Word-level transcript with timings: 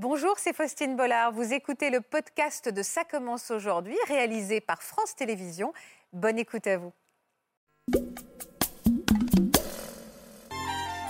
Bonjour, 0.00 0.34
c'est 0.38 0.54
Faustine 0.54 0.94
Bollard. 0.94 1.32
Vous 1.32 1.52
écoutez 1.52 1.90
le 1.90 2.00
podcast 2.00 2.68
de 2.68 2.82
Ça 2.84 3.02
commence 3.02 3.50
aujourd'hui, 3.50 3.96
réalisé 4.06 4.60
par 4.60 4.80
France 4.80 5.16
Télévisions. 5.16 5.72
Bonne 6.12 6.38
écoute 6.38 6.68
à 6.68 6.78
vous. 6.78 6.92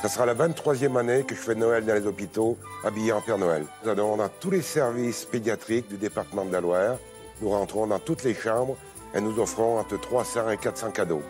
Ça 0.01 0.09
sera 0.09 0.25
la 0.25 0.35
23e 0.35 0.99
année 0.99 1.23
que 1.25 1.35
je 1.35 1.41
fais 1.41 1.55
Noël 1.55 1.85
dans 1.85 1.93
les 1.93 2.07
hôpitaux, 2.07 2.57
habillé 2.83 3.13
en 3.13 3.21
Père 3.21 3.37
Noël. 3.37 3.67
Nous 3.85 3.91
allons 3.91 4.17
dans 4.17 4.31
tous 4.31 4.51
les 4.51 4.63
services 4.63 5.27
pédiatriques 5.27 5.89
du 5.89 5.99
département 5.99 6.47
de 6.47 6.53
la 6.53 6.63
Loire. 6.63 6.97
Nous 7.43 7.51
rentrons 7.51 7.87
dans 7.87 7.99
toutes 7.99 8.25
les 8.25 8.33
chambres 8.33 8.79
et 9.15 9.21
nous 9.21 9.39
offrons 9.39 9.79
entre 9.79 10.01
300 10.01 10.49
et 10.49 10.57
400 10.57 10.93
cadeaux. 10.93 11.23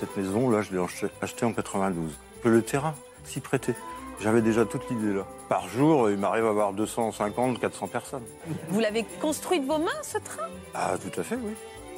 Cette 0.00 0.16
maison, 0.16 0.48
là, 0.48 0.62
je 0.62 0.72
l'ai 0.72 0.82
achetée 1.20 1.44
en 1.44 1.52
92. 1.52 2.18
Le 2.42 2.62
terrain 2.62 2.94
s'y 3.22 3.40
prêtait. 3.40 3.76
J'avais 4.20 4.40
déjà 4.40 4.64
toute 4.64 4.88
l'idée 4.90 5.12
là. 5.12 5.26
Par 5.48 5.68
jour, 5.68 6.10
il 6.10 6.16
m'arrive 6.16 6.46
à 6.46 6.50
avoir 6.50 6.72
250, 6.72 7.60
400 7.60 7.86
personnes. 7.88 8.24
Vous 8.68 8.80
l'avez 8.80 9.04
construit 9.20 9.60
de 9.60 9.66
vos 9.66 9.78
mains, 9.78 10.02
ce 10.02 10.18
train? 10.18 10.48
Ah, 10.74 10.94
tout 10.98 11.20
à 11.20 11.22
fait, 11.22 11.36
oui. 11.36 11.52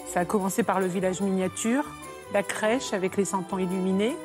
Ça 0.06 0.20
a 0.20 0.24
commencé 0.24 0.62
par 0.62 0.80
le 0.80 0.87
village 0.87 1.20
miniature, 1.20 1.84
la 2.33 2.43
crèche 2.43 2.93
avec 2.93 3.16
les 3.16 3.24
centons 3.24 3.59
illuminés, 3.59 4.16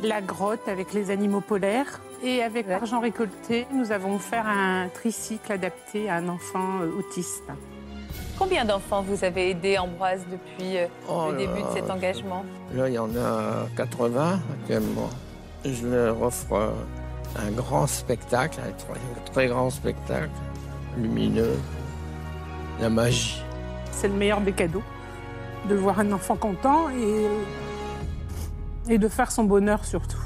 la 0.00 0.20
grotte 0.20 0.68
avec 0.68 0.92
les 0.92 1.10
animaux 1.10 1.40
polaires. 1.40 2.00
Et 2.24 2.42
avec 2.42 2.68
l'argent 2.68 3.00
récolté, 3.00 3.66
nous 3.72 3.90
avons 3.90 4.18
fait 4.18 4.36
un 4.36 4.88
tricycle 4.94 5.50
adapté 5.50 6.08
à 6.08 6.16
un 6.16 6.28
enfant 6.28 6.80
euh, 6.82 6.98
autiste. 6.98 7.42
Combien 8.38 8.64
d'enfants 8.64 9.02
vous 9.02 9.24
avez 9.24 9.50
aidé, 9.50 9.76
Ambroise, 9.78 10.24
depuis 10.30 10.78
euh, 10.78 10.86
Oh 11.08 11.26
le 11.30 11.32
là 11.32 11.38
début 11.38 11.62
de 11.62 11.68
cet 11.74 11.90
engagement? 11.90 12.44
Là, 12.74 12.88
il 12.88 12.94
y 12.94 12.98
en 12.98 13.10
a 13.16 13.66
80 13.76 14.38
actuellement. 14.60 15.10
Je 15.64 15.86
leur 15.86 16.20
offre 16.22 16.52
euh, 16.52 16.70
un 17.36 17.50
grand 17.52 17.86
spectacle, 17.86 18.58
un 18.60 18.72
très, 19.32 19.46
grand 19.46 19.70
spectacle, 19.70 20.30
lumineux, 20.98 21.56
la 22.80 22.90
magie. 22.90 23.42
C'est 23.92 24.08
le 24.08 24.14
meilleur 24.14 24.40
des 24.40 24.52
cadeaux, 24.52 24.82
de 25.68 25.74
voir 25.76 26.00
un 26.00 26.10
enfant 26.12 26.36
content 26.36 26.90
et, 26.90 27.28
et 28.92 28.98
de 28.98 29.08
faire 29.08 29.30
son 29.30 29.44
bonheur 29.44 29.84
surtout. 29.84 30.18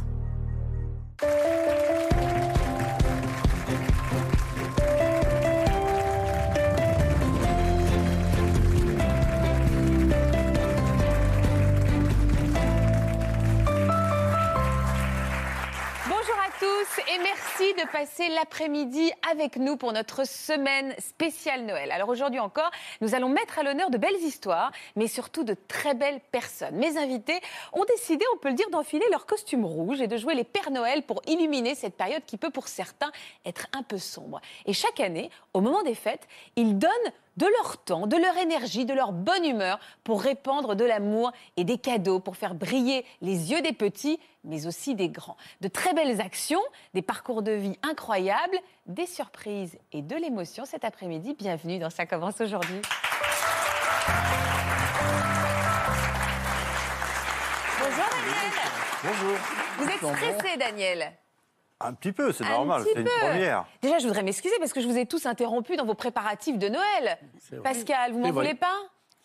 Et 17.08 17.18
merci 17.18 17.74
de 17.74 17.90
passer 17.90 18.28
l'après-midi 18.28 19.10
avec 19.30 19.56
nous 19.56 19.76
pour 19.76 19.92
notre 19.92 20.26
semaine 20.26 20.94
spéciale 20.98 21.64
Noël. 21.64 21.90
Alors 21.90 22.08
aujourd'hui 22.08 22.40
encore, 22.40 22.70
nous 23.00 23.14
allons 23.14 23.28
mettre 23.28 23.58
à 23.58 23.62
l'honneur 23.62 23.90
de 23.90 23.98
belles 23.98 24.22
histoires, 24.22 24.72
mais 24.94 25.06
surtout 25.06 25.44
de 25.44 25.54
très 25.68 25.94
belles 25.94 26.20
personnes. 26.32 26.76
Mes 26.76 26.96
invités 26.96 27.40
ont 27.72 27.84
décidé, 27.84 28.24
on 28.34 28.38
peut 28.38 28.48
le 28.48 28.54
dire, 28.54 28.70
d'enfiler 28.70 29.04
leur 29.10 29.26
costume 29.26 29.64
rouge 29.64 30.00
et 30.00 30.06
de 30.06 30.16
jouer 30.16 30.34
les 30.34 30.44
Pères 30.44 30.70
Noël 30.70 31.02
pour 31.02 31.22
illuminer 31.26 31.74
cette 31.74 31.96
période 31.96 32.24
qui 32.26 32.36
peut 32.36 32.50
pour 32.50 32.68
certains 32.68 33.10
être 33.44 33.66
un 33.72 33.82
peu 33.82 33.98
sombre. 33.98 34.40
Et 34.64 34.72
chaque 34.72 35.00
année, 35.00 35.30
au 35.54 35.60
moment 35.60 35.82
des 35.82 35.94
fêtes, 35.94 36.26
ils 36.56 36.78
donnent 36.78 36.90
de 37.36 37.46
leur 37.46 37.78
temps, 37.78 38.06
de 38.06 38.16
leur 38.16 38.36
énergie, 38.36 38.84
de 38.84 38.94
leur 38.94 39.12
bonne 39.12 39.44
humeur 39.44 39.78
pour 40.04 40.22
répandre 40.22 40.74
de 40.74 40.84
l'amour 40.84 41.32
et 41.56 41.64
des 41.64 41.78
cadeaux, 41.78 42.20
pour 42.20 42.36
faire 42.36 42.54
briller 42.54 43.04
les 43.20 43.50
yeux 43.50 43.60
des 43.62 43.72
petits, 43.72 44.18
mais 44.44 44.66
aussi 44.66 44.94
des 44.94 45.08
grands. 45.08 45.36
De 45.60 45.68
très 45.68 45.92
belles 45.92 46.20
actions, 46.20 46.62
des 46.94 47.02
parcours 47.02 47.42
de 47.42 47.52
vie 47.52 47.78
incroyables, 47.82 48.58
des 48.86 49.06
surprises 49.06 49.78
et 49.92 50.02
de 50.02 50.16
l'émotion 50.16 50.64
cet 50.64 50.84
après-midi. 50.84 51.34
Bienvenue 51.34 51.78
dans 51.78 51.90
Ça 51.90 52.06
commence 52.06 52.40
aujourd'hui. 52.40 52.80
Bonjour 57.78 58.10
Daniel. 58.10 58.56
Bonjour. 59.02 59.38
Vous 59.78 59.84
êtes 59.84 60.16
stressé 60.16 60.56
Daniel 60.56 61.12
Un 61.80 61.92
petit 61.92 62.12
peu, 62.12 62.32
c'est 62.32 62.44
normal, 62.44 62.82
c'est 62.84 63.00
une 63.00 63.06
première. 63.06 63.66
Déjà, 63.82 63.98
je 63.98 64.06
voudrais 64.06 64.22
m'excuser 64.22 64.54
parce 64.58 64.72
que 64.72 64.80
je 64.80 64.86
vous 64.88 64.96
ai 64.96 65.04
tous 65.04 65.26
interrompu 65.26 65.76
dans 65.76 65.84
vos 65.84 65.94
préparatifs 65.94 66.58
de 66.58 66.68
Noël. 66.68 67.18
Pascal, 67.62 68.12
vous 68.12 68.20
m'en 68.20 68.32
voulez 68.32 68.54
pas 68.54 68.74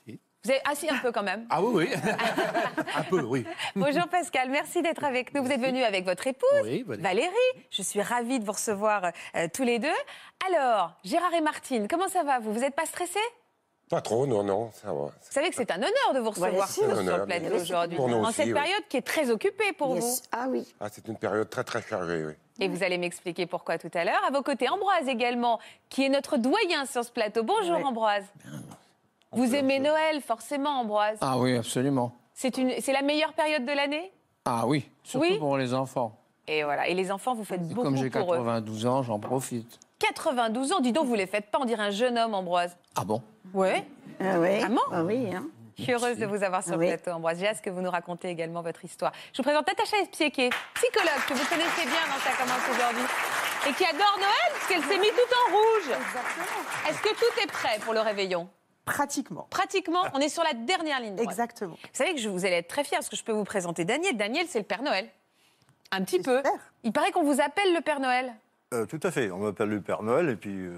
Si. 0.05 0.19
Vous 0.43 0.51
avez 0.51 0.59
assis 0.69 0.89
un 0.89 0.97
peu 0.97 1.11
quand 1.13 1.23
même. 1.23 1.45
Ah 1.49 1.61
oui, 1.61 1.87
oui. 1.87 2.01
un 2.95 3.03
peu, 3.03 3.21
oui. 3.21 3.45
Bonjour 3.75 4.07
Pascal, 4.09 4.49
merci 4.49 4.81
d'être 4.81 5.03
avec 5.03 5.33
nous. 5.33 5.43
Vous 5.43 5.51
êtes 5.51 5.61
venu 5.61 5.81
avec 5.83 6.03
votre 6.03 6.27
épouse, 6.27 6.49
Oui, 6.63 6.83
Valérie. 6.83 7.01
Valérie. 7.01 7.67
Je 7.69 7.81
suis 7.83 8.01
ravie 8.01 8.39
de 8.39 8.45
vous 8.45 8.51
recevoir 8.51 9.11
euh, 9.35 9.47
tous 9.53 9.63
les 9.63 9.79
deux. 9.79 9.87
Alors, 10.49 10.93
Gérard 11.05 11.33
et 11.33 11.41
Martine, 11.41 11.87
comment 11.87 12.09
ça 12.09 12.23
va 12.23 12.39
vous? 12.39 12.51
Vous 12.51 12.59
n'êtes 12.59 12.75
pas 12.75 12.85
stressés? 12.85 13.19
Pas 13.91 13.99
trop, 14.01 14.25
non, 14.25 14.41
non, 14.41 14.71
ça 14.73 14.87
va. 14.87 14.93
Vous 14.93 15.11
savez 15.29 15.49
que 15.49 15.55
c'est 15.55 15.69
un 15.69 15.75
honneur 15.75 16.13
de 16.15 16.19
vous 16.19 16.29
recevoir 16.29 16.63
un 16.63 16.67
sur 16.67 16.83
honneur, 16.87 17.17
le 17.19 17.25
plateau 17.25 17.55
aujourd'hui. 17.55 17.97
Pour 17.97 18.07
nous 18.07 18.15
En 18.15 18.23
aussi, 18.23 18.33
cette 18.35 18.45
oui. 18.47 18.53
période 18.53 18.83
qui 18.87 18.95
est 18.95 19.01
très 19.01 19.29
occupée 19.29 19.73
pour 19.77 19.89
vous. 19.89 19.95
Yes. 19.95 20.23
Ah 20.31 20.45
oui. 20.47 20.65
Ah, 20.79 20.87
c'est 20.89 21.05
une 21.09 21.17
période 21.17 21.49
très, 21.49 21.65
très 21.65 21.81
chargée, 21.81 22.25
oui. 22.25 22.33
Et 22.61 22.69
vous 22.69 22.83
allez 22.83 22.97
m'expliquer 22.97 23.47
pourquoi 23.47 23.77
tout 23.77 23.91
à 23.93 24.05
l'heure. 24.05 24.21
À 24.25 24.31
vos 24.31 24.43
côtés, 24.43 24.69
Ambroise 24.69 25.09
également, 25.09 25.59
qui 25.89 26.05
est 26.05 26.09
notre 26.09 26.37
doyen 26.37 26.85
sur 26.85 27.03
ce 27.03 27.11
plateau. 27.11 27.43
Bonjour 27.43 27.75
Ouais. 27.77 27.83
Ambroise. 27.83 28.23
Vous 29.33 29.53
aimez 29.55 29.79
Noël, 29.79 30.21
forcément, 30.21 30.79
Ambroise. 30.79 31.17
Ah 31.19 31.37
oui, 31.37 31.57
absolument. 31.57 32.13
C'est 32.33 32.57
une, 32.57 32.71
c'est 32.79 32.93
la 32.93 33.01
meilleure 33.01 33.33
période 33.33 33.65
de 33.65 33.71
l'année? 33.73 34.11
Ah 34.45 34.65
oui, 34.67 34.89
surtout 35.03 35.27
Oui. 35.27 35.37
pour 35.37 35.57
les 35.57 35.73
enfants. 35.73 36.17
Et 36.47 36.63
voilà. 36.63 36.87
Et 36.87 36.93
les 36.93 37.11
enfants, 37.11 37.35
vous 37.35 37.43
faites 37.43 37.59
Et 37.59 37.63
beaucoup 37.73 37.83
Comme 37.83 37.97
j'ai 37.97 38.09
pour 38.09 38.33
eux. 38.33 38.37
92 38.37 38.85
ans, 38.85 39.03
j'en 39.03 39.19
profite. 39.19 39.79
92 39.99 40.71
ans, 40.73 40.79
dis 40.79 40.91
donc, 40.93 41.05
vous 41.07 41.13
les 41.15 41.27
faites 41.27 41.51
pas, 41.51 41.59
on 41.61 41.65
dirait 41.65 41.83
un 41.83 41.91
jeune 41.91 42.17
homme, 42.17 42.33
Ambroise. 42.33 42.75
Ah 42.95 43.03
bon? 43.03 43.21
Ouais. 43.53 43.85
Ah 44.19 44.39
oui. 44.39 44.61
Ah 44.63 44.69
bon 44.69 44.81
Ah 44.91 45.03
oui. 45.03 45.33
Hein. 45.33 45.45
Je 45.77 45.83
suis 45.83 45.93
heureuse 45.93 46.17
de 46.17 46.25
vous 46.25 46.43
avoir 46.43 46.63
sur 46.63 46.73
le 46.73 46.79
Oui. 46.79 46.87
plateau, 46.87 47.11
Ambroise. 47.11 47.39
J'ai 47.39 47.47
hâte 47.47 47.61
que 47.61 47.69
vous 47.69 47.81
nous 47.81 47.89
racontez 47.89 48.29
également 48.29 48.61
votre 48.61 48.83
histoire. 48.85 49.11
Je 49.33 49.37
vous 49.37 49.43
présente 49.43 49.65
Natacha 49.67 49.97
est 49.97 50.11
psychologue, 50.11 50.51
que 51.27 51.33
vous 51.33 51.45
connaissez 51.45 51.85
bien 51.85 52.05
dans 52.07 52.19
Ça 52.21 52.31
commence 52.37 52.69
aujourd'hui, 52.71 53.03
et 53.67 53.73
qui 53.73 53.85
adore 53.85 54.15
Noël, 54.17 54.51
parce 54.53 54.67
qu'elle 54.67 54.83
s'est 54.83 54.99
mis 54.99 55.07
tout 55.09 55.33
en 55.33 55.53
rouge. 55.55 55.97
Est-ce 56.89 57.01
que 57.01 57.09
tout 57.15 57.41
est 57.43 57.47
prêt 57.47 57.79
pour 57.83 57.93
le 57.93 58.01
réveillon? 58.01 58.47
Pratiquement. 58.85 59.47
Pratiquement, 59.49 60.01
on 60.13 60.19
est 60.19 60.29
sur 60.29 60.43
la 60.43 60.53
dernière 60.53 60.99
ligne 60.99 61.15
droite. 61.15 61.29
Exactement. 61.29 61.75
Vous 61.81 61.89
savez 61.93 62.13
que 62.13 62.19
je, 62.19 62.29
vous 62.29 62.45
allez 62.45 62.55
être 62.57 62.67
très 62.67 62.83
fière, 62.83 62.99
parce 62.99 63.09
que 63.09 63.15
je 63.15 63.23
peux 63.23 63.31
vous 63.31 63.43
présenter 63.45 63.83
Daniel. 63.85 64.17
Daniel, 64.17 64.45
c'est 64.49 64.59
le 64.59 64.65
Père 64.65 64.83
Noël. 64.83 65.07
Un 65.91 66.03
petit 66.03 66.19
peu. 66.21 66.37
Super. 66.37 66.51
Il 66.83 66.91
paraît 66.91 67.11
qu'on 67.11 67.23
vous 67.23 67.41
appelle 67.41 67.73
le 67.73 67.81
Père 67.81 67.99
Noël. 67.99 68.33
Euh, 68.73 68.85
tout 68.85 68.99
à 69.03 69.09
fait, 69.11 69.31
on 69.31 69.37
m'appelle 69.39 69.69
le 69.69 69.81
Père 69.81 70.03
Noël 70.03 70.29
et 70.29 70.35
puis... 70.35 70.51
euh, 70.55 70.75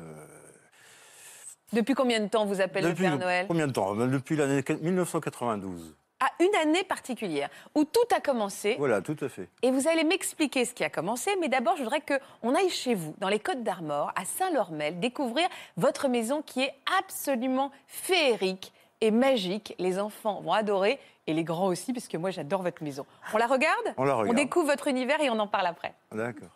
Depuis 1.73 1.93
combien 1.95 2.19
de 2.19 2.27
temps 2.27 2.43
on 2.43 2.45
vous 2.45 2.61
appelle 2.61 2.83
depuis 2.83 3.03
le 3.03 3.09
Père 3.11 3.19
Noël 3.19 3.45
combien 3.47 3.67
de 3.67 3.71
temps 3.73 3.99
Euh, 3.99 4.07
Depuis 4.07 4.35
l'année 4.35 4.63
1992. 4.81 5.95
À 6.19 6.27
une 6.41 6.55
année 6.55 6.83
particulière, 6.85 7.49
où 7.75 7.83
tout 7.83 8.15
a 8.15 8.21
commencé. 8.21 8.75
Voilà, 8.79 9.01
tout 9.01 9.17
à 9.19 9.27
fait. 9.27 9.49
Et 9.61 9.71
vous 9.71 9.89
allez 9.89 10.05
m'expliquer 10.05 10.63
ce 10.63 10.73
qui 10.73 10.85
a 10.85 10.89
commencé, 10.89 11.31
mais 11.41 11.49
d'abord, 11.49 11.75
je 11.75 11.83
voudrais 11.83 12.01
qu'on 12.01 12.55
aille 12.55 12.69
chez 12.69 12.95
vous, 12.95 13.13
dans 13.17 13.27
les 13.27 13.39
Côtes 13.39 13.61
d'Armor, 13.63 14.13
à 14.15 14.23
Saint-Lormel, 14.23 15.01
découvrir 15.01 15.49
votre 15.75 16.07
maison 16.07 16.41
qui 16.41 16.61
est 16.61 16.73
absolument 16.97 17.71
féerique 17.87 18.71
et 19.01 19.11
magique. 19.11 19.75
Les 19.79 19.99
enfants 19.99 20.39
vont 20.41 20.53
adorer, 20.53 20.97
et 21.27 21.33
les 21.33 21.43
grands 21.43 21.67
aussi, 21.67 21.91
puisque 21.91 22.15
moi, 22.15 22.29
j'adore 22.29 22.61
votre 22.61 22.81
maison. 22.83 23.05
On 23.33 23.37
la 23.37 23.47
regarde? 23.47 23.93
On 23.97 24.05
la 24.05 24.13
regarde. 24.13 24.37
découvre 24.37 24.67
votre 24.67 24.87
univers 24.87 25.19
et 25.19 25.29
on 25.29 25.39
en 25.39 25.47
parle 25.47 25.65
après. 25.67 25.93
D'accord. 26.13 26.49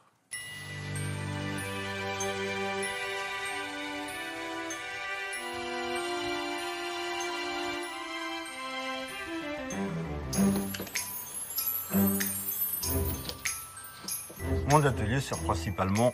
Mon 14.68 14.84
atelier 14.86 15.22
sert 15.22 15.38
principalement 15.40 16.14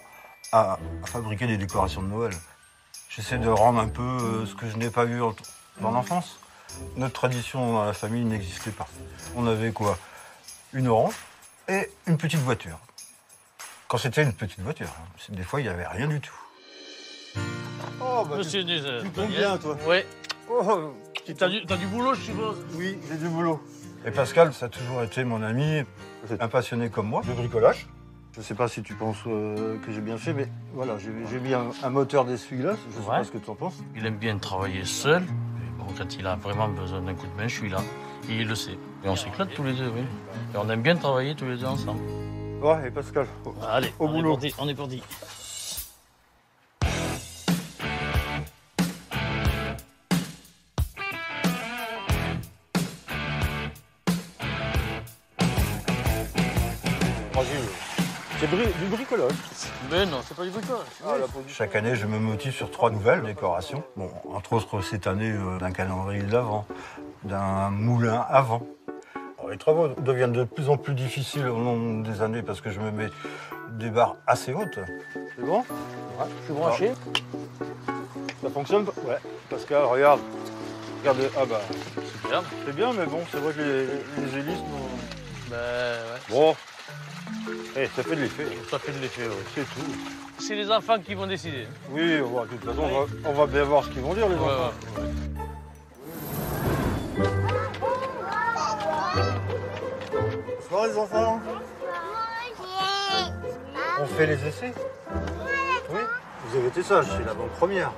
à, 0.52 0.74
à 1.04 1.08
fabriquer 1.08 1.48
des 1.48 1.58
décorations 1.58 2.02
de 2.02 2.08
Noël. 2.08 2.34
J'essaie 3.10 3.38
de 3.38 3.50
rendre 3.50 3.80
un 3.80 3.88
peu 3.88 4.02
euh, 4.02 4.46
ce 4.46 4.56
que 4.56 4.68
je 4.70 4.78
n'ai 4.78 4.90
pas 4.90 5.06
vu 5.06 5.22
en- 5.22 5.36
dans 5.82 5.92
l'enfance. 5.92 6.38
Notre 6.98 7.14
tradition 7.14 7.74
dans 7.74 7.86
la 7.86 7.94
famille 7.94 8.24
n'existait 8.24 8.72
pas. 8.72 8.88
On 9.36 9.46
avait 9.48 9.72
quoi? 9.72 9.98
Une 10.74 10.88
orange 10.88 11.14
et 11.68 11.90
une 12.08 12.18
petite 12.18 12.40
voiture. 12.40 12.80
Quand 13.88 13.98
c'était 14.00 14.24
une 14.24 14.34
petite 14.34 14.60
voiture, 14.60 14.88
hein. 14.90 15.08
Des 15.30 15.44
fois 15.44 15.60
il 15.62 15.64
n'y 15.64 15.70
avait 15.70 15.88
rien 15.88 16.08
du 16.08 16.20
tout. 16.20 16.34
Oh, 18.02 18.26
bah, 18.28 18.38
Monsieur 18.38 18.64
Nuzet. 18.64 19.02
tu 19.04 19.10
comptes 19.12 19.30
bien, 19.30 19.58
toi. 19.58 19.78
Oui. 19.88 19.98
oh, 20.50 20.94
T'as 21.38 21.48
du, 21.48 21.66
t'as 21.66 21.78
du 21.78 21.86
boulot, 21.88 22.14
je 22.16 22.22
suppose? 22.22 22.58
Oui, 22.74 22.98
j'ai 23.10 23.18
du 23.18 23.30
boulot. 23.30 23.64
Et 24.06 24.12
Pascal, 24.12 24.54
ça 24.54 24.66
a 24.66 24.70
toujours 24.70 25.02
été 25.04 25.24
mon 25.24 25.42
ami, 25.42 25.84
un 26.40 26.48
passionné 26.50 26.90
comme 26.90 27.08
moi 27.08 27.22
de 27.26 27.32
bricolage. 27.32 27.88
Je 28.34 28.40
ne 28.40 28.44
sais 28.44 28.56
pas 28.56 28.68
si 28.68 28.82
tu 28.82 28.96
penses 28.96 29.18
euh, 29.28 29.78
que 29.86 29.92
j'ai 29.92 30.02
bien 30.02 30.18
fait, 30.18 30.34
mais 30.34 30.48
voilà, 30.74 30.98
j'ai 30.98 31.40
mis 31.40 31.54
un, 31.54 31.68
un 31.84 31.90
moteur 31.92 32.26
d'essuie-glace. 32.26 32.78
Je 32.92 32.98
ne 32.98 33.02
sais 33.04 33.08
pas 33.08 33.24
ce 33.24 33.32
que 33.32 33.38
tu 33.38 33.50
en 33.50 33.54
penses. 33.56 33.76
Il 33.96 34.06
aime 34.08 34.18
bien 34.18 34.38
travailler 34.40 34.86
seul. 34.86 35.22
Mais 35.22 35.70
bon, 35.78 35.86
quand 35.96 36.16
il 36.18 36.26
a 36.26 36.36
vraiment 36.36 36.68
besoin 36.68 37.02
d'un 37.02 37.14
coup 37.14 37.28
de 37.28 37.40
main, 37.40 37.48
je 37.48 37.56
suis 37.56 37.70
là. 37.70 37.78
Et 38.30 38.38
il 38.42 38.48
le 38.48 38.56
sait. 38.56 38.78
Et 39.06 39.10
on 39.10 39.16
s'éclate 39.16 39.54
tous 39.54 39.64
les 39.64 39.74
deux, 39.74 39.90
oui. 39.90 40.02
Et 40.54 40.58
on 40.58 40.68
aime 40.70 40.82
bien 40.82 40.96
travailler 40.96 41.36
tous 41.36 41.46
les 41.46 41.58
deux 41.58 41.66
ensemble. 41.66 42.00
Ouais, 42.62 42.88
et 42.88 42.92
Pascal, 42.92 43.28
Allez, 43.70 43.94
Au 44.00 44.08
on 44.08 44.12
boulot. 44.14 44.40
est. 44.42 44.56
On 44.58 44.68
est 44.68 44.74
parti. 44.74 45.04
Du 58.84 58.90
bricolage. 58.90 59.32
Mais 59.92 60.06
non, 60.06 60.20
c'est 60.28 60.36
pas 60.36 60.44
du 60.44 60.50
bricolage. 60.50 60.86
Chaque 61.48 61.76
année, 61.76 61.96
je 61.96 62.06
me 62.06 62.20
motive 62.20 62.54
sur 62.54 62.70
trois 62.72 62.90
nouvelles 62.92 63.24
décorations. 63.24 63.84
Bon, 63.96 64.10
entre 64.34 64.54
autres, 64.54 64.82
cette 64.82 65.08
année, 65.08 65.32
euh, 65.32 65.58
d'un 65.60 65.72
calendrier 65.72 66.24
d'avant, 66.24 66.66
d'un 67.24 67.70
moulin 67.70 68.26
avant. 68.30 68.64
Alors, 69.40 69.52
les 69.52 69.58
travaux 69.58 69.88
deviennent 69.88 70.32
de 70.34 70.44
plus 70.44 70.70
en 70.70 70.78
plus 70.78 70.94
difficiles 70.94 71.48
au 71.48 71.58
long 71.58 72.00
des 72.02 72.22
années 72.22 72.42
parce 72.44 72.62
que 72.62 72.72
je 72.72 72.80
me 72.80 72.92
mets 72.92 73.10
des 73.72 73.90
barres 73.90 74.16
assez 74.28 74.54
hautes. 74.54 74.80
C'est 75.36 75.46
bon? 75.46 75.64
Je 76.40 76.46
suis 76.46 76.54
branché. 76.54 76.92
Ça 78.42 78.50
fonctionne 78.50 78.86
pas? 78.86 78.94
Ouais. 79.08 79.18
Pascal, 79.50 79.84
regarde. 79.86 80.20
Regarde. 81.00 81.20
Ah 81.38 81.46
bah, 81.50 81.62
Superbe. 82.22 82.46
c'est 82.66 82.76
bien, 82.76 82.94
mais 82.94 83.06
bon, 83.06 83.20
c'est 83.32 83.38
vrai 83.38 83.54
que 83.54 83.60
les, 83.60 83.86
les 83.86 84.38
hélices 84.40 84.60
Ben 85.50 85.58
ouais. 85.58 86.20
Bon. 86.30 86.56
Eh, 87.76 87.88
ça 87.96 88.04
fait 88.04 88.16
de 88.16 88.22
l'effet. 88.22 88.46
Ça 88.70 88.80
fait 88.80 88.92
de 88.92 89.00
l'effet, 89.00 89.24
oui. 89.28 89.36
C'est 89.56 89.62
tout. 89.64 89.92
C'est 90.40 90.56
les 90.56 90.72
enfants 90.72 91.00
qui 91.00 91.14
vont 91.16 91.28
décider. 91.28 91.68
Oui, 91.92 92.20
on 92.22 92.30
va- 92.40 92.44
de 92.44 92.48
toute 92.50 92.64
façon, 92.66 92.82
on 92.84 93.02
va, 93.06 93.30
on 93.30 93.34
va 93.34 93.46
bien 93.48 93.64
voir 93.64 93.84
ce 93.84 93.90
qu'ils 93.90 94.02
vont 94.02 94.14
dire, 94.14 94.28
les 94.30 94.36
Ouais, 94.36 94.42
enfants. 94.42 94.72
ouais. 94.98 95.04
Bonsoir, 100.70 100.86
les 100.88 100.98
enfants. 100.98 101.42
On 104.02 104.06
fait 104.06 104.26
les 104.28 104.48
essais 104.48 104.74
Oui. 105.92 106.00
Vous 106.48 106.58
avez 106.58 106.68
été 106.68 106.84
sages, 106.84 107.06
c'est 107.18 107.26
l'avant-première. 107.26 107.92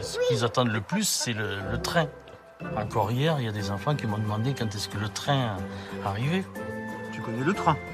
Ce 0.00 0.18
qu'ils 0.28 0.44
attendent 0.44 0.72
le 0.72 0.80
plus, 0.80 1.04
c'est 1.08 1.32
le, 1.32 1.58
le 1.70 1.78
train. 1.80 2.06
Encore 2.76 3.10
hier, 3.10 3.36
il 3.40 3.44
y 3.46 3.48
a 3.48 3.52
des 3.52 3.70
enfants 3.70 3.94
qui 3.94 4.06
m'ont 4.06 4.18
demandé 4.18 4.54
quand 4.56 4.72
est-ce 4.74 4.88
que 4.88 4.98
le 4.98 5.08
train 5.08 5.56
arrivait. 6.04 6.44
Tu 7.12 7.20
connais 7.20 7.44
le 7.44 7.52
train? 7.52 7.76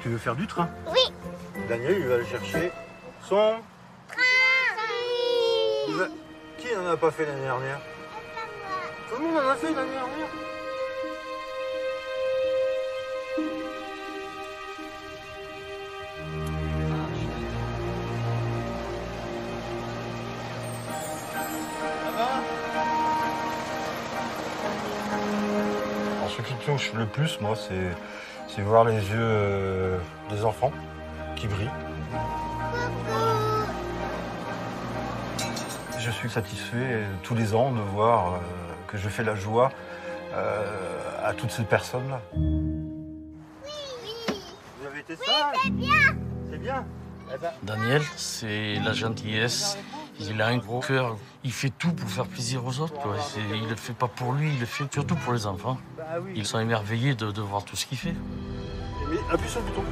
Tu 0.00 0.08
veux 0.08 0.18
faire 0.18 0.36
du 0.36 0.46
train 0.46 0.68
Oui. 0.92 1.12
Daniel, 1.68 1.96
il 1.98 2.06
va 2.06 2.14
aller 2.14 2.26
chercher 2.26 2.70
son... 3.22 3.56
Va- 5.90 6.08
Qui 6.58 6.74
n'en 6.76 6.86
a 6.90 6.96
pas 6.96 7.10
fait 7.10 7.26
l'année 7.26 7.40
dernière 7.42 7.80
Tout 9.10 9.20
le 9.20 9.28
monde 9.28 9.36
en 9.44 9.48
a 9.48 9.54
fait 9.56 9.72
l'année 9.72 9.90
dernière. 9.90 10.28
Alors, 26.18 26.30
ce 26.30 26.42
qui 26.42 26.54
touche 26.64 26.92
le 26.94 27.06
plus, 27.06 27.40
moi, 27.40 27.54
c'est, 27.56 27.94
c'est 28.58 28.64
voir 28.64 28.82
les 28.82 28.96
yeux 28.96 29.14
euh, 29.14 29.98
des 30.30 30.44
enfants 30.44 30.72
qui 31.36 31.46
brillent. 31.46 31.70
Je 36.00 36.10
suis 36.10 36.28
satisfait 36.28 36.74
euh, 36.76 37.06
tous 37.22 37.36
les 37.36 37.54
ans 37.54 37.70
de 37.70 37.80
voir 37.80 38.32
euh, 38.32 38.38
que 38.88 38.98
je 38.98 39.08
fais 39.08 39.22
la 39.22 39.36
joie 39.36 39.70
à 41.24 41.32
toutes 41.34 41.52
ces 41.52 41.62
personnes-là. 41.62 42.20
Vous 42.34 42.42
avez 44.86 45.00
été 45.00 45.14
sage 45.14 45.56
C'est 45.64 45.70
bien 45.70 46.16
C'est 46.50 46.58
bien 46.58 46.84
Daniel, 47.62 48.02
c'est 48.16 48.74
la 48.84 48.92
gentillesse. 48.92 49.78
Il 50.20 50.42
a 50.42 50.48
un 50.48 50.58
gros 50.58 50.80
cœur. 50.80 51.16
Il 51.44 51.52
fait 51.52 51.70
tout 51.70 51.92
pour 51.92 52.08
faire 52.08 52.26
plaisir 52.26 52.64
aux 52.66 52.80
autres. 52.80 52.94
quoi. 52.94 53.16
Il 53.54 53.62
ne 53.64 53.68
le 53.70 53.76
fait 53.76 53.92
pas 53.92 54.08
pour 54.08 54.32
lui, 54.32 54.50
il 54.52 54.60
le 54.60 54.66
fait 54.66 54.92
surtout 54.92 55.14
pour 55.16 55.32
les 55.32 55.46
enfants. 55.46 55.78
bah. 55.96 56.04
Ils 56.34 56.46
sont 56.46 56.58
émerveillés 56.58 57.14
de, 57.14 57.30
de 57.30 57.40
voir 57.40 57.64
tout 57.64 57.76
ce 57.76 57.86
qu'il 57.86 57.98
fait. 57.98 58.14
Mais 59.10 59.16
appuie 59.32 59.48
sur 59.48 59.60
le 59.60 59.66
bouton. 59.66 59.84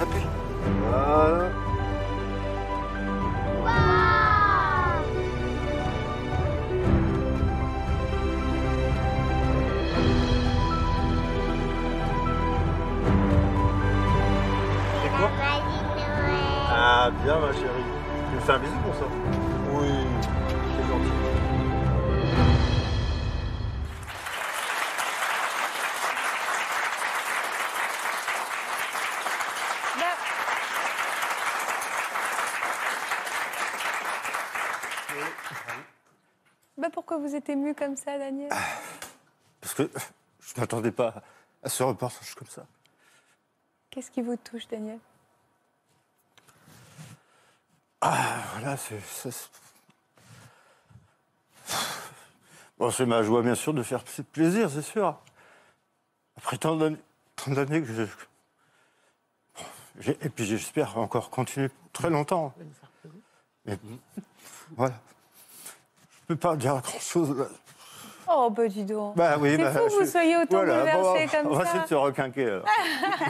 Appuie. 0.00 0.26
Voilà. 0.88 1.48
C'est 15.02 15.10
quoi? 15.16 15.30
Ah, 16.74 17.10
bien, 17.24 17.38
ma 17.38 17.52
chérie. 17.52 17.81
Me 18.42 18.46
fais 18.46 18.52
un 18.54 18.58
bisou 18.58 18.76
pour 18.80 18.94
ça 18.96 19.04
Oui, 19.70 19.86
c'est 20.74 20.88
gentil. 20.88 21.12
Bah, 29.96 30.06
bah, 36.78 36.88
pourquoi 36.92 37.18
vous 37.18 37.36
êtes 37.36 37.48
ému 37.48 37.76
comme 37.76 37.96
ça, 37.96 38.18
Daniel 38.18 38.50
Parce 39.60 39.74
que 39.74 39.88
je 40.40 40.54
ne 40.56 40.60
m'attendais 40.60 40.90
pas 40.90 41.22
à 41.62 41.68
ce 41.68 41.84
reportage 41.84 42.34
comme 42.34 42.48
ça. 42.48 42.66
Qu'est-ce 43.90 44.10
qui 44.10 44.20
vous 44.20 44.36
touche, 44.36 44.66
Daniel? 44.66 44.98
Voilà, 48.02 48.76
c'est. 48.76 49.00
Bon, 52.78 52.90
c'est 52.90 53.06
ma 53.06 53.22
joie, 53.22 53.42
bien 53.42 53.54
sûr, 53.54 53.72
de 53.72 53.82
faire 53.82 54.02
pl- 54.02 54.24
plaisir, 54.24 54.68
c'est 54.70 54.82
sûr. 54.82 55.16
Après 56.36 56.58
tant 56.58 56.76
d'années 56.76 56.98
tant 57.36 57.52
d'années 57.52 57.80
que 57.82 57.86
je. 57.92 58.04
Et 60.20 60.28
puis 60.30 60.46
j'espère 60.46 60.98
encore 60.98 61.30
continuer 61.30 61.70
très 61.92 62.10
longtemps. 62.10 62.52
Mais 63.66 63.78
voilà. 64.76 65.00
Je 66.10 66.26
peux 66.26 66.36
pas 66.36 66.56
dire 66.56 66.80
grand-chose. 66.80 67.48
Oh, 68.34 68.50
bah 68.50 68.66
dis 68.68 68.84
donc. 68.84 69.14
Bah 69.16 69.36
oui, 69.40 69.50
C'est 69.56 69.62
bah, 69.62 69.72
fou 69.72 69.86
que 69.88 70.04
vous 70.04 70.10
soyez 70.10 70.36
autant 70.36 70.56
Voilà, 70.58 70.78
bouleversé 70.96 71.26
bon, 71.26 71.42
comme 71.42 71.52
On 71.52 71.56
va 71.56 71.64
ça. 71.64 71.68
essayer 71.70 71.82
de 71.82 71.88
se 71.88 71.94
requinquer. 71.94 72.46
alors. 72.46 72.64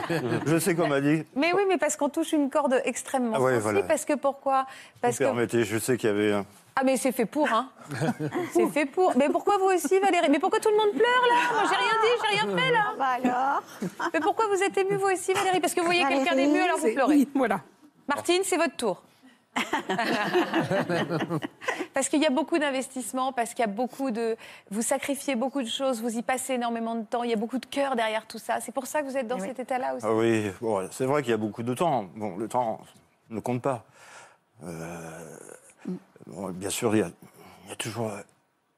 je 0.45 0.57
sais 0.59 0.75
qu'on 0.75 0.87
m'a 0.87 1.01
dit. 1.01 1.23
Mais 1.35 1.51
oui, 1.53 1.63
mais 1.67 1.77
parce 1.77 1.95
qu'on 1.97 2.09
touche 2.09 2.31
une 2.33 2.49
corde 2.49 2.81
extrêmement 2.85 3.33
Ah 3.35 3.41
ouais, 3.41 3.51
sensible. 3.55 3.63
voilà. 3.63 3.83
Parce 3.83 4.05
que 4.05 4.13
pourquoi? 4.13 4.65
Parce 5.01 5.15
Vous 5.15 5.19
que 5.19 5.23
permettez, 5.25 5.63
je 5.65 5.77
sais 5.77 5.97
qu'il 5.97 6.09
y 6.09 6.13
avait 6.13 6.31
un. 6.33 6.45
ah 6.75 6.81
mais 6.85 6.95
c'est 6.97 7.11
fait 7.11 7.25
pour 7.25 7.51
hein. 7.51 7.69
c'est 8.53 8.67
fait 8.67 8.85
pour. 8.85 9.13
Mais 9.17 9.29
pourquoi 9.29 9.57
vous 9.57 9.65
aussi, 9.75 9.99
Valérie? 9.99 10.29
Mais 10.29 10.39
pourquoi 10.39 10.59
tout 10.59 10.69
le 10.69 10.77
monde 10.77 10.91
pleure 10.91 11.23
là? 11.27 11.59
Moi 11.59 11.63
j'ai 11.69 11.75
rien 11.75 12.01
dit, 12.01 12.21
j'ai 12.21 12.39
rien 12.39 12.57
fait 12.57 12.71
là. 12.71 12.83
Bah 12.97 13.05
alors 13.23 13.63
Mais 14.13 14.19
pourquoi 14.19 14.45
vous 14.47 14.63
êtes 14.63 14.77
émue 14.77 14.95
vous 14.95 15.07
aussi, 15.11 15.33
Valérie? 15.33 15.59
Parce 15.59 15.73
que 15.73 15.79
vous 15.81 15.85
voyez 15.87 16.05
quelqu'un 16.05 16.35
d'ému 16.35 16.59
alors 16.59 16.77
vous 16.77 16.93
pleurez. 16.93 17.15
oui, 17.15 17.29
voilà. 17.35 17.59
Martine, 18.07 18.41
c'est 18.43 18.57
votre 18.57 18.75
tour. 18.75 19.01
parce 21.93 22.09
qu'il 22.09 22.21
y 22.21 22.25
a 22.25 22.29
beaucoup 22.29 22.57
d'investissements, 22.57 23.33
parce 23.33 23.53
qu'il 23.53 23.59
y 23.59 23.69
a 23.69 23.71
beaucoup 23.71 24.11
de. 24.11 24.35
Vous 24.71 24.81
sacrifiez 24.81 25.35
beaucoup 25.35 25.61
de 25.61 25.67
choses, 25.67 26.01
vous 26.01 26.17
y 26.17 26.21
passez 26.21 26.53
énormément 26.53 26.95
de 26.95 27.03
temps, 27.03 27.23
il 27.23 27.29
y 27.29 27.33
a 27.33 27.37
beaucoup 27.37 27.59
de 27.59 27.65
cœur 27.65 27.95
derrière 27.95 28.25
tout 28.25 28.39
ça. 28.39 28.59
C'est 28.61 28.71
pour 28.71 28.87
ça 28.87 29.01
que 29.01 29.07
vous 29.07 29.17
êtes 29.17 29.27
dans 29.27 29.39
cet 29.39 29.59
état-là 29.59 29.95
aussi. 29.95 30.05
Ah 30.07 30.13
oui, 30.13 30.51
bon, 30.61 30.87
c'est 30.91 31.05
vrai 31.05 31.21
qu'il 31.21 31.31
y 31.31 31.35
a 31.35 31.37
beaucoup 31.37 31.63
de 31.63 31.73
temps. 31.73 32.05
Bon, 32.15 32.37
le 32.37 32.47
temps 32.47 32.81
ne 33.29 33.39
compte 33.39 33.61
pas. 33.61 33.85
Euh, 34.63 35.37
bon, 36.27 36.49
bien 36.49 36.69
sûr, 36.69 36.95
il 36.95 36.99
y, 36.99 37.03
a, 37.03 37.09
il 37.65 37.69
y 37.69 37.73
a 37.73 37.75
toujours 37.75 38.11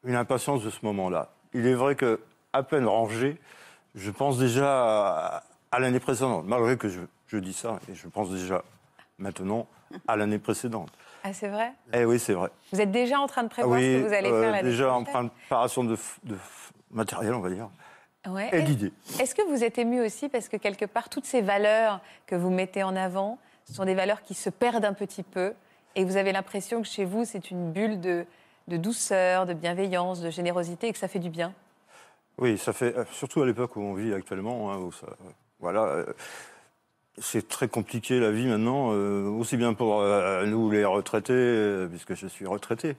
une 0.03 0.15
impatience 0.15 0.63
de 0.63 0.69
ce 0.69 0.79
moment-là. 0.83 1.29
Il 1.53 1.65
est 1.67 1.73
vrai 1.73 1.95
que, 1.95 2.19
à 2.53 2.63
peine 2.63 2.85
rangé, 2.85 3.39
je 3.95 4.11
pense 4.11 4.37
déjà 4.37 4.67
à, 4.67 5.43
à 5.71 5.79
l'année 5.79 5.99
précédente, 5.99 6.45
malgré 6.45 6.77
que 6.77 6.89
je, 6.89 6.99
je 7.27 7.37
dis 7.37 7.53
ça, 7.53 7.79
et 7.89 7.95
je 7.95 8.07
pense 8.07 8.29
déjà 8.29 8.63
maintenant 9.17 9.67
à 10.07 10.15
l'année 10.15 10.39
précédente. 10.39 10.89
Ah, 11.23 11.33
c'est 11.33 11.47
vrai? 11.47 11.71
Eh 11.93 12.05
oui, 12.05 12.19
c'est 12.19 12.33
vrai. 12.33 12.49
Vous 12.71 12.79
êtes 12.81 12.91
déjà 12.91 13.19
en 13.19 13.27
train 13.27 13.41
de 13.43 13.47
Ah 13.47 13.55
prévoir 13.55 13.79
ce 13.79 13.85
oui, 13.85 14.01
que 14.03 14.07
vous 14.07 14.13
allez 14.13 14.29
euh, 14.31 14.41
faire 14.41 14.51
l'année 14.51 14.69
déjà 14.69 14.93
en 14.93 15.03
préparation 15.03 15.83
de, 15.83 15.97
de 16.23 16.37
matériel, 16.91 17.33
on 17.33 17.39
va 17.39 17.49
dire, 17.49 17.69
Ouais. 18.27 18.49
et 18.53 18.61
d'idées. 18.63 18.91
Est-ce 19.19 19.35
que 19.35 19.41
vous 19.47 19.63
êtes 19.63 19.77
ému 19.77 20.03
aussi 20.03 20.29
parce 20.29 20.49
que 20.49 20.57
quelque 20.57 20.85
part, 20.85 21.09
toutes 21.09 21.25
ces 21.25 21.41
valeurs 21.41 21.99
que 22.25 22.35
vous 22.35 22.49
mettez 22.49 22.81
en 22.83 22.95
avant 22.95 23.37
ce 23.67 23.73
sont 23.73 23.85
des 23.85 23.95
valeurs 23.95 24.21
qui 24.21 24.35
se 24.35 24.49
perdent 24.51 24.85
un 24.85 24.93
petit 24.93 25.23
peu 25.23 25.53
et 25.95 26.05
vous 26.05 26.17
avez 26.17 26.31
l'impression 26.31 26.81
que 26.83 26.87
chez 26.87 27.05
vous, 27.05 27.25
c'est 27.25 27.49
une 27.49 27.71
bulle 27.71 27.99
de, 27.99 28.25
de 28.67 28.77
douceur, 28.77 29.45
de 29.47 29.53
bienveillance, 29.53 30.21
de 30.21 30.29
générosité 30.29 30.87
et 30.89 30.91
que 30.93 30.99
ça 30.99 31.07
fait 31.07 31.17
du 31.19 31.29
bien? 31.31 31.51
Oui, 32.37 32.57
ça 32.59 32.73
fait 32.73 32.95
euh, 32.97 33.05
surtout 33.11 33.41
à 33.41 33.45
l'époque 33.47 33.75
où 33.75 33.81
on 33.81 33.93
vit 33.95 34.13
actuellement. 34.13 34.71
hein, 34.71 34.77
où 34.77 34.91
ça, 34.91 35.07
voilà, 35.59 35.81
euh, 35.83 36.05
c'est 37.17 37.47
très 37.47 37.67
compliqué 37.67 38.19
la 38.19 38.31
vie 38.31 38.47
maintenant, 38.47 38.91
euh, 38.93 39.27
aussi 39.29 39.57
bien 39.57 39.73
pour 39.73 40.01
euh, 40.01 40.45
nous 40.45 40.69
les 40.71 40.83
retraités, 40.85 41.33
euh, 41.33 41.87
puisque 41.87 42.13
je 42.15 42.27
suis 42.27 42.45
retraité. 42.45 42.95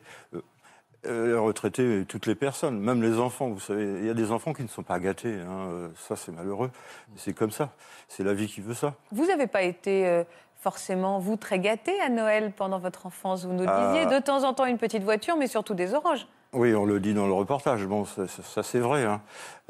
les 1.05 1.35
retraités, 1.35 2.01
et 2.01 2.05
toutes 2.05 2.27
les 2.27 2.35
personnes, 2.35 2.81
même 2.81 3.01
les 3.01 3.19
enfants. 3.21 3.49
Vous 3.51 3.61
savez, 3.61 3.85
il 4.01 4.07
y 4.07 4.11
a 4.11 4.15
des 4.15 4.33
enfants 4.33 4.53
qui 4.53 4.63
ne 4.63 4.69
sont 4.69 4.83
pas 4.83 4.99
gâtés. 4.99 5.35
hein, 5.35 5.91
ça, 6.09 6.17
c'est 6.17 6.33
malheureux. 6.33 6.71
C'est 7.17 7.33
comme 7.33 7.53
ça. 7.53 7.71
C'est 8.09 8.25
la 8.25 8.35
vie 8.35 8.49
qui 8.49 8.61
veut 8.61 8.75
ça. 8.75 8.95
Vous 9.13 9.25
n'avez 9.27 9.47
pas 9.47 9.63
été 9.63 10.25
forcément, 10.61 11.21
vous, 11.21 11.37
très 11.37 11.61
gâté 11.61 11.93
à 12.01 12.09
Noël 12.09 12.51
pendant 12.57 12.81
votre 12.81 13.07
enfance. 13.07 13.45
Vous 13.45 13.53
nous 13.53 13.65
Ah. 13.69 13.93
disiez, 13.93 14.07
de 14.07 14.21
temps 14.21 14.43
en 14.43 14.53
temps 14.53 14.67
une 14.67 14.79
petite 14.79 15.05
voiture, 15.05 15.37
mais 15.37 15.47
surtout 15.47 15.75
des 15.75 15.95
oranges. 15.95 16.27
Oui, 16.53 16.75
on 16.75 16.85
le 16.87 16.99
dit 16.99 17.15
dans 17.15 17.27
le 17.29 17.33
reportage. 17.35 17.87
Bon, 17.87 18.05
ça, 18.05 18.27
ça- 18.27 18.43
ça, 18.43 18.63
c'est 18.65 18.81
vrai. 18.81 19.05
hein. 19.05 19.21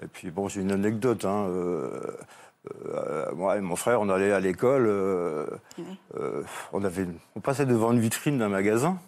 Et 0.02 0.06
puis, 0.06 0.30
bon, 0.30 0.48
j'ai 0.48 0.62
une 0.62 0.72
anecdote. 0.72 1.26
hein, 1.26 1.48
euh, 2.86 3.28
euh, 3.30 3.34
moi 3.34 3.56
et 3.56 3.60
mon 3.60 3.76
frère, 3.76 4.00
on 4.00 4.08
allait 4.08 4.32
à 4.32 4.40
l'école. 4.40 4.86
euh, 4.86 5.46
euh, 6.16 6.42
on, 6.72 6.82
avait, 6.84 7.06
on 7.34 7.40
passait 7.40 7.66
devant 7.66 7.92
une 7.92 8.00
vitrine 8.00 8.38
d'un 8.38 8.48
magasin. 8.48 8.98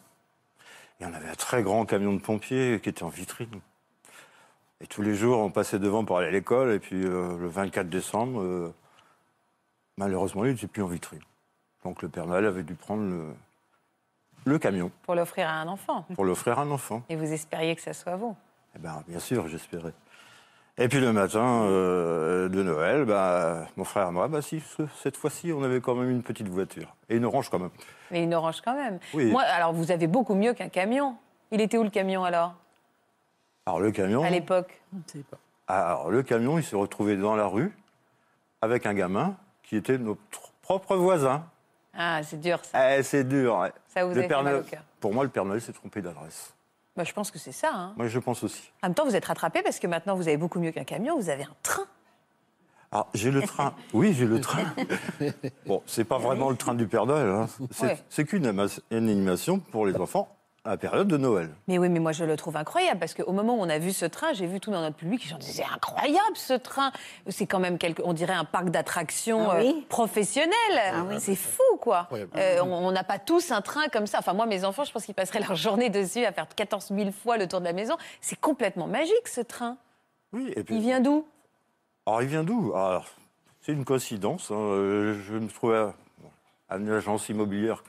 Et 1.00 1.06
on 1.06 1.12
avait 1.14 1.28
un 1.28 1.34
très 1.34 1.62
grand 1.62 1.84
camion 1.86 2.12
de 2.12 2.18
pompiers 2.20 2.80
qui 2.82 2.88
était 2.88 3.04
en 3.04 3.08
vitrine. 3.08 3.60
Et 4.80 4.86
tous 4.86 5.02
les 5.02 5.14
jours, 5.14 5.38
on 5.38 5.50
passait 5.50 5.78
devant 5.78 6.04
pour 6.04 6.18
aller 6.18 6.28
à 6.28 6.30
l'école. 6.32 6.72
Et 6.72 6.78
puis 6.78 7.00
le 7.02 7.46
24 7.48 7.88
décembre, 7.88 8.72
malheureusement, 9.96 10.44
il 10.44 10.52
n'était 10.52 10.66
plus 10.66 10.82
en 10.82 10.86
vitrine. 10.88 11.20
Donc 11.84 12.02
le 12.02 12.08
Père 12.08 12.26
Noël 12.26 12.44
avait 12.46 12.62
dû 12.64 12.74
prendre 12.74 13.02
le, 13.08 13.26
le 14.44 14.58
camion 14.58 14.90
Pour 15.04 15.14
l'offrir 15.14 15.48
à 15.48 15.52
un 15.60 15.68
enfant. 15.68 16.04
pour 16.14 16.24
l'offrir 16.24 16.58
à 16.58 16.62
un 16.62 16.70
enfant. 16.70 17.02
Et 17.08 17.16
vous 17.16 17.32
espériez 17.32 17.74
que 17.76 17.82
ça 17.82 17.92
soit 17.92 18.16
vous. 18.16 18.36
Eh 18.76 18.78
ben, 18.80 19.02
bien 19.08 19.20
sûr, 19.20 19.46
j'espérais. 19.48 19.92
Et 20.80 20.88
puis 20.88 21.00
le 21.00 21.12
matin 21.12 21.64
euh, 21.64 22.48
de 22.48 22.62
Noël, 22.62 23.04
bah, 23.04 23.66
mon 23.76 23.82
frère 23.84 24.08
et 24.08 24.12
moi, 24.12 24.28
bah, 24.28 24.40
si, 24.42 24.60
ce- 24.60 24.86
cette 25.02 25.16
fois-ci, 25.16 25.52
on 25.52 25.62
avait 25.64 25.80
quand 25.80 25.94
même 25.96 26.08
une 26.10 26.22
petite 26.22 26.48
voiture. 26.48 26.94
Et 27.08 27.16
une 27.16 27.24
orange 27.24 27.48
quand 27.50 27.58
même. 27.58 27.70
Mais 28.12 28.22
une 28.22 28.32
orange 28.34 28.60
quand 28.60 28.74
même. 28.76 28.98
Oui. 29.12 29.30
Moi, 29.30 29.42
alors 29.42 29.72
vous 29.72 29.90
avez 29.90 30.06
beaucoup 30.06 30.34
mieux 30.36 30.52
qu'un 30.54 30.68
camion. 30.68 31.16
Il 31.50 31.60
était 31.60 31.78
où 31.78 31.82
le 31.82 31.90
camion 31.90 32.24
alors, 32.24 32.54
Alors 33.66 33.80
le 33.80 33.90
camion, 33.90 34.22
à 34.22 34.30
l'époque 34.30 34.80
On 34.94 34.98
ne 34.98 35.02
sait 35.06 35.24
pas. 35.28 35.38
alors, 35.66 36.10
le 36.10 36.22
camion, 36.22 36.58
il 36.58 36.64
s'est 36.64 36.76
retrouvé 36.76 37.16
dans 37.16 37.34
la 37.34 37.46
rue 37.46 37.72
avec 38.62 38.86
un 38.86 38.94
gamin 38.94 39.34
qui 39.64 39.76
était 39.76 39.98
notre 39.98 40.52
propre 40.62 40.94
voisin. 40.96 41.44
Ah, 41.94 42.20
c'est 42.22 42.40
dur 42.40 42.60
ça. 42.64 42.96
Eh, 42.98 43.02
c'est 43.02 43.24
dur. 43.24 43.58
ouais. 43.58 43.72
Ça 43.88 44.04
vous 44.04 44.14
Père 44.14 44.28
fait 44.28 44.42
mal 44.44 44.56
au 44.56 44.62
cœur. 44.62 44.82
Pour 45.00 45.12
moi, 45.12 45.24
le 45.24 45.30
Père 45.30 45.44
Noël 45.44 45.60
s'est 45.60 45.72
trompé 45.72 46.02
d'adresse. 46.02 46.54
Bah, 46.98 47.04
je 47.04 47.12
pense 47.12 47.30
que 47.30 47.38
c'est 47.38 47.52
ça. 47.52 47.70
hein. 47.72 47.94
Moi, 47.96 48.08
je 48.08 48.18
pense 48.18 48.42
aussi. 48.42 48.72
En 48.82 48.88
même 48.88 48.94
temps, 48.96 49.04
vous 49.04 49.14
êtes 49.14 49.24
rattrapé 49.24 49.62
parce 49.62 49.78
que 49.78 49.86
maintenant, 49.86 50.16
vous 50.16 50.26
avez 50.26 50.36
beaucoup 50.36 50.58
mieux 50.58 50.72
qu'un 50.72 50.82
camion. 50.82 51.16
Vous 51.16 51.30
avez 51.30 51.44
un 51.44 51.54
train. 51.62 51.84
Alors, 52.90 53.08
j'ai 53.14 53.30
le 53.30 53.40
train. 53.42 53.72
Oui, 53.92 54.12
j'ai 54.14 54.26
le 54.26 54.40
train. 54.40 54.64
Bon, 55.66 55.80
c'est 55.86 56.02
pas 56.02 56.18
vraiment 56.18 56.50
le 56.50 56.56
train 56.56 56.74
du 56.74 56.88
Père 56.88 57.06
Noël. 57.06 57.28
hein. 57.28 57.46
C'est 57.70 57.98
Ouais. 58.18 58.24
qu'une 58.24 58.46
animation 58.90 59.60
pour 59.60 59.86
les 59.86 59.94
enfants 60.00 60.36
à 60.68 60.72
la 60.72 60.76
période 60.76 61.08
de 61.08 61.16
Noël. 61.16 61.48
Mais 61.66 61.78
oui, 61.78 61.88
mais 61.88 61.98
moi 61.98 62.12
je 62.12 62.24
le 62.24 62.36
trouve 62.36 62.56
incroyable 62.56 63.00
parce 63.00 63.14
qu'au 63.14 63.32
moment 63.32 63.54
où 63.54 63.60
on 63.60 63.68
a 63.70 63.78
vu 63.78 63.92
ce 63.92 64.04
train, 64.04 64.32
j'ai 64.34 64.46
vu 64.46 64.60
tout 64.60 64.70
dans 64.70 64.80
notre 64.82 64.96
public 64.96 65.20
qui 65.22 65.34
disait 65.34 65.62
c'est 65.64 65.74
incroyable 65.74 66.36
ce 66.36 66.52
train. 66.52 66.92
C'est 67.26 67.46
quand 67.46 67.58
même 67.58 67.78
quelque, 67.78 68.02
on 68.04 68.12
dirait 68.12 68.34
un 68.34 68.44
parc 68.44 68.68
d'attractions 68.70 69.50
Ah 69.50 69.58
oui 69.60 69.74
euh, 69.76 69.86
professionnel. 69.88 70.52
C'est 71.18 71.36
fou 71.36 71.62
quoi. 71.80 72.08
Euh, 72.36 72.60
on 72.62 72.90
n'a 72.92 73.04
pas 73.04 73.18
tous 73.18 73.50
un 73.50 73.62
train 73.62 73.88
comme 73.88 74.06
ça. 74.06 74.18
Enfin 74.18 74.34
moi 74.34 74.46
mes 74.46 74.64
enfants, 74.64 74.84
je 74.84 74.92
pense 74.92 75.04
qu'ils 75.06 75.14
passeraient 75.14 75.40
leur 75.48 75.54
journée 75.56 75.88
dessus 75.90 76.24
à 76.24 76.32
faire 76.32 76.46
14 76.54 76.92
000 76.94 77.10
fois 77.12 77.38
le 77.38 77.48
tour 77.48 77.60
de 77.60 77.64
la 77.64 77.72
maison. 77.72 77.96
C'est 78.20 78.38
complètement 78.38 78.86
magique 78.86 79.26
ce 79.26 79.40
train. 79.40 79.76
Oui, 80.32 80.52
et 80.54 80.62
puis. 80.62 80.76
Il 80.76 80.82
vient 80.82 81.00
d'où? 81.00 81.24
Alors, 82.06 82.22
il 82.22 82.28
vient 82.28 82.44
d'où? 82.44 82.72
Alors, 82.74 83.06
C'est 83.62 83.72
une 83.72 83.84
coïncidence. 83.86 84.50
hein. 84.50 84.54
Euh, 84.56 85.18
Je 85.26 85.34
me 85.38 85.48
trouvais 85.48 85.78
à, 85.78 85.94
à 86.68 86.76
une 86.76 86.90
agence 86.90 87.28
immobilière 87.30 87.82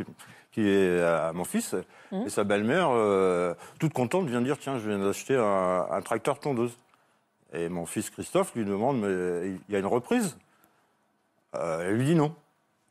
qui, 0.51 0.67
est 0.67 1.01
à 1.01 1.31
mon 1.33 1.43
fils. 1.43 1.75
Mmh. 2.11 2.23
Et 2.25 2.29
sa 2.29 2.43
belle-mère, 2.43 2.89
euh, 2.91 3.53
toute 3.79 3.93
contente, 3.93 4.27
vient 4.27 4.41
dire 4.41 4.57
Tiens, 4.57 4.77
je 4.77 4.89
viens 4.89 4.99
d'acheter 4.99 5.35
un, 5.35 5.87
un 5.89 6.01
tracteur 6.01 6.39
tondeuse. 6.39 6.77
Et 7.53 7.69
mon 7.69 7.85
fils 7.85 8.09
Christophe 8.09 8.53
lui 8.55 8.65
demande 8.65 8.99
Mais 8.99 9.49
il 9.67 9.73
y 9.73 9.75
a 9.75 9.79
une 9.79 9.85
reprise? 9.85 10.37
Euh, 11.55 11.87
Elle 11.89 11.95
lui 11.95 12.05
dit 12.05 12.15
non. 12.15 12.35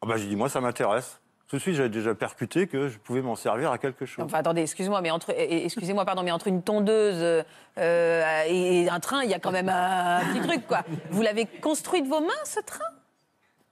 Ah 0.03 0.07
bah, 0.07 0.17
j'ai 0.17 0.27
dit 0.27 0.37
Moi, 0.37 0.49
ça 0.49 0.61
m'intéresse. 0.61 1.21
Tout 1.49 1.57
de 1.57 1.63
suite, 1.63 1.77
j'avais 1.77 1.89
déjà 1.89 2.15
percuté 2.15 2.67
que 2.67 2.89
je 2.89 2.99
pouvais 2.99 3.23
m'en 3.23 3.35
servir 3.35 3.73
à 3.73 3.79
quelque 3.79 4.05
chose. 4.05 4.23
Enfin 4.23 4.39
attendez, 4.39 4.61
excusez-moi, 4.61 5.01
mais 5.01 5.11
entre, 5.11 5.33
excusez-moi 5.35 6.05
pardon, 6.05 6.23
mais 6.23 6.31
entre 6.31 6.47
une 6.47 6.63
tondeuse 6.63 7.43
euh, 7.79 8.43
et 8.47 8.87
un 8.91 9.01
train, 9.01 9.23
il 9.25 9.31
y 9.31 9.35
a 9.35 9.39
quand 9.39 9.51
même 9.51 9.71
un 9.71 10.21
petit 10.27 10.47
truc 10.47 10.67
quoi. 10.67 10.83
Vous 11.11 11.23
l'avez 11.23 11.47
construit 11.47 12.03
de 12.03 12.09
vos 12.09 12.21
mains 12.21 12.45
ce 12.45 12.61
train? 12.61 12.85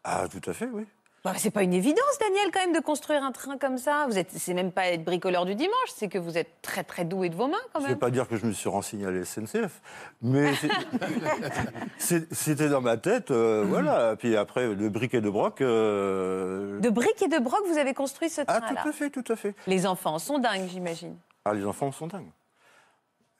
Ah, 0.04 0.24
tout 0.26 0.40
à 0.48 0.54
fait, 0.54 0.70
oui. 0.72 0.86
Bah, 1.26 1.32
c'est 1.36 1.50
pas 1.50 1.64
une 1.64 1.72
évidence, 1.74 2.18
Daniel, 2.20 2.52
quand 2.52 2.60
même, 2.60 2.72
de 2.72 2.78
construire 2.78 3.24
un 3.24 3.32
train 3.32 3.58
comme 3.58 3.78
ça. 3.78 4.06
Vous 4.08 4.16
êtes, 4.16 4.30
c'est 4.30 4.54
même 4.54 4.70
pas 4.70 4.86
être 4.86 5.02
bricoleur 5.04 5.44
du 5.44 5.56
dimanche, 5.56 5.88
c'est 5.96 6.06
que 6.06 6.18
vous 6.18 6.38
êtes 6.38 6.62
très 6.62 6.84
très 6.84 7.04
doué 7.04 7.30
de 7.30 7.34
vos 7.34 7.48
mains, 7.48 7.58
quand 7.72 7.80
Je 7.80 7.84
ne 7.84 7.88
vais 7.88 7.92
même. 7.94 7.98
pas 7.98 8.10
dire 8.12 8.28
que 8.28 8.36
je 8.36 8.46
me 8.46 8.52
suis 8.52 8.68
renseigné 8.68 9.06
à 9.06 9.10
la 9.10 9.24
SNCF, 9.24 9.82
mais 10.22 10.52
c'était 11.98 12.68
dans 12.68 12.80
ma 12.80 12.96
tête, 12.96 13.32
euh, 13.32 13.64
voilà. 13.68 14.14
Puis 14.14 14.36
après, 14.36 14.74
de 14.76 14.88
briques 14.88 15.14
et 15.14 15.20
de 15.20 15.28
broc. 15.28 15.60
euh, 15.62 16.78
De 16.78 16.90
briques 16.90 17.22
et 17.22 17.28
de 17.28 17.38
broc, 17.38 17.60
vous 17.66 17.78
avez 17.78 17.92
construit 17.92 18.28
ce 18.30 18.42
Ah, 18.46 18.60
train-là. 18.60 18.82
tout 18.82 18.88
à 18.88 18.92
fait, 18.92 19.10
tout 19.10 19.24
à 19.28 19.34
fait. 19.34 19.54
Les 19.66 19.84
enfants 19.84 20.20
sont 20.20 20.38
dingues, 20.38 20.68
j'imagine. 20.68 21.16
Ah, 21.44 21.54
les 21.54 21.64
enfants 21.64 21.90
sont 21.90 22.06
dingues. 22.06 22.30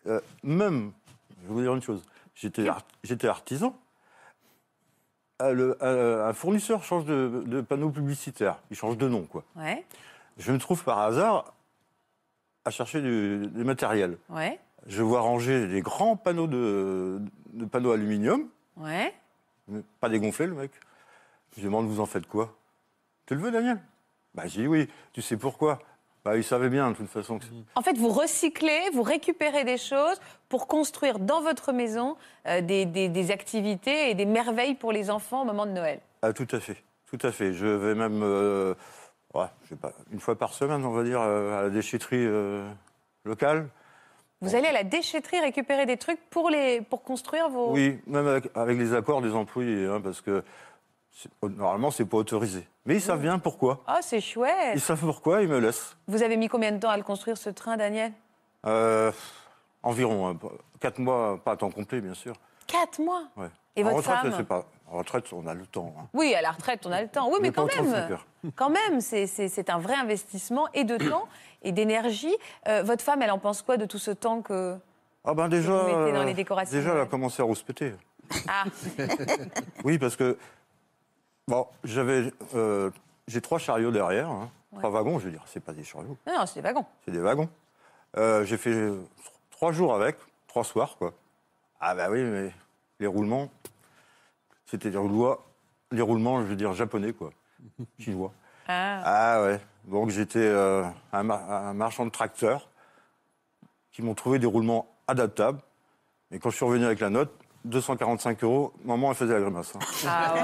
Euh, 0.08 0.20
même, 0.42 0.92
je 1.42 1.48
vais 1.48 1.54
vous 1.54 1.60
dire 1.62 1.74
une 1.74 1.82
chose, 1.82 2.02
j'étais 2.34 2.68
art- 2.68 2.82
j'étais 3.04 3.28
artisan. 3.28 3.76
Ah, 5.38 5.52
le- 5.52 5.76
un 5.82 6.32
fournisseur 6.32 6.82
change 6.82 7.04
de, 7.04 7.42
de 7.46 7.60
panneau 7.60 7.90
publicitaire, 7.90 8.58
il 8.70 8.76
change 8.76 8.96
de 8.96 9.06
nom, 9.08 9.24
quoi. 9.24 9.44
Ouais, 9.56 9.84
Je 10.38 10.50
me 10.50 10.58
trouve 10.58 10.82
par 10.82 10.98
hasard 11.00 11.52
à 12.64 12.70
chercher 12.70 13.02
du, 13.02 13.46
du 13.48 13.62
matériel. 13.64 14.16
ouais, 14.30 14.58
Je 14.86 15.02
vois 15.02 15.20
ranger 15.20 15.66
des 15.68 15.82
grands 15.82 16.16
panneaux 16.16 16.46
de, 16.46 17.20
de 17.52 17.64
panneaux 17.66 17.92
aluminium, 17.92 18.48
ouais. 18.78 19.12
pas 20.00 20.08
dégonflés, 20.08 20.46
le 20.46 20.54
mec. 20.54 20.70
Je 21.52 21.56
lui 21.60 21.64
demande, 21.66 21.86
vous 21.86 22.00
en 22.00 22.06
faites 22.06 22.26
quoi 22.26 22.54
Tu 23.26 23.34
le 23.34 23.40
veux, 23.42 23.50
Daniel? 23.50 23.78
Bah, 24.34 24.46
j'ai 24.46 24.62
dit 24.62 24.66
oui. 24.68 24.88
Tu 25.12 25.20
sais 25.22 25.36
pourquoi? 25.36 25.78
Bah, 26.26 26.36
il 26.36 26.42
savait 26.42 26.68
bien, 26.68 26.90
de 26.90 26.96
toute 26.96 27.06
façon. 27.08 27.38
que 27.38 27.44
En 27.76 27.82
fait, 27.82 27.96
vous 27.96 28.08
recyclez, 28.08 28.80
vous 28.92 29.02
récupérez 29.04 29.62
des 29.62 29.78
choses 29.78 30.20
pour 30.48 30.66
construire 30.66 31.20
dans 31.20 31.40
votre 31.40 31.72
maison 31.72 32.16
euh, 32.48 32.60
des, 32.62 32.84
des- 32.84 33.08
des 33.08 33.30
activités 33.30 34.10
et 34.10 34.14
des 34.14 34.26
merveilles 34.26 34.74
pour 34.74 34.90
les 34.90 35.08
enfants 35.08 35.42
au 35.42 35.44
moment 35.44 35.66
de 35.66 35.70
Noël. 35.70 36.00
Ah, 36.22 36.32
tout 36.32 36.48
à 36.50 36.58
fait. 36.58 36.82
Tout 37.08 37.24
à 37.24 37.30
fait. 37.30 37.52
Je 37.52 37.66
vais 37.68 37.94
même, 37.94 38.22
euh, 38.24 38.74
ouais, 39.34 39.44
je 39.62 39.68
sais 39.68 39.76
pas, 39.76 39.92
une 40.12 40.18
fois 40.18 40.34
par 40.36 40.52
semaine, 40.52 40.84
on 40.84 40.90
va 40.90 41.04
dire, 41.04 41.20
euh, 41.20 41.60
à 41.60 41.62
la 41.62 41.70
déchetterie 41.70 42.26
locale. 43.24 43.68
Vous 44.40 44.56
allez 44.56 44.66
à 44.66 44.72
la 44.72 44.82
déchetterie 44.82 45.38
récupérer 45.38 45.86
des 45.86 45.96
trucs 45.96 46.18
pour, 46.28 46.50
les, 46.50 46.80
pour 46.80 47.04
construire 47.04 47.48
vos... 47.50 47.70
Oui, 47.72 48.00
même 48.08 48.26
avec, 48.26 48.50
avec 48.56 48.76
les 48.78 48.94
accords 48.94 49.22
des 49.22 49.32
employés, 49.32 49.86
hein, 49.86 50.00
parce 50.02 50.20
que 50.20 50.42
normalement, 51.42 51.90
c'est 51.90 52.04
pas 52.04 52.16
autorisé. 52.18 52.66
Mais 52.84 52.96
ils 52.96 53.00
savent 53.00 53.20
bien 53.20 53.38
pourquoi. 53.38 53.82
Oh, 53.88 53.92
c'est 54.00 54.20
chouette. 54.20 54.72
Ils 54.74 54.80
savent 54.80 55.00
pourquoi, 55.00 55.42
ils 55.42 55.48
me 55.48 55.58
laissent. 55.58 55.96
Vous 56.08 56.22
avez 56.22 56.36
mis 56.36 56.48
combien 56.48 56.72
de 56.72 56.78
temps 56.78 56.90
à 56.90 56.96
le 56.96 57.02
construire, 57.02 57.36
ce 57.38 57.50
train, 57.50 57.76
Daniel 57.76 58.12
Euh, 58.66 59.10
environ 59.82 60.28
hein, 60.28 60.38
quatre 60.80 60.98
mois, 60.98 61.38
pas 61.42 61.52
à 61.52 61.56
temps 61.56 61.70
complet, 61.70 62.00
bien 62.00 62.14
sûr. 62.14 62.34
Quatre 62.66 63.00
mois. 63.00 63.24
Ouais. 63.36 63.48
Et 63.76 63.82
en 63.82 63.86
votre 63.86 63.98
retraite, 63.98 64.16
femme 64.22 64.30
je 64.32 64.36
sais 64.36 64.44
pas. 64.44 64.64
En 64.90 64.98
retraite, 64.98 65.24
on 65.32 65.46
a 65.46 65.54
le 65.54 65.66
temps. 65.66 65.94
hein. 65.98 66.06
Oui, 66.14 66.32
à 66.34 66.42
la 66.42 66.50
retraite, 66.52 66.86
on 66.86 66.92
a 66.92 67.02
le 67.02 67.08
temps. 67.08 67.28
Oui, 67.28 67.38
mais 67.42 67.50
quand 67.50 67.64
aux 67.64 67.68
35 67.68 68.08
même, 68.10 68.18
quand 68.54 68.70
même, 68.70 69.00
c'est- 69.00 69.70
un 69.70 69.78
vrai 69.78 69.94
investissement 69.94 70.68
et 70.74 70.84
de 70.84 70.96
temps 70.96 71.26
et 71.62 71.72
d'énergie. 71.72 72.34
Euh, 72.68 72.82
votre 72.84 73.02
femme, 73.02 73.20
elle 73.22 73.32
en 73.32 73.38
pense 73.38 73.62
quoi 73.62 73.76
de 73.76 73.84
tout 73.84 73.98
ce 73.98 74.12
temps 74.12 74.42
que 74.42 74.76
Ah 75.24 75.34
ben 75.34 75.48
déjà, 75.48 75.72
vous 75.82 75.86
mettez 75.98 76.12
dans 76.12 76.22
les 76.22 76.34
décorations 76.34 76.76
déjà, 76.78 76.92
elle 76.94 77.00
a 77.00 77.06
commencé 77.06 77.42
à 77.42 77.44
rouspéter. 77.44 77.94
ah, 78.48 78.64
Oui, 79.84 79.98
parce 79.98 80.14
que 80.16 80.38
bon, 81.48 81.66
j'avais, 81.84 82.32
euh, 82.54 82.90
j'ai 83.28 83.40
trois 83.40 83.58
chariots 83.58 83.90
derrière, 83.90 84.28
hein. 84.30 84.50
trois 84.78 84.90
wagons. 84.90 85.18
Je 85.18 85.26
veux 85.26 85.30
dire, 85.30 85.42
c'est 85.46 85.60
pas 85.60 85.72
des 85.72 85.84
chariots, 85.84 86.16
non, 86.26 86.38
non, 86.40 86.46
c'est 86.46 86.60
des 86.60 86.68
wagons. 86.68 86.84
c'est 87.04 87.12
des 87.12 87.20
wagons. 87.20 87.48
Euh, 88.16 88.44
j'ai 88.44 88.56
fait 88.56 88.90
trois 89.50 89.72
jours 89.72 89.94
avec, 89.94 90.16
trois 90.46 90.64
soirs, 90.64 90.96
quoi. 90.96 91.12
Ah 91.80 91.94
bah 91.94 92.08
oui, 92.10 92.22
mais 92.22 92.52
les 93.00 93.06
roulements, 93.06 93.50
c'était 94.64 94.90
des 94.90 94.96
roulements, 94.98 95.36
les 95.92 96.00
roulements, 96.02 96.40
je 96.40 96.46
veux 96.46 96.56
dire 96.56 96.72
japonais, 96.72 97.12
quoi, 97.12 97.30
chinois. 97.98 98.32
Ah. 98.68 99.02
Ah 99.04 99.42
ouais. 99.42 99.60
Donc 99.84 100.10
j'étais 100.10 100.40
euh, 100.40 100.82
un, 101.12 101.22
mar- 101.22 101.48
un 101.50 101.74
marchand 101.74 102.04
de 102.04 102.10
tracteurs 102.10 102.68
qui 103.92 104.02
m'ont 104.02 104.14
trouvé 104.14 104.38
des 104.40 104.46
roulements 104.46 104.88
adaptables. 105.06 105.60
Et 106.32 106.40
quand 106.40 106.50
je 106.50 106.56
suis 106.56 106.64
revenu 106.64 106.84
avec 106.84 106.98
la 106.98 107.08
note, 107.10 107.30
245 107.70 108.42
euros, 108.44 108.72
maman, 108.84 109.10
elle 109.10 109.16
faisait 109.16 109.34
la 109.34 109.40
grimace. 109.40 109.72
hein. 109.74 109.78
Ah 110.08 110.34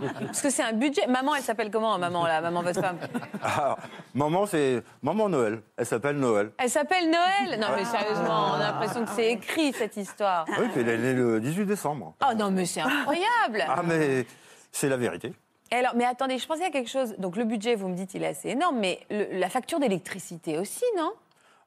ouais. 0.00 0.08
Parce 0.26 0.40
que 0.42 0.50
c'est 0.50 0.62
un 0.62 0.72
budget. 0.72 1.06
Maman, 1.06 1.34
elle 1.34 1.42
s'appelle 1.42 1.70
comment, 1.70 1.98
maman, 1.98 2.26
là, 2.26 2.40
maman, 2.40 2.62
votre 2.62 2.80
femme? 2.80 2.98
Ah, 3.42 3.76
maman, 4.14 4.46
c'est 4.46 4.82
maman 5.02 5.28
Noël. 5.28 5.62
Elle 5.76 5.86
s'appelle 5.86 6.16
Noël. 6.18 6.50
Elle 6.58 6.70
s'appelle 6.70 7.10
Noël? 7.10 7.60
Non, 7.60 7.68
mais 7.76 7.84
sérieusement, 7.84 8.52
on 8.52 8.54
a 8.54 8.72
l'impression 8.72 9.04
que 9.04 9.10
c'est 9.10 9.30
écrit, 9.32 9.72
cette 9.72 9.96
histoire. 9.96 10.44
Oui, 10.58 10.66
puis 10.72 10.80
elle 10.80 10.88
est 10.88 10.98
née 10.98 11.12
le 11.14 11.40
18 11.40 11.66
décembre. 11.66 12.14
Oh 12.22 12.34
non, 12.36 12.50
mais 12.50 12.66
c'est 12.66 12.80
incroyable 12.80 13.64
Ah, 13.68 13.82
mais 13.84 14.26
c'est 14.72 14.88
la 14.88 14.96
vérité. 14.96 15.32
Et 15.72 15.76
alors, 15.76 15.92
mais 15.94 16.04
attendez, 16.04 16.38
je 16.38 16.46
pensais 16.46 16.64
à 16.64 16.70
quelque 16.70 16.90
chose. 16.90 17.14
Donc, 17.18 17.36
le 17.36 17.44
budget, 17.44 17.76
vous 17.76 17.88
me 17.88 17.94
dites, 17.94 18.14
il 18.14 18.22
est 18.24 18.28
assez 18.28 18.48
énorme, 18.48 18.78
mais 18.80 19.00
le- 19.10 19.38
la 19.38 19.48
facture 19.48 19.78
d'électricité 19.78 20.58
aussi, 20.58 20.84
non? 20.96 21.12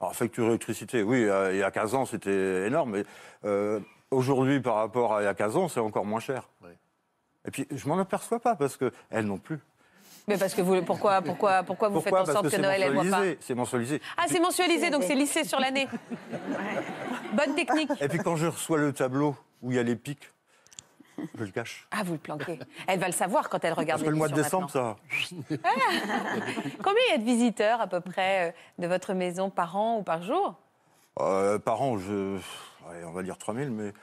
Alors, 0.01 0.13
facture 0.13 0.48
électricité, 0.48 1.03
oui, 1.03 1.24
euh, 1.24 1.53
il 1.53 1.60
y 1.60 1.63
a 1.63 1.72
15 1.72 1.96
ans, 1.96 2.05
c'était 2.05 2.67
énorme. 2.67 2.91
Mais 2.91 3.03
euh, 3.46 3.79
aujourd'hui, 4.13 4.60
par 4.60 4.75
rapport 4.75 5.15
à 5.15 5.22
il 5.22 5.25
y 5.25 5.27
a 5.27 5.34
15 5.34 5.58
ans, 5.58 5.67
c'est 5.67 5.79
encore 5.79 6.05
moins 6.05 6.20
cher. 6.20 6.50
Et 7.46 7.51
puis, 7.51 7.67
je 7.72 7.88
m'en 7.88 8.00
aperçois 8.00 8.39
pas 8.39 8.55
parce 8.55 8.77
qu'elles 8.77 9.25
non 9.25 9.38
plus. 9.38 9.60
Mais 10.27 10.38
parce 10.38 10.53
que 10.53 10.62
vous, 10.62 10.82
pourquoi, 10.84 11.22
pourquoi, 11.22 11.63
pourquoi 11.63 11.89
vous 11.89 11.96
Pourquoi 12.01 12.25
faites 12.25 12.29
en 12.29 12.41
sorte 12.41 12.50
que 12.50 12.62
Noël, 12.62 12.82
elle 12.84 12.93
voit 12.93 13.03
pas? 13.03 13.10
Mensualisé. 13.10 13.38
C'est 13.41 13.55
mensualisé. 13.55 14.01
Ah, 14.15 14.24
c'est 14.29 14.39
mensualisé, 14.39 14.89
donc 14.89 15.03
c'est 15.03 15.15
lissé 15.15 15.43
sur 15.43 15.60
l'année. 15.60 15.88
Bonne 17.34 17.55
technique. 17.55 17.89
Et 18.00 18.08
puis 18.08 18.20
quand 18.20 18.38
je 18.38 18.48
reçois 18.48 18.77
le 18.77 18.93
tableau 18.93 19.36
où 19.62 19.72
il 19.72 19.75
y 19.75 19.79
a 19.79 19.84
les 19.84 19.98
pics, 19.98 20.29
Je 21.38 21.43
le 21.43 21.51
cache. 21.51 21.88
Ah, 21.91 22.03
vous 22.03 22.13
le 22.13 22.20
planquez. 22.20 22.60
Elle 22.88 23.00
va 23.00 23.08
le 23.08 23.13
savoir 23.13 23.50
quand 23.50 23.63
elle 23.63 23.74
regarde 23.74 24.00
Parce 24.00 24.08
que 24.08 24.12
le 24.12 24.17
mois 24.17 24.29
de 24.29 24.34
décembre, 24.36 24.70
maintenant. 24.74 24.98
ça. 25.10 25.58
Combien 26.84 27.01
il 27.10 27.12
y 27.12 27.15
a 27.15 27.17
de 27.17 27.24
visiteurs 27.24 27.82
à 27.82 27.88
peu 27.88 28.00
près 28.00 28.50
euh, 28.50 28.51
de 28.79 28.88
votre 28.88 29.13
maison 29.13 29.50
par 29.50 29.75
an 29.75 29.98
ou 29.98 30.03
par 30.03 30.24
jour? 30.24 30.55
Euh, 31.20 31.60
par 31.60 31.82
an, 31.82 31.98
je, 31.98 32.38
on 33.06 33.12
va 33.12 33.24
dire 33.24 33.38
3000, 33.38 33.70
mais 33.72 33.94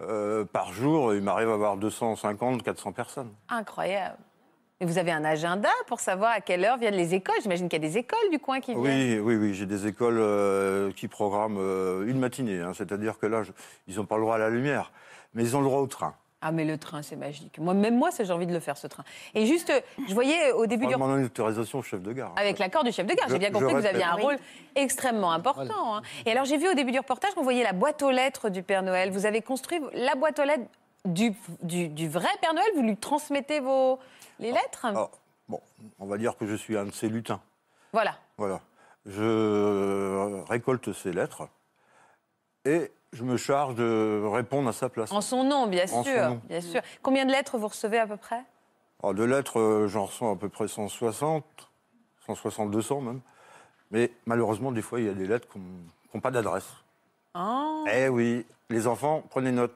euh, 0.00 0.44
par 0.44 0.72
jour, 0.72 1.14
il 1.14 1.22
m'arrive 1.22 1.50
à 1.50 1.54
avoir 1.54 1.76
250, 1.76 2.62
400 2.62 2.92
personnes. 2.92 3.32
Incroyable. 3.48 4.16
Et 4.80 4.86
vous 4.86 4.96
avez 4.98 5.10
un 5.10 5.24
agenda 5.24 5.70
pour 5.88 5.98
savoir 5.98 6.30
à 6.30 6.40
quelle 6.40 6.64
heure 6.64 6.76
viennent 6.78 6.94
les 6.94 7.12
écoles? 7.12 7.34
J'imagine 7.42 7.68
qu'il 7.68 7.82
y 7.82 7.84
a 7.84 7.88
des 7.88 7.98
écoles 7.98 8.30
du 8.30 8.38
coin 8.38 8.60
qui 8.60 8.74
viennent. 8.74 8.84
Oui, 8.84 9.18
oui, 9.18 9.36
oui, 9.36 9.54
j'ai 9.54 9.66
des 9.66 9.88
écoles 9.88 10.18
euh, 10.20 10.92
qui 10.92 11.08
programment 11.08 11.58
euh, 11.58 12.06
une 12.06 12.20
matinée, 12.20 12.60
hein, 12.60 12.72
c'est-à-dire 12.74 13.18
que 13.18 13.26
là, 13.26 13.42
je- 13.42 13.50
ils 13.88 13.96
n'ont 13.96 14.06
pas 14.06 14.14
le 14.16 14.22
droit 14.22 14.36
à 14.36 14.38
la 14.38 14.50
lumière, 14.50 14.92
mais 15.34 15.42
ils 15.42 15.56
ont 15.56 15.60
le 15.60 15.66
droit 15.66 15.80
au 15.80 15.88
train. 15.88 16.14
Ah, 16.40 16.52
mais 16.52 16.64
le 16.64 16.78
train, 16.78 17.02
c'est 17.02 17.16
magique. 17.16 17.58
Moi, 17.58 17.74
même 17.74 17.96
moi, 17.98 18.12
ça, 18.12 18.22
j'ai 18.22 18.32
envie 18.32 18.46
de 18.46 18.52
le 18.52 18.60
faire, 18.60 18.76
ce 18.76 18.86
train. 18.86 19.02
Et 19.34 19.44
juste, 19.46 19.70
euh, 19.70 19.80
je 20.08 20.14
voyais 20.14 20.50
euh, 20.52 20.56
au 20.56 20.66
début 20.66 20.84
On 20.86 20.88
du 20.88 20.94
une 21.18 21.24
autorisation 21.24 21.80
au 21.80 21.82
chef 21.82 22.00
de 22.00 22.12
gare. 22.12 22.32
Avec 22.36 22.60
l'accord 22.60 22.84
du 22.84 22.92
chef 22.92 23.06
de 23.06 23.14
gare. 23.14 23.26
J'ai 23.28 23.34
Je- 23.34 23.38
bien 23.40 23.50
compris 23.50 23.74
que 23.74 23.80
vous 23.80 23.86
aviez 23.86 24.04
un 24.04 24.14
rôle 24.14 24.36
extrêmement 24.76 25.32
important. 25.32 25.96
hein. 25.96 26.02
Et 26.26 26.30
alors, 26.30 26.44
j'ai 26.44 26.56
vu 26.56 26.68
au 26.68 26.74
début 26.74 26.92
du 26.92 26.98
reportage 26.98 27.34
qu'on 27.34 27.42
voyait 27.42 27.64
la 27.64 27.72
boîte 27.72 28.02
aux 28.02 28.12
lettres 28.12 28.50
du 28.50 28.62
Père 28.62 28.82
Noël. 28.84 29.10
Vous 29.10 29.26
avez 29.26 29.42
construit 29.42 29.80
la 29.94 30.14
boîte 30.14 30.38
aux 30.38 30.44
lettres 30.44 30.62
du, 31.04 31.32
du, 31.62 31.88
du 31.88 32.08
vrai 32.08 32.28
Père 32.40 32.54
Noël 32.54 32.68
Vous 32.76 32.82
lui 32.82 32.96
transmettez 32.96 33.58
vos, 33.58 33.98
les 34.38 34.52
lettres 34.52 34.84
Alors, 34.84 35.10
bon, 35.48 35.60
on 35.98 36.06
va 36.06 36.18
dire 36.18 36.36
que 36.36 36.46
je 36.46 36.54
suis 36.54 36.76
un 36.78 36.84
de 36.84 36.92
ces 36.92 37.08
lutins. 37.08 37.40
Voilà. 37.92 38.14
Voilà. 38.36 38.60
Je 39.06 40.42
récolte 40.48 40.92
ces 40.92 41.12
lettres 41.12 41.48
et 42.64 42.92
je 43.12 43.24
me 43.24 43.36
charge 43.36 43.74
de 43.74 44.22
répondre 44.26 44.68
à 44.68 44.72
sa 44.72 44.88
place. 44.88 45.10
En 45.12 45.20
son 45.20 45.44
nom, 45.44 45.66
bien 45.66 45.84
En 45.92 46.04
sûr. 46.04 46.28
nom. 46.28 46.40
Bien 46.48 46.60
sûr. 46.60 46.80
Combien 47.02 47.24
de 47.24 47.30
lettres 47.32 47.58
vous 47.58 47.68
recevez 47.68 47.98
à 47.98 48.06
peu 48.06 48.16
près? 48.16 48.42
Alors, 49.02 49.14
de 49.14 49.24
lettres, 49.24 49.58
euh, 49.60 49.88
j'en 49.88 50.06
reçois 50.06 50.32
à 50.32 50.36
peu 50.36 50.48
près 50.48 50.68
160, 50.68 51.44
160, 52.26 52.70
200 52.70 53.00
même. 53.00 53.20
Mais 53.90 54.10
malheureusement, 54.26 54.72
des 54.72 54.82
fois, 54.82 55.00
il 55.00 55.06
y 55.06 55.08
a 55.08 55.14
des 55.14 55.26
lettres 55.26 55.48
qui 55.50 55.58
n'ont 56.14 56.20
pas 56.20 56.30
d'adresse. 56.30 56.68
Ah. 57.34 57.84
Eh 57.92 58.08
oui, 58.08 58.44
les 58.68 58.86
enfants, 58.86 59.22
prenez 59.30 59.52
note. 59.52 59.74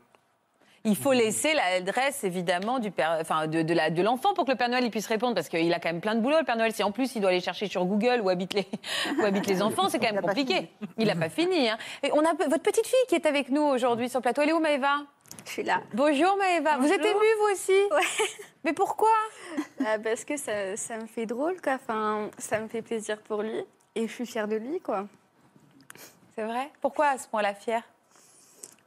Il 0.84 0.96
faut 0.96 1.12
laisser 1.12 1.54
l'adresse, 1.54 2.24
évidemment, 2.24 2.80
du 2.80 2.90
père, 2.90 3.18
enfin, 3.20 3.46
de, 3.46 3.62
de 3.62 3.72
la- 3.72 3.90
de 3.90 4.02
l'enfant 4.02 4.34
pour 4.34 4.44
que 4.44 4.50
le 4.50 4.56
Père 4.56 4.68
Noël 4.68 4.84
il 4.84 4.90
puisse 4.90 5.06
répondre, 5.06 5.34
parce 5.34 5.48
qu'il 5.48 5.72
a 5.72 5.78
quand 5.78 5.88
même 5.90 6.00
plein 6.00 6.16
de 6.16 6.20
boulot, 6.20 6.38
le 6.38 6.44
Père 6.44 6.56
Noël. 6.56 6.72
Si 6.72 6.82
en 6.82 6.90
plus 6.90 7.14
il 7.14 7.20
doit 7.20 7.30
aller 7.30 7.40
chercher 7.40 7.68
sur 7.68 7.84
Google 7.84 8.20
où 8.22 8.28
habitent 8.28 8.54
les, 8.54 8.66
où 9.20 9.24
habitent 9.24 9.46
les 9.46 9.62
enfants, 9.62 9.88
c'est 9.88 9.98
quand 10.00 10.12
même 10.12 10.20
compliqué. 10.22 10.68
Il 10.98 11.06
n'a 11.06 11.14
pas 11.14 11.28
fini. 11.28 11.68
hein. 11.68 11.78
Et 12.02 12.10
on 12.12 12.20
a 12.24 12.32
votre 12.34 12.62
petite 12.62 12.86
fille 12.86 12.98
qui 13.08 13.14
est 13.14 13.26
avec 13.26 13.48
nous 13.50 13.62
aujourd'hui 13.62 14.08
sur 14.08 14.18
le 14.18 14.22
plateau. 14.22 14.42
Elle 14.42 14.48
est 14.50 14.52
où, 14.54 14.60
Maëva? 14.60 15.02
Je 15.44 15.50
suis 15.50 15.62
là. 15.62 15.80
Bonjour, 15.94 16.36
Maëva. 16.36 16.76
Vous 16.78 16.92
êtes 16.92 17.00
émue, 17.04 17.34
vous 17.40 17.52
aussi? 17.52 17.72
Ouais. 17.90 18.26
Mais 18.64 18.72
pourquoi? 18.72 19.08
Ah, 19.86 19.98
parce 20.02 20.24
que 20.24 20.36
ça, 20.36 20.76
ça 20.76 20.96
me 20.98 21.06
fait 21.06 21.26
drôle, 21.26 21.60
quoi. 21.62 21.74
Enfin, 21.74 22.28
ça 22.38 22.60
me 22.60 22.68
fait 22.68 22.82
plaisir 22.82 23.18
pour 23.22 23.42
lui. 23.42 23.64
Et 23.94 24.06
je 24.08 24.12
suis 24.12 24.26
fière 24.26 24.46
de 24.48 24.56
lui, 24.56 24.80
quoi. 24.80 25.06
C'est 26.34 26.44
vrai? 26.44 26.70
Pourquoi 26.80 27.06
à 27.08 27.18
ce 27.18 27.28
point-là 27.28 27.54
fière? 27.54 27.82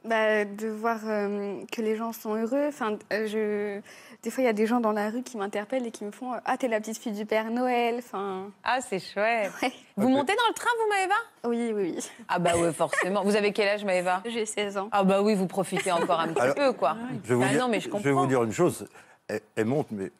Bah, 0.08 0.44
de 0.44 0.68
voir 0.68 0.98
euh, 1.06 1.60
que 1.72 1.82
les 1.82 1.96
gens 1.96 2.12
sont 2.12 2.34
heureux. 2.36 2.66
Enfin, 2.68 2.96
euh, 3.12 3.26
je... 3.26 3.80
Des 4.22 4.30
fois, 4.30 4.42
il 4.42 4.46
y 4.46 4.50
a 4.50 4.52
des 4.52 4.66
gens 4.66 4.80
dans 4.80 4.92
la 4.92 5.10
rue 5.10 5.22
qui 5.22 5.36
m'interpellent 5.36 5.86
et 5.86 5.90
qui 5.90 6.04
me 6.04 6.10
font 6.10 6.32
euh, 6.34 6.38
Ah, 6.44 6.56
t'es 6.56 6.68
la 6.68 6.80
petite 6.80 6.98
fille 6.98 7.12
du 7.12 7.26
Père 7.26 7.50
Noël. 7.50 7.96
Enfin, 7.98 8.50
Ah, 8.64 8.78
c'est 8.80 8.98
chouette. 8.98 9.50
ouais. 9.62 9.72
Vous 9.96 10.08
montez 10.08 10.34
dans 10.34 10.48
le 10.48 10.54
train, 10.54 10.70
vous, 10.80 10.88
Maëva? 10.90 11.14
Oui, 11.44 11.72
oui, 11.74 11.94
oui. 11.96 12.10
Ah 12.28 12.38
bah 12.38 12.52
oui, 12.56 12.72
forcément. 12.72 13.22
Vous 13.24 13.36
avez 13.36 13.52
quel 13.52 13.68
âge, 13.68 13.84
Maëva? 13.84 14.22
J'ai 14.26 14.46
16 14.46 14.78
ans. 14.78 14.88
Ah 14.92 15.04
bah 15.04 15.22
oui, 15.22 15.34
vous 15.34 15.46
profitez 15.46 15.90
encore 15.92 16.20
un 16.20 16.28
petit 16.28 16.40
Alors, 16.40 16.54
peu, 16.54 16.72
quoi. 16.72 16.96
Je 17.24 17.28
vais, 17.28 17.34
vous 17.34 17.42
Ah 17.44 17.48
dire, 17.48 17.60
non, 17.62 17.68
mais 17.68 17.80
je 17.80 17.86
vais 17.86 17.90
comprends. 17.90 18.12
vous 18.12 18.26
dire 18.26 18.42
une 18.44 18.52
chose. 18.52 18.86
Elle, 19.28 19.40
elle 19.56 19.64
monte, 19.66 19.88
mais 19.90 20.10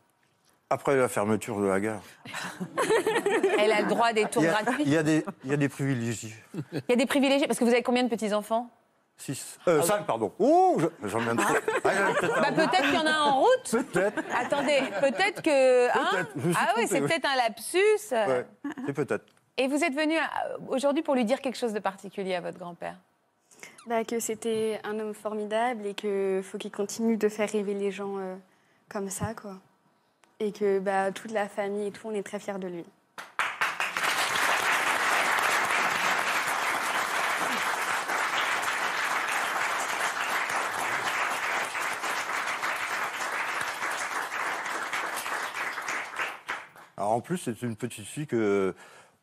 après 0.70 0.96
la 0.96 1.08
fermeture 1.08 1.60
de 1.60 1.66
la 1.66 1.78
gare, 1.80 2.02
Elle 3.58 3.72
a 3.72 3.82
le 3.82 3.88
droit 3.88 4.12
des 4.12 4.24
tours 4.26 4.42
gratuits. 4.42 4.82
il 4.84 4.92
y 4.92 4.96
a 4.96 5.02
des, 5.02 5.24
il 5.44 5.50
y 5.50 5.54
a 5.54 5.56
des 5.56 5.68
privilégiés. 5.68 6.34
Il 6.72 6.82
y 6.88 6.92
a 6.92 6.96
des 6.96 7.06
privilégiés, 7.06 7.46
parce 7.46 7.58
que 7.58 7.64
vous 7.64 7.70
avez 7.70 7.82
combien 7.82 8.02
de 8.02 8.08
petits-enfants? 8.08 8.68
Six. 9.18 9.58
Euh, 9.66 9.80
cinq, 9.82 10.06
pardon. 10.06 10.32
Oh, 10.38 10.76
je- 10.78 11.08
j'en 11.08 11.18
viens 11.20 11.34
de 11.34 11.40
trop. 11.42 11.54
Ah, 11.84 11.90
peut-être 12.20 12.34
Bah 12.34 12.48
un. 12.48 12.52
peut-être 12.52 12.82
qu'il 12.82 12.94
y 12.94 12.98
en 12.98 13.06
a 13.06 13.10
un 13.10 13.22
en 13.30 13.40
route. 13.40 13.70
Peut-être. 13.70 14.22
Attendez, 14.38 14.80
peut-être 15.00 15.42
que... 15.42 15.88
hein 15.88 16.08
Peut-être, 16.12 16.30
je 16.36 16.48
me 16.48 16.52
suis 16.52 16.62
ah 16.62 16.72
oui, 16.76 16.82
trompé, 16.82 16.86
c'est 16.86 17.00
oui. 17.00 17.08
peut-être 17.08 17.26
un 17.26 17.36
lapsus. 17.36 18.12
Ouais, 18.12 18.46
c'est 18.86 18.92
peut-être. 18.92 19.24
Et 19.56 19.68
vous 19.68 19.82
êtes 19.82 19.94
venu 19.94 20.16
euh, 20.18 20.20
aujourd'hui 20.68 21.02
pour 21.02 21.14
lui 21.14 21.24
dire 21.24 21.40
quelque 21.40 21.56
chose 21.56 21.72
de 21.72 21.78
particulier 21.80 22.34
à 22.34 22.42
votre 22.42 22.58
grand-père? 22.58 22.96
Bah, 23.86 24.04
que 24.04 24.20
c'était 24.20 24.80
un 24.84 24.98
homme 25.00 25.14
formidable 25.14 25.86
et 25.86 25.94
qu'il 25.94 26.42
faut 26.42 26.58
qu'il 26.58 26.70
continue 26.72 27.16
de 27.16 27.28
faire 27.30 27.48
rêver 27.50 27.72
les 27.72 27.90
gens 27.90 28.18
euh, 28.18 28.34
comme 28.90 29.08
ça, 29.08 29.32
quoi. 29.34 29.54
Et 30.40 30.52
que 30.52 30.78
bah, 30.78 31.10
toute 31.10 31.30
la 31.32 31.48
famille 31.48 31.86
et 31.86 31.90
tout, 31.90 32.06
on 32.08 32.12
est 32.14 32.22
très 32.22 32.38
fiers 32.38 32.58
de 32.58 32.68
lui. 32.68 32.84
En 47.16 47.20
plus, 47.20 47.38
c'est 47.38 47.62
une 47.62 47.76
petite 47.76 48.04
fille 48.06 48.26
que. 48.26 48.74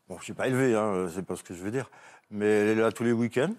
Bon, 0.10 0.18
je 0.20 0.32
n'ai 0.32 0.36
pas 0.36 0.48
élevée, 0.48 0.76
hein, 0.76 1.08
c'est 1.14 1.26
pas 1.26 1.36
ce 1.36 1.44
que 1.44 1.54
je 1.54 1.64
veux 1.64 1.72
dire. 1.72 1.90
Mais 2.32 2.46
elle 2.46 2.78
est 2.80 2.82
là 2.82 2.92
tous 2.92 3.04
les 3.04 3.12
week-ends. 3.14 3.54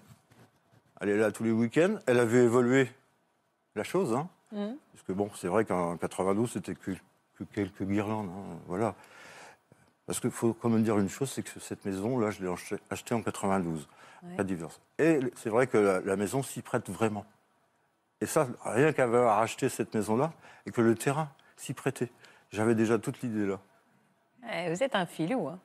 Elle 1.01 1.09
est 1.09 1.17
là 1.17 1.31
tous 1.31 1.43
les 1.43 1.51
week-ends. 1.51 1.95
Elle 2.05 2.19
avait 2.19 2.43
évolué 2.43 2.89
la 3.75 3.83
chose, 3.83 4.13
hein. 4.13 4.29
Mhm. 4.51 4.77
Parce 4.93 5.03
que 5.05 5.11
bon, 5.13 5.29
c'est 5.35 5.47
vrai 5.47 5.65
qu'en 5.65 5.97
92, 5.97 6.51
c'était 6.51 6.75
que, 6.75 6.91
que 7.37 7.43
quelques 7.45 7.83
guirlandes, 7.83 8.29
hein, 8.29 8.57
voilà. 8.67 8.93
Parce 10.05 10.19
qu'il 10.19 10.29
faut 10.31 10.53
quand 10.53 10.69
même 10.69 10.83
dire 10.83 10.99
une 10.99 11.09
chose, 11.09 11.31
c'est 11.31 11.41
que 11.41 11.59
cette 11.59 11.83
maison, 11.85 12.19
là, 12.19 12.29
je 12.29 12.43
l'ai 12.43 12.53
achetée 12.89 13.15
en 13.15 13.21
92, 13.21 13.87
Ouais. 14.23 14.43
divorce. 14.43 14.79
Et 14.99 15.19
c'est 15.35 15.49
vrai 15.49 15.67
que 15.67 15.77
la, 15.77 15.99
la 16.01 16.15
maison 16.15 16.41
s'y 16.43 16.61
prête 16.61 16.89
vraiment. 16.89 17.25
Et 18.21 18.25
ça, 18.27 18.47
rien 18.63 18.93
qu'avoir 18.93 19.39
acheté 19.39 19.67
cette 19.69 19.93
maison-là, 19.93 20.31
et 20.65 20.71
que 20.71 20.81
le 20.81 20.95
terrain 20.95 21.29
s'y 21.57 21.73
prêtait. 21.73 22.09
J'avais 22.51 22.75
déjà 22.75 22.97
toute 22.99 23.21
l'idée 23.21 23.45
là. 23.45 23.59
Eh, 24.51 24.69
Vous 24.69 24.83
êtes 24.83 24.95
un 24.95 25.05
filou, 25.05 25.47
hein 25.47 25.59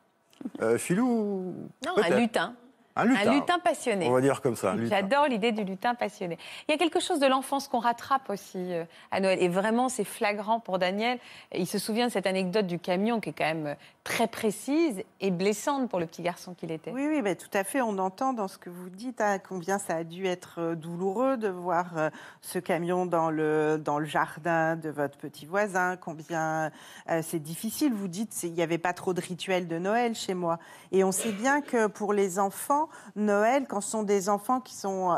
Euh, 0.60 0.78
filou 0.78 1.54
Non, 1.84 1.92
un 2.02 2.16
lutin. 2.18 2.54
Un 3.00 3.04
lutin. 3.04 3.30
Un 3.30 3.34
lutin 3.34 3.58
passionné. 3.58 4.08
On 4.08 4.12
va 4.12 4.20
dire 4.20 4.40
comme 4.40 4.56
ça. 4.56 4.74
J'adore 4.84 5.26
l'idée 5.26 5.52
du 5.52 5.64
lutin 5.64 5.94
passionné. 5.94 6.38
Il 6.68 6.72
y 6.72 6.74
a 6.74 6.78
quelque 6.78 7.00
chose 7.00 7.18
de 7.18 7.26
l'enfance 7.26 7.68
qu'on 7.68 7.78
rattrape 7.78 8.30
aussi 8.30 8.58
euh, 8.58 8.84
à 9.10 9.20
Noël. 9.20 9.42
Et 9.42 9.48
vraiment, 9.48 9.88
c'est 9.88 10.04
flagrant 10.04 10.60
pour 10.60 10.78
Daniel. 10.78 11.18
Il 11.54 11.66
se 11.66 11.78
souvient 11.78 12.06
de 12.06 12.12
cette 12.12 12.26
anecdote 12.26 12.66
du 12.66 12.78
camion 12.78 13.20
qui 13.20 13.30
est 13.30 13.32
quand 13.32 13.44
même 13.44 13.66
euh, 13.66 13.74
très 14.04 14.26
précise 14.26 15.02
et 15.20 15.30
blessante 15.30 15.88
pour 15.88 16.00
le 16.00 16.06
petit 16.06 16.22
garçon 16.22 16.54
qu'il 16.54 16.70
était. 16.70 16.90
Oui, 16.90 17.06
oui, 17.08 17.22
mais 17.22 17.36
tout 17.36 17.50
à 17.52 17.64
fait. 17.64 17.80
On 17.80 17.98
entend 17.98 18.32
dans 18.32 18.48
ce 18.48 18.58
que 18.58 18.70
vous 18.70 18.90
dites 18.90 19.20
hein, 19.20 19.38
combien 19.38 19.78
ça 19.78 19.96
a 19.96 20.04
dû 20.04 20.26
être 20.26 20.56
euh, 20.58 20.74
douloureux 20.74 21.36
de 21.36 21.48
voir 21.48 22.10
ce 22.40 22.58
camion 22.58 23.06
dans 23.06 23.30
le, 23.30 23.80
dans 23.82 23.98
le 23.98 24.06
jardin 24.06 24.76
de 24.76 24.90
votre 24.90 25.16
petit 25.16 25.46
voisin, 25.46 25.96
combien 25.96 26.70
euh, 27.08 27.22
c'est 27.22 27.38
difficile. 27.38 27.92
Vous 27.92 28.08
dites 28.08 28.42
il 28.42 28.52
n'y 28.52 28.62
avait 28.62 28.78
pas 28.78 28.92
trop 28.92 29.14
de 29.14 29.20
rituels 29.20 29.68
de 29.68 29.78
Noël 29.78 30.14
chez 30.14 30.34
moi. 30.34 30.58
Et 30.92 31.04
on 31.04 31.12
sait 31.12 31.32
bien 31.32 31.60
que 31.60 31.86
pour 31.86 32.12
les 32.12 32.38
enfants, 32.38 32.88
Noël, 33.16 33.66
quand 33.68 33.80
ce 33.80 33.90
sont 33.90 34.02
des 34.02 34.28
enfants 34.28 34.60
qui 34.60 34.74
sont... 34.74 35.12
euh, 35.12 35.16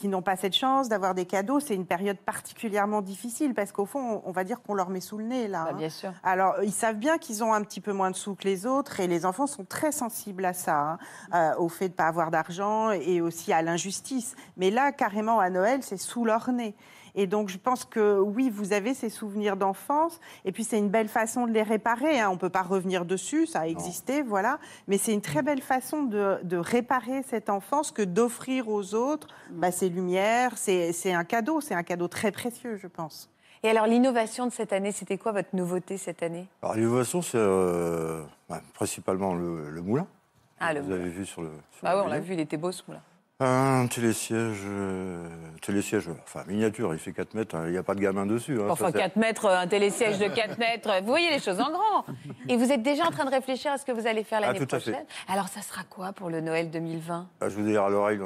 qui 0.00 0.08
n'ont 0.08 0.22
pas 0.22 0.34
cette 0.34 0.54
chance 0.54 0.88
d'avoir 0.88 1.14
des 1.14 1.26
cadeaux, 1.26 1.60
c'est 1.60 1.74
une 1.74 1.84
période 1.84 2.16
particulièrement 2.16 3.02
difficile 3.02 3.52
parce 3.52 3.70
qu'au 3.70 3.84
fond, 3.84 4.22
on 4.24 4.30
on 4.30 4.32
va 4.32 4.44
dire 4.44 4.62
qu'on 4.62 4.74
leur 4.74 4.88
met 4.88 5.00
sous 5.00 5.18
le 5.18 5.24
nez 5.24 5.46
là. 5.46 5.64
Bah, 5.64 5.70
hein. 5.72 5.76
bien 5.76 5.90
sûr. 5.90 6.12
Alors, 6.22 6.54
ils 6.62 6.72
savent 6.72 6.96
bien 6.96 7.18
qu'ils 7.18 7.44
ont 7.44 7.52
un 7.52 7.62
petit 7.62 7.80
peu 7.82 7.92
moins 7.92 8.10
de 8.10 8.16
sous 8.16 8.34
que 8.34 8.44
les 8.44 8.64
autres 8.64 9.00
et 9.00 9.08
les 9.08 9.26
enfants 9.26 9.46
sont 9.46 9.64
très 9.64 9.92
sensibles 9.92 10.44
à 10.44 10.54
ça, 10.54 10.78
hein, 10.78 10.98
euh, 11.34 11.56
au 11.58 11.68
fait 11.68 11.88
de 11.88 11.92
ne 11.92 11.96
pas 11.96 12.06
avoir 12.06 12.30
d'argent 12.30 12.92
et 12.92 13.20
aussi 13.20 13.52
à 13.52 13.60
l'injustice. 13.60 14.36
Mais 14.56 14.70
là, 14.70 14.92
carrément, 14.92 15.38
à 15.40 15.50
Noël, 15.50 15.82
c'est 15.82 15.98
sous 15.98 16.24
leur 16.24 16.50
nez. 16.50 16.74
Et 17.14 17.26
donc, 17.26 17.48
je 17.48 17.58
pense 17.58 17.84
que 17.84 18.18
oui, 18.18 18.50
vous 18.50 18.72
avez 18.72 18.94
ces 18.94 19.08
souvenirs 19.08 19.56
d'enfance, 19.56 20.20
et 20.44 20.52
puis 20.52 20.64
c'est 20.64 20.78
une 20.78 20.88
belle 20.88 21.08
façon 21.08 21.46
de 21.46 21.52
les 21.52 21.62
réparer. 21.62 22.20
hein. 22.20 22.28
On 22.30 22.34
ne 22.34 22.38
peut 22.38 22.48
pas 22.50 22.62
revenir 22.62 23.04
dessus, 23.04 23.46
ça 23.46 23.60
a 23.60 23.66
existé, 23.66 24.22
voilà. 24.22 24.58
Mais 24.88 24.98
c'est 24.98 25.12
une 25.12 25.20
très 25.22 25.42
belle 25.42 25.62
façon 25.62 26.02
de, 26.04 26.38
de 26.42 26.56
réparer 26.56 27.22
cette 27.22 27.50
enfance 27.50 27.90
que 27.92 28.02
d'offrir 28.02 28.68
aux 28.68 28.94
autres 28.94 29.28
bah, 29.50 29.70
ces 29.72 29.88
lumières. 29.88 30.56
C'est 30.58 31.12
un 31.12 31.24
cadeau, 31.24 31.60
c'est 31.60 31.74
un 31.74 31.82
cadeau 31.82 32.08
très 32.08 32.30
précieux, 32.32 32.76
je 32.76 32.86
pense. 32.86 33.28
Et 33.62 33.68
alors, 33.68 33.86
l'innovation 33.86 34.46
de 34.46 34.52
cette 34.52 34.72
année, 34.72 34.90
c'était 34.90 35.18
quoi 35.18 35.32
votre 35.32 35.54
nouveauté 35.54 35.98
cette 35.98 36.22
année? 36.22 36.46
Alors, 36.62 36.74
l'innovation, 36.76 37.20
c'est 37.20 37.36
euh, 37.36 38.22
bah, 38.48 38.62
principalement 38.72 39.34
le, 39.34 39.68
le 39.68 39.82
moulin. 39.82 40.06
Ah, 40.58 40.72
le 40.72 40.80
Vous 40.80 40.88
moulin. 40.88 41.00
avez 41.02 41.10
vu 41.10 41.26
sur 41.26 41.42
le. 41.42 41.50
sur 41.72 41.82
Bah 41.82 41.92
le 41.94 42.00
oui, 42.00 42.04
on 42.06 42.08
l'a 42.08 42.20
vu, 42.20 42.32
il 42.34 42.40
était 42.40 42.56
beau 42.56 42.72
ce 42.72 42.82
moulin. 42.88 43.00
Un 43.42 43.86
télésiège, 43.86 44.60
euh, 44.66 45.26
télésiège, 45.62 46.10
enfin 46.24 46.44
miniature, 46.46 46.92
il 46.92 46.98
fait 47.00 47.12
4 47.12 47.32
mètres, 47.32 47.54
hein, 47.54 47.62
il 47.66 47.72
n'y 47.72 47.78
a 47.78 47.82
pas 47.82 47.94
de 47.94 48.00
gamin 48.00 48.26
dessus. 48.26 48.60
hein, 48.60 48.66
Enfin, 48.68 48.86
ça, 48.86 48.92
c'est- 48.92 48.98
4 48.98 49.16
mètres, 49.16 49.46
un 49.48 49.66
télésiège 49.66 50.18
de 50.18 50.26
4 50.28 50.58
mètres, 50.58 50.90
vous 51.00 51.06
voyez 51.06 51.30
les 51.30 51.38
choses 51.38 51.58
en 51.58 51.70
grand. 51.70 52.04
Et 52.50 52.58
vous 52.58 52.70
êtes 52.70 52.82
déjà 52.82 53.06
en 53.06 53.10
train 53.10 53.24
de 53.24 53.30
réfléchir 53.30 53.72
à 53.72 53.78
ce 53.78 53.86
que 53.86 53.92
vous 53.92 54.06
allez 54.06 54.24
faire 54.24 54.40
l'année 54.40 54.58
Ah, 54.60 54.62
à 54.62 54.78
fait. 54.80 54.84
prochaine. 54.92 55.06
Alors, 55.28 55.48
ça 55.48 55.62
sera 55.62 55.84
quoi 55.84 56.12
pour 56.12 56.28
le 56.28 56.42
Noël 56.42 56.70
2020 56.70 57.28
Ah, 57.40 57.48
je 57.48 57.54
vous 57.56 57.62
dire 57.64 57.82
à 57.82 57.88
l'oreille, 57.88 58.20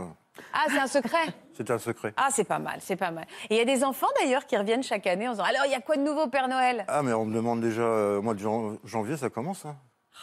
Ah, 0.53 0.64
c'est 0.68 0.81
un 0.81 0.88
secret? 0.88 1.27
C'est 1.57 1.70
un 1.70 1.79
secret. 1.79 2.12
Ah, 2.16 2.27
c'est 2.33 2.42
pas 2.42 2.59
mal, 2.59 2.79
c'est 2.81 2.96
pas 2.96 3.12
mal. 3.12 3.27
Et 3.50 3.55
il 3.55 3.59
y 3.59 3.61
a 3.61 3.64
des 3.64 3.85
enfants 3.85 4.09
d'ailleurs 4.20 4.46
qui 4.46 4.57
reviennent 4.57 4.83
chaque 4.83 5.07
année 5.07 5.29
en 5.29 5.31
disant 5.31 5.44
Alors, 5.44 5.62
il 5.66 5.70
y 5.70 5.77
a 5.77 5.81
quoi 5.81 5.94
de 5.96 6.03
nouveau, 6.03 6.27
Père 6.27 6.48
Noël? 6.48 6.85
Ah, 6.88 7.05
mais 7.05 7.12
on 7.12 7.24
me 7.24 7.33
demande 7.37 7.61
déjà, 7.61 7.83
euh, 7.83 8.18
au 8.18 8.22
mois 8.22 8.35
de 8.35 8.40
jan- 8.40 8.77
janvier, 8.85 9.16
ça 9.16 9.31
commence. 9.31 9.64
hein. 9.64 9.77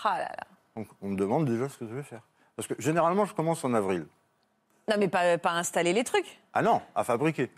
Ah 0.04 0.18
là 0.18 0.24
là. 0.26 0.44
Donc, 0.76 0.88
on 1.02 1.08
me 1.10 1.16
demande 1.16 1.46
déjà 1.46 1.70
ce 1.70 1.78
que 1.78 1.88
je 1.88 1.94
vais 1.96 2.04
faire. 2.04 2.24
Parce 2.58 2.68
que 2.68 2.74
généralement, 2.78 3.24
je 3.24 3.34
commence 3.34 3.64
en 3.64 3.74
avril. 3.74 4.06
Non, 4.90 4.96
mais 4.98 5.08
pas, 5.08 5.38
pas 5.38 5.52
installer 5.52 5.94
les 5.94 6.04
trucs. 6.04 6.40
Ah 6.54 6.62
non, 6.62 6.82
à 6.96 7.04
fabriquer. 7.04 7.50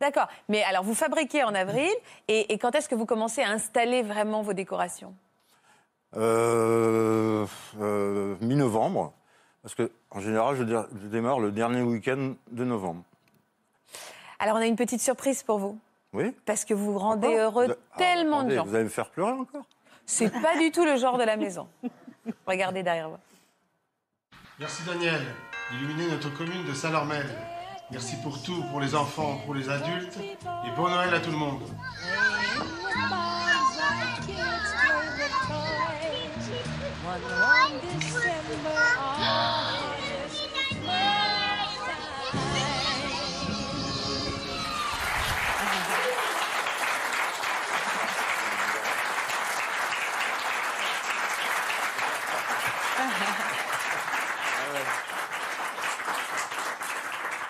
D'accord. 0.00 0.26
Mais 0.48 0.62
alors, 0.64 0.82
vous 0.82 0.94
fabriquez 0.94 1.44
en 1.44 1.54
avril, 1.54 1.90
et, 2.28 2.52
et 2.52 2.58
quand 2.58 2.74
est-ce 2.74 2.88
que 2.88 2.94
vous 2.94 3.06
commencez 3.06 3.42
à 3.42 3.50
installer 3.50 4.02
vraiment 4.02 4.42
vos 4.42 4.52
décorations? 4.52 5.14
Euh, 6.16 7.46
euh, 7.80 8.36
Mi-novembre. 8.40 9.12
Parce 9.62 9.74
que, 9.76 9.92
en 10.10 10.20
général, 10.20 10.56
je, 10.56 10.64
dé- 10.64 10.82
je 11.00 11.06
démarre 11.06 11.38
le 11.38 11.52
dernier 11.52 11.82
week-end 11.82 12.34
de 12.50 12.64
novembre. 12.64 13.02
Alors, 14.40 14.56
on 14.56 14.60
a 14.60 14.66
une 14.66 14.76
petite 14.76 15.00
surprise 15.00 15.42
pour 15.44 15.58
vous. 15.58 15.78
Oui 16.12 16.34
Parce 16.44 16.64
que 16.64 16.74
vous 16.74 16.98
rendez 16.98 17.28
Encore 17.28 17.38
heureux 17.40 17.66
Vous- 17.68 17.74
ah, 17.92 17.96
tellement 17.98 18.38
attendez, 18.38 18.50
de 18.54 18.56
gens. 18.58 18.64
Vous 18.66 18.74
allez 18.74 18.84
me 18.84 18.88
faire 18.90 19.08
pleurer 19.10 19.32
encore? 19.32 19.64
C'est 20.04 20.30
pas 20.42 20.58
du 20.58 20.70
tout 20.72 20.84
le 20.84 20.96
genre 20.96 21.16
de 21.16 21.22
la 21.24 21.36
maison. 21.36 21.68
Regardez 22.46 22.82
derrière 22.82 23.08
vous. 23.08 23.16
Merci 24.58 24.82
Daniel 24.84 25.20
d'illuminer 25.72 26.08
notre 26.08 26.28
commune 26.30 26.64
de 26.68 26.74
Saint-Lormel. 26.74 27.26
Merci 27.90 28.16
pour 28.22 28.42
tout, 28.42 28.62
pour 28.70 28.80
les 28.80 28.94
enfants, 28.94 29.40
pour 29.44 29.54
les 29.54 29.68
adultes. 29.68 30.18
Et 30.18 30.76
bon 30.76 30.88
Noël 30.88 31.14
à 31.14 31.20
tout 31.20 31.30
le 31.30 31.36
monde. 31.36 31.62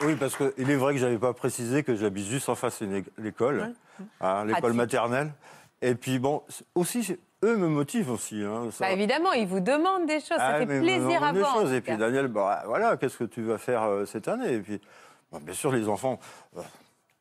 Oui, 0.05 0.17
parce 0.17 0.37
qu'il 0.37 0.71
est 0.71 0.77
vrai 0.77 0.95
que 0.95 0.99
je 1.01 1.05
n'avais 1.05 1.19
pas 1.19 1.33
précisé 1.33 1.83
que 1.83 1.95
j'habite 1.95 2.27
juste 2.27 2.49
en 2.49 2.55
face 2.55 2.83
de 2.83 3.03
l'école, 3.19 3.75
hein, 4.21 4.45
l'école 4.45 4.73
maternelle. 4.73 5.33
Et 5.81 5.95
puis 5.95 6.19
bon, 6.19 6.43
aussi, 6.75 7.17
eux 7.45 7.57
me 7.57 7.69
motivent 7.69 8.11
aussi. 8.11 8.43
hein, 8.43 8.69
ça- 8.71 8.87
Bah, 8.87 8.93
évidemment, 8.93 9.33
ils 9.33 9.47
vous 9.47 9.61
demandent 9.61 10.07
des 10.07 10.21
choses. 10.21 10.38
Ah, 10.38 10.53
ça 10.53 10.59
fait 10.59 10.67
mais 10.67 10.77
me 10.77 10.81
plaisir 10.83 11.23
à 11.25 11.33
voir. 11.33 11.73
Et 11.73 11.81
puis. 11.81 11.97
Daniel, 11.97 12.29
bah, 12.29 12.62
voilà, 12.67 12.97
qu'est-ce 12.97 13.19
que 13.19 13.25
tu 13.25 13.43
vas 13.43 13.59
faire 13.59 13.83
euh, 13.83 14.05
cette 14.07 14.29
année? 14.29 14.55
Et 14.55 14.61
puis, 14.61 14.81
bah, 15.33 15.38
bien 15.43 15.55
sûr, 15.55 15.73
les 15.73 15.88
enfants. 15.88 16.19
euh, 16.57 16.61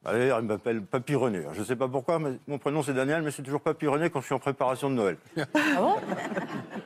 Allez, 0.04 0.34
ils 0.36 0.46
m'appellent 0.48 0.82
Papy 0.82 1.14
René. 1.14 1.44
Je 1.54 1.60
ne 1.60 1.64
sais 1.66 1.76
pas 1.76 1.88
pourquoi, 1.88 2.18
mais 2.18 2.32
mon 2.48 2.58
prénom 2.58 2.82
c'est 2.82 2.94
Daniel, 2.94 3.22
mais 3.22 3.30
c'est 3.30 3.44
toujours 3.44 3.62
Papy 3.62 3.86
René 3.86 4.10
quand 4.10 4.20
je 4.22 4.26
suis 4.26 4.34
en 4.34 4.40
préparation 4.40 4.90
de 4.90 4.96
Noël. 4.96 5.18
Ah 5.38 5.44
bon? 5.78 5.96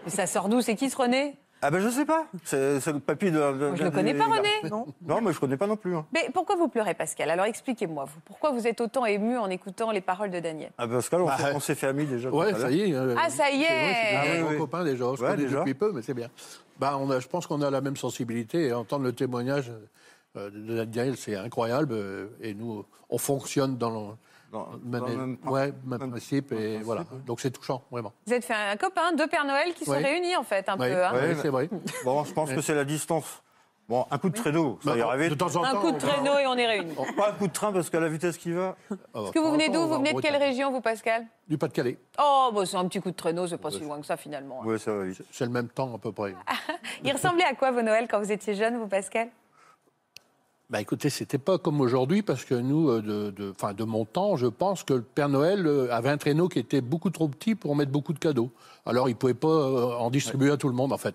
Mais 0.03 0.10
ça 0.12 0.27
sort 0.27 0.49
d'où? 0.49 0.60
C'est 0.60 0.75
qui 0.75 0.89
ce 0.89 0.97
René? 0.97 1.38
Ah 1.67 1.71
ben 1.71 1.80
je 1.80 1.89
sais 1.89 2.06
pas. 2.06 2.28
C'est 2.43 2.80
papy 2.99 3.32
de. 3.32 3.38
de- 3.39 3.41
Moi, 3.41 3.75
je 3.75 3.80
d'un 3.80 3.86
le 3.86 3.91
connais 3.91 4.13
pas. 4.13 4.25
René. 4.25 4.69
Non, 4.69 4.86
non, 5.01 5.19
mais 5.21 5.34
je 5.34 5.39
connais 5.39 5.58
pas 5.58 5.65
non 5.65 5.75
plus. 5.78 5.95
hein. 5.95 6.06
Mais 6.13 6.30
pourquoi 6.32 6.56
vous 6.56 6.67
pleurez, 6.67 6.93
Pascal? 6.93 7.30
Alors 7.32 7.45
expliquez-moi, 7.47 8.06
vous. 8.06 8.19
Pourquoi 8.23 8.51
vous 8.51 8.67
êtes 8.67 8.80
autant 8.82 9.06
ému 9.08 9.36
en 9.38 9.49
écoutant 9.49 9.89
les 9.89 10.01
paroles 10.01 10.30
de 10.30 10.39
Daniel? 10.39 10.71
Ah 10.78 10.88
Pascal, 10.88 11.21
on 11.21 11.25
Bah, 11.25 11.38
s'est- 11.38 11.54
on 11.56 11.60
s'est 11.60 11.73
fait 11.73 11.88
amis 11.88 12.06
déjà. 12.06 12.30
Ouais, 12.30 12.54
ça 12.54 12.69
y 12.69 12.82
est. 12.82 12.93
euh, 12.93 13.15
Ah, 13.17 13.30
ça 13.32 13.49
y 13.49 13.63
est. 13.63 13.65
C'est 13.67 14.15
Ah, 14.15 14.21
un 14.21 14.36
oui, 14.36 14.41
bon 14.43 14.49
oui. 14.51 14.58
copain 14.60 14.84
déjà. 14.84 15.06
On 15.06 15.15
se 15.15 15.23
Ouais, 15.23 15.36
déjà. 15.36 15.58
depuis 15.60 15.73
peu, 15.73 15.91
mais 15.91 16.04
c'est 16.04 16.13
bien. 16.13 16.28
Bah, 16.78 16.97
on 16.99 17.10
a, 17.10 17.19
je 17.19 17.28
pense 17.28 17.47
qu'on 17.47 17.62
a 17.63 17.71
la 17.71 17.82
même 17.82 17.97
sensibilité 17.97 18.67
et 18.67 18.73
entendre 18.73 19.04
le 19.04 19.13
témoignage 19.13 19.71
euh, 20.38 20.51
de 20.51 20.75
Daniel, 20.84 21.17
c'est 21.17 21.36
incroyable. 21.36 21.93
euh, 21.93 22.28
Et 22.41 22.54
nous, 22.54 22.86
on 23.10 23.17
fonctionne 23.17 23.78
dans 23.78 24.17
Dans- 24.51 24.69
même, 24.84 25.01
dans 25.01 25.08
le 25.08 25.15
même- 25.17 25.38
ouais, 25.45 25.73
même 25.86 25.99
même- 25.99 26.12
principe. 26.12 26.51
Et 26.51 26.55
principe, 26.55 26.84
voilà. 26.84 27.01
oui. 27.12 27.17
Donc 27.25 27.41
c'est 27.41 27.51
touchant, 27.51 27.84
vraiment. 27.91 28.13
Vous 28.25 28.34
êtes 28.34 28.45
fait 28.45 28.53
un 28.53 28.77
copain, 28.77 29.12
deux 29.13 29.27
Pères 29.27 29.45
Noël 29.45 29.73
qui 29.73 29.89
Ouais. 29.89 29.99
se 29.99 30.03
réunissent 30.03 30.38
en 30.38 30.43
fait 30.43 30.67
un 30.69 30.77
peu. 30.77 30.84
hein. 31.05 31.13
c'est 31.41 31.49
vrai. 31.49 31.69
Bon, 32.03 32.23
je 32.23 32.34
pense 32.34 32.51
que 32.51 32.62
c'est 32.62 32.75
la 32.75 32.86
distance. 32.86 33.41
Bon, 33.88 34.03
un 34.10 34.17
coup 34.17 34.29
de 34.31 34.36
traîneau, 34.36 34.79
ça 34.84 34.95
y 34.95 34.99
Bah, 34.99 35.10
arriver. 35.10 35.29
de 35.29 35.36
temps 35.36 35.55
en 35.58 35.63
Un 35.63 35.73
temps, 35.73 35.81
coup 35.81 35.91
de 35.91 35.99
va- 35.99 36.08
traîneau 36.13 36.39
et 36.39 36.47
on 36.47 36.55
est 36.55 36.65
réunis. 36.65 36.95
Pas 37.15 37.29
un 37.29 37.34
coup 37.34 37.45
de 37.47 37.53
train 37.53 37.71
parce 37.71 37.91
qu'à 37.91 37.99
la 37.99 38.08
vitesse 38.10 38.36
qu'il 38.36 38.55
va. 38.55 38.75
Ah, 38.89 38.95
bah, 39.13 39.19
Est-ce 39.25 39.31
que 39.31 39.38
vous 39.38 39.51
venez 39.51 39.69
d'où 39.69 39.81
Vous 39.88 39.97
venez 39.99 40.12
en 40.12 40.15
de 40.15 40.21
quelle 40.21 40.38
région, 40.38 40.71
vous, 40.71 40.81
Pascal? 40.81 41.27
Du 41.47 41.60
Pas-de-Calais. 41.60 41.99
Oh, 42.19 42.49
bah, 42.51 42.65
c'est 42.65 42.77
un 42.77 42.88
petit 42.88 42.99
coup 42.99 43.12
de 43.12 43.15
traîneau, 43.15 43.45
c'est 43.45 43.60
pas 43.60 43.69
si 43.69 43.81
loin 43.81 43.99
que 43.99 44.05
ça 44.08 44.17
finalement. 44.17 44.62
hein. 44.63 44.65
Ouais, 44.65 44.79
ça 44.79 44.91
va 44.91 45.03
vite. 45.03 45.21
C'est 45.31 45.45
le 45.45 45.51
même 45.51 45.67
temps 45.69 45.93
à 45.93 45.99
peu 45.99 46.12
près. 46.12 46.34
Il 47.03 47.12
ressemblait 47.12 47.43
à 47.43 47.53
quoi 47.53 47.69
vos 47.69 47.84
Noëls 47.84 48.08
quand 48.10 48.17
vous 48.19 48.31
étiez 48.31 48.55
jeune, 48.55 48.75
vous, 48.79 48.88
Pascal? 48.88 49.27
Bah 50.69 50.82
écoutez, 50.82 51.12
c'était 51.12 51.38
pas 51.38 51.60
comme 51.60 51.80
aujourd'hui 51.80 52.23
parce 52.23 52.43
que 52.43 52.56
nous, 52.56 52.89
euh, 52.89 53.01
de, 53.01 53.30
de, 53.32 53.73
de 53.73 53.84
mon 53.84 54.04
temps, 54.04 54.36
je 54.36 54.47
pense 54.47 54.84
que 54.84 54.95
le 54.95 55.01
Père 55.04 55.30
Noël 55.30 55.67
euh, 55.67 55.93
avait 55.93 56.10
un 56.10 56.17
traîneau 56.17 56.47
qui 56.47 56.58
était 56.58 56.82
beaucoup 56.82 57.12
trop 57.12 57.28
petit 57.28 57.54
pour 57.54 57.75
mettre 57.75 57.91
beaucoup 57.91 58.13
de 58.13 58.19
cadeaux. 58.19 58.49
Alors 58.86 59.08
il 59.08 59.15
pouvait 59.15 59.36
pas 59.36 59.47
euh, 59.47 59.93
en 59.93 60.10
distribuer 60.10 60.49
à 60.51 60.58
tout 60.58 60.67
le 60.67 60.73
monde 60.73 60.91
en 60.91 60.97
fait. 60.97 61.13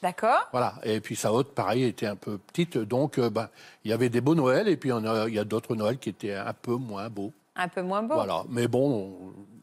D'accord 0.00 0.48
Voilà. 0.52 0.74
Et 0.84 1.00
puis 1.00 1.16
sa 1.16 1.32
haute, 1.32 1.48
pareil, 1.54 1.82
était 1.84 2.06
un 2.06 2.14
peu 2.14 2.38
petite. 2.38 2.78
Donc 2.78 3.18
euh, 3.18 3.30
ben, 3.30 3.48
il 3.84 3.90
y 3.90 3.94
avait 3.94 4.10
des 4.10 4.20
beaux 4.20 4.36
Noëls 4.36 4.68
et 4.68 4.76
puis 4.76 4.90
il 4.90 5.32
y 5.34 5.38
a- 5.38 5.44
d'autres 5.44 5.74
Noëls 5.74 5.98
qui 5.98 6.10
étaient 6.10 6.34
un 6.34 6.52
peu 6.52 6.76
moins 6.76 7.08
beaux. 7.10 7.32
Un 7.56 7.66
peu 7.68 7.82
moins 7.82 8.02
beau. 8.02 8.14
Voilà. 8.14 8.44
Mais 8.48 8.68
bon, 8.68 9.18
on- 9.20 9.53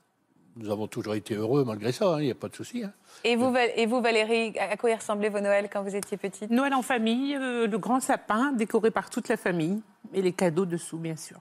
nous 0.58 0.70
avons 0.70 0.88
toujours 0.88 1.16
été 1.16 1.36
heureux 1.36 1.64
malgré 1.66 1.92
ça. 1.92 2.16
hein, 2.16 2.20
Il 2.20 2.26
n'y 2.26 2.32
a 2.32 2.36
pas 2.36 2.50
de 2.50 2.56
souci. 2.56 2.84
hein. 2.84 2.92
Et 3.24 3.36
vous, 3.36 3.52
Val- 3.52 3.70
et 3.76 3.86
vous, 3.86 4.02
Valérie, 4.02 4.58
à 4.60 4.76
quoi 4.78 4.94
ressemblaient 4.96 5.30
vos 5.30 5.40
Noëls 5.40 5.70
quand 5.72 5.82
vous 5.84 5.96
étiez 5.96 6.18
petite? 6.18 6.50
Noël 6.52 6.74
en 6.74 6.82
famille, 6.82 7.36
euh, 7.36 7.68
le 7.68 7.78
grand 7.78 8.00
sapin 8.00 8.52
décoré 8.52 8.92
par 8.92 9.10
toute 9.10 9.28
la 9.30 9.38
famille 9.38 9.82
et 10.14 10.22
les 10.22 10.34
cadeaux 10.34 10.66
dessous, 10.66 10.98
bien 10.98 11.16
sûr. 11.16 11.38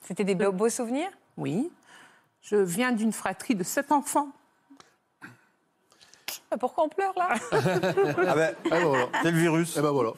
C'était 0.00 0.24
des 0.24 0.34
beaux, 0.34 0.52
beaux 0.52 0.68
souvenirs? 0.68 1.08
Oui. 1.36 1.70
Je 2.42 2.56
viens 2.56 2.92
d'une 2.92 3.12
fratrie 3.12 3.54
de 3.54 3.62
sept 3.64 3.90
enfants. 3.90 4.28
Ah, 6.54 6.58
Pourquoi 6.58 6.84
on 6.84 6.88
pleure 6.88 7.12
là 7.16 7.30
Ah 7.52 8.34
ben, 8.34 8.54
ben 8.70 8.84
voilà. 8.84 9.06
c'est 9.22 9.30
le 9.30 9.38
virus. 9.38 9.76
Et 9.76 9.82
ben 9.82 9.90
voilà. 9.90 10.12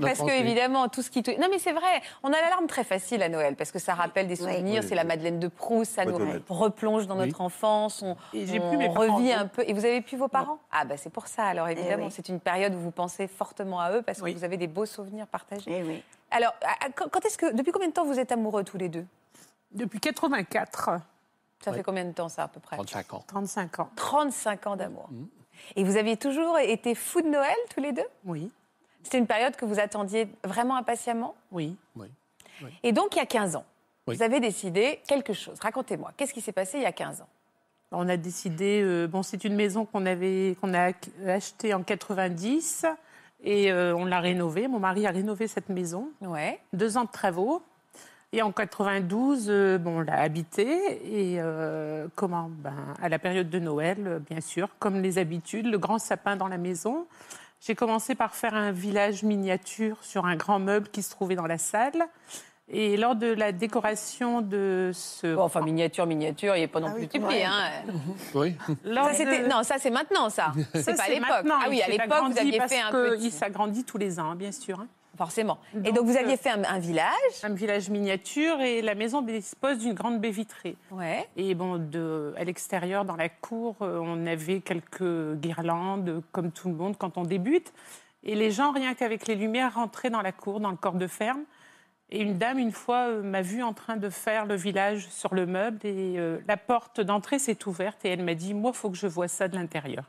Parce 0.00 0.20
que 0.20 0.30
évidemment, 0.30 0.88
tout 0.88 1.02
ce 1.02 1.10
qui... 1.10 1.22
Non 1.38 1.48
mais 1.50 1.58
c'est 1.58 1.72
vrai, 1.72 2.00
on 2.22 2.28
a 2.28 2.40
l'alarme 2.40 2.66
très 2.66 2.84
facile 2.84 3.22
à 3.22 3.28
Noël, 3.28 3.56
parce 3.56 3.72
que 3.72 3.78
ça 3.78 3.94
rappelle 3.94 4.26
des 4.28 4.36
souvenirs, 4.36 4.82
Oui, 4.82 4.88
c'est 4.88 4.94
la. 4.94 5.04
Madeleine 5.04 5.38
de 5.38 5.48
Proust, 5.48 5.92
ça 5.96 6.04
nous 6.06 6.18
replonge 6.48 7.06
dans 7.06 7.18
Oui. 7.18 7.26
notre 7.26 7.40
enfance, 7.40 8.02
on, 8.02 8.16
plus 8.30 8.76
mes 8.78 8.88
revit 8.88 9.32
un 9.32 9.46
peu. 9.46 9.62
Et 9.66 9.72
vous 9.74 9.84
avez 9.84 10.00
pu 10.00 10.16
vos 10.16 10.28
parents? 10.28 10.58
Ah 10.72 10.84
bah 10.84 10.96
c'est 10.96 11.10
pour 11.10 11.26
ça, 11.26 11.44
alors 11.44 11.68
évidemment, 11.68 12.06
oui. 12.06 12.10
c'est 12.14 12.28
une 12.30 12.40
période 12.40 12.74
où 12.74 12.78
vous 12.78 12.90
pensez 12.90 13.26
fortement 13.28 13.80
à 13.80 13.92
eux, 13.92 14.02
parce 14.02 14.18
que 14.18 14.24
Oui. 14.24 14.34
vous 14.34 14.44
avez 14.44 14.56
des 14.56 14.66
beaux 14.66 14.86
souvenirs 14.86 15.26
partagés. 15.26 15.64
Eh 15.70 15.82
oui. 15.82 16.02
Alors, 16.30 16.52
quand 16.96 17.24
est-ce 17.26 17.36
que... 17.38 17.52
Depuis 17.54 17.70
combien 17.70 17.88
de 17.88 17.92
temps 17.92 18.04
vous 18.04 18.18
êtes 18.18 18.32
amoureux 18.32 18.64
tous 18.64 18.78
les 18.78 18.88
deux? 18.88 19.04
Depuis 19.72 20.00
84, 20.00 20.90
Ça 21.64 21.70
Ouais. 21.70 21.76
fait 21.78 21.82
combien 21.82 22.04
de 22.04 22.12
temps 22.12 22.28
ça 22.28 22.44
à 22.44 22.48
peu 22.48 22.60
près? 22.60 22.76
35 22.76 23.14
ans. 23.14 23.24
35 23.26 23.80
ans. 23.80 23.90
35 23.96 24.66
ans 24.66 24.76
d'amour. 24.76 25.08
Mhm. 25.10 25.28
Et 25.76 25.84
vous 25.84 25.96
aviez 25.96 26.16
toujours 26.16 26.58
été 26.58 26.94
fous 26.94 27.22
de 27.22 27.28
Noël 27.28 27.54
tous 27.74 27.80
les 27.80 27.92
deux? 27.92 28.06
Oui, 28.24 28.50
C'était 29.02 29.18
une 29.18 29.26
période 29.26 29.54
que 29.56 29.64
vous 29.64 29.78
attendiez 29.80 30.28
vraiment 30.44 30.76
impatiemment? 30.76 31.34
Oui. 31.52 31.76
Oui. 31.96 32.08
Et 32.82 32.92
donc, 32.92 33.14
il 33.16 33.18
y 33.18 33.22
a 33.22 33.26
15 33.26 33.56
ans, 33.56 33.64
Oui. 34.06 34.16
vous 34.16 34.22
avez 34.22 34.40
décidé 34.40 35.00
quelque 35.08 35.32
chose. 35.32 35.58
Racontez-moi, 35.60 36.12
qu'est-ce 36.16 36.32
qui 36.32 36.40
s'est 36.40 36.52
passé 36.52 36.78
il 36.78 36.82
y 36.84 36.86
a 36.86 36.92
15 36.92 37.20
ans? 37.20 37.28
On 37.92 38.08
a 38.08 38.16
décidé, 38.16 38.80
euh, 38.82 39.06
bon, 39.06 39.22
c'est 39.22 39.44
une 39.44 39.54
maison 39.54 39.84
qu'on 39.84 40.06
avait, 40.06 40.56
qu'on 40.60 40.72
a 40.74 40.90
ac- 40.90 41.28
achetée 41.28 41.74
en 41.74 41.82
90 41.82 42.86
et 43.42 43.70
euh, 43.70 43.94
on 43.94 44.04
l'a 44.04 44.20
rénovée. 44.20 44.68
Mon 44.68 44.78
mari 44.80 45.06
a 45.06 45.10
rénové 45.10 45.46
cette 45.48 45.68
maison, 45.68 46.08
Ouais. 46.20 46.58
deux 46.72 46.96
ans 46.96 47.04
de 47.04 47.10
travaux. 47.10 47.62
Et 48.34 48.42
en 48.42 48.50
92, 48.50 49.46
euh, 49.48 49.78
bon, 49.78 49.98
on 49.98 50.00
l'a 50.00 50.18
habitée 50.20 50.72
et 51.04 51.36
euh, 51.38 52.08
comment? 52.16 52.50
Ben, 52.50 52.74
À 53.00 53.08
la 53.08 53.20
période 53.20 53.48
de 53.48 53.60
Noël, 53.60 54.20
bien 54.28 54.40
sûr, 54.40 54.70
comme 54.80 55.00
les 55.00 55.18
habitudes, 55.18 55.66
le 55.66 55.78
grand 55.78 56.00
sapin 56.00 56.34
dans 56.34 56.48
la 56.48 56.58
maison. 56.58 57.06
J'ai 57.60 57.76
commencé 57.76 58.16
par 58.16 58.34
faire 58.34 58.54
un 58.54 58.72
village 58.72 59.22
miniature 59.22 59.98
sur 60.02 60.26
un 60.26 60.34
grand 60.34 60.58
meuble 60.58 60.88
qui 60.88 61.02
se 61.02 61.10
trouvait 61.12 61.36
dans 61.36 61.46
la 61.46 61.58
salle. 61.58 62.06
Et 62.68 62.96
lors 62.96 63.14
de 63.14 63.28
la 63.28 63.52
décoration 63.52 64.40
de 64.40 64.90
ce 64.92 65.32
Bon, 65.36 65.42
enfin, 65.42 65.60
miniature, 65.60 66.04
miniature, 66.06 66.56
il 66.56 66.60
n'est 66.62 66.66
pas 66.66 66.80
non 66.80 66.88
Ah 66.90 66.94
plus 66.94 67.02
oui, 67.02 67.08
tout. 67.20 67.24
Hein. 67.24 67.92
Oui. 68.34 68.56
lors 68.84 69.08
Ça, 69.10 69.14
c'était- 69.14 69.42
de- 69.44 69.48
Non, 69.48 69.62
ça, 69.62 69.76
c'est 69.78 69.90
maintenant, 69.90 70.28
ça. 70.28 70.52
Ça, 70.74 70.80
C'est 70.82 70.96
pas 70.96 71.04
à 71.04 71.08
l'époque. 71.08 71.46
Ah 71.52 71.66
oui, 71.68 71.80
à 71.82 71.88
l'époque, 71.88 72.24
vous 72.32 72.38
aviez 72.38 72.58
fait 72.66 72.80
un 72.80 72.90
petit. 72.90 73.26
Il 73.26 73.30
s'agrandit 73.30 73.84
tous 73.84 73.98
les 73.98 74.18
ans, 74.18 74.34
bien 74.34 74.50
sûr. 74.50 74.80
hein. 74.80 74.88
Forcément. 75.16 75.58
Et 75.84 75.92
Donc, 75.92 76.06
vous 76.06 76.16
aviez 76.16 76.34
euh, 76.34 76.36
fait 76.36 76.50
un, 76.50 76.64
un 76.64 76.78
village. 76.78 77.12
Un 77.42 77.54
village 77.54 77.88
miniature 77.88 78.60
et 78.60 78.82
la 78.82 78.94
maison 78.94 79.22
dispose 79.22 79.78
d'une 79.78 79.94
grande 79.94 80.20
baie 80.20 80.30
vitrée. 80.30 80.76
Ouais. 80.90 81.28
Et 81.36 81.54
bon, 81.54 81.78
de, 81.78 82.34
à 82.36 82.44
l'extérieur, 82.44 83.04
dans 83.04 83.16
la 83.16 83.28
cour, 83.28 83.76
euh, 83.82 83.98
on 84.02 84.26
avait 84.26 84.60
quelques 84.60 85.34
guirlandes, 85.34 86.22
comme 86.32 86.50
tout 86.50 86.68
le 86.68 86.74
monde 86.74 86.96
quand 86.98 87.16
on 87.16 87.22
débute. 87.22 87.72
Et 88.24 88.34
les 88.34 88.50
gens, 88.50 88.72
rien 88.72 88.94
qu'avec 88.94 89.26
les 89.26 89.34
lumières, 89.34 89.74
rentraient 89.74 90.10
dans 90.10 90.22
la 90.22 90.32
cour, 90.32 90.58
dans 90.58 90.70
le 90.70 90.76
corps 90.76 90.94
de 90.94 91.06
ferme. 91.06 91.44
Et 92.10 92.20
une 92.20 92.38
dame, 92.38 92.58
une 92.58 92.72
fois, 92.72 93.08
euh, 93.08 93.22
m'a 93.22 93.42
vue 93.42 93.62
en 93.62 93.72
train 93.72 93.96
de 93.96 94.08
faire 94.08 94.46
le 94.46 94.54
village 94.54 95.08
sur 95.08 95.34
le 95.34 95.46
meuble. 95.46 95.78
Et 95.84 96.14
euh, 96.18 96.38
la 96.46 96.56
porte 96.56 97.00
d'entrée 97.00 97.38
s'est 97.38 97.66
ouverte 97.66 98.04
et 98.04 98.08
elle 98.10 98.22
m'a 98.22 98.34
dit 98.34 98.54
Moi, 98.54 98.72
il 98.74 98.76
faut 98.76 98.90
que 98.90 98.96
je 98.96 99.06
vois 99.06 99.28
ça 99.28 99.48
de 99.48 99.56
l'intérieur. 99.56 100.04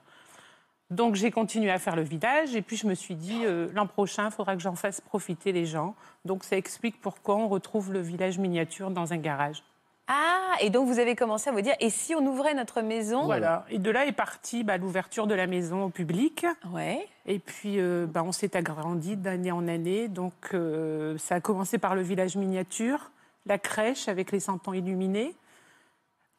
Donc 0.91 1.15
j'ai 1.15 1.31
continué 1.31 1.71
à 1.71 1.79
faire 1.79 1.95
le 1.95 2.03
village 2.03 2.55
et 2.55 2.61
puis 2.61 2.77
je 2.77 2.85
me 2.85 2.93
suis 2.93 3.15
dit 3.15 3.41
euh, 3.43 3.69
l'an 3.73 3.87
prochain, 3.87 4.25
il 4.25 4.31
faudra 4.31 4.55
que 4.55 4.61
j'en 4.61 4.75
fasse 4.75 5.01
profiter 5.01 5.51
les 5.51 5.65
gens. 5.65 5.95
Donc 6.25 6.43
ça 6.43 6.57
explique 6.57 7.01
pourquoi 7.01 7.35
on 7.37 7.47
retrouve 7.47 7.91
le 7.91 8.01
village 8.01 8.37
miniature 8.37 8.91
dans 8.91 9.11
un 9.11 9.17
garage. 9.17 9.63
Ah, 10.07 10.53
et 10.61 10.69
donc 10.69 10.87
vous 10.87 10.99
avez 10.99 11.15
commencé 11.15 11.49
à 11.49 11.53
vous 11.53 11.61
dire, 11.61 11.73
et 11.79 11.89
si 11.89 12.13
on 12.13 12.25
ouvrait 12.27 12.53
notre 12.53 12.81
maison? 12.81 13.25
Voilà. 13.25 13.65
Et 13.69 13.79
de 13.79 13.89
là 13.89 14.05
est 14.05 14.11
partie 14.11 14.63
bah, 14.63 14.77
l'ouverture 14.77 15.25
de 15.25 15.33
la 15.33 15.47
maison 15.47 15.85
au 15.85 15.89
public. 15.89 16.45
Ouais. 16.71 17.07
Et 17.25 17.39
puis 17.39 17.79
euh, 17.79 18.05
bah, 18.05 18.23
on 18.23 18.31
s'est 18.31 18.55
agrandi 18.55 19.17
d'année 19.17 19.51
en 19.51 19.67
année. 19.67 20.07
Donc 20.07 20.33
euh, 20.53 21.17
ça 21.17 21.35
a 21.35 21.39
commencé 21.39 21.79
par 21.79 21.95
le 21.95 22.03
village 22.03 22.35
miniature, 22.35 23.09
la 23.47 23.57
crèche 23.57 24.07
avec 24.07 24.31
les 24.31 24.39
100 24.39 24.67
ans 24.67 24.73
illuminés, 24.73 25.33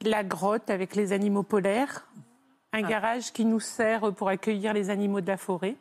la 0.03 0.23
grotte 0.23 0.71
avec 0.71 0.95
les 0.95 1.13
animaux 1.13 1.43
polaires, 1.43 2.07
un 2.77 2.83
garage 2.83 3.33
qui 3.33 3.45
nous 3.45 3.61
sert 3.61 4.13
pour 4.13 4.29
accueillir 4.29 4.73
les 4.73 4.91
animaux 4.91 5.21
de 5.21 5.27
la 5.27 5.37
forêt. 5.37 5.77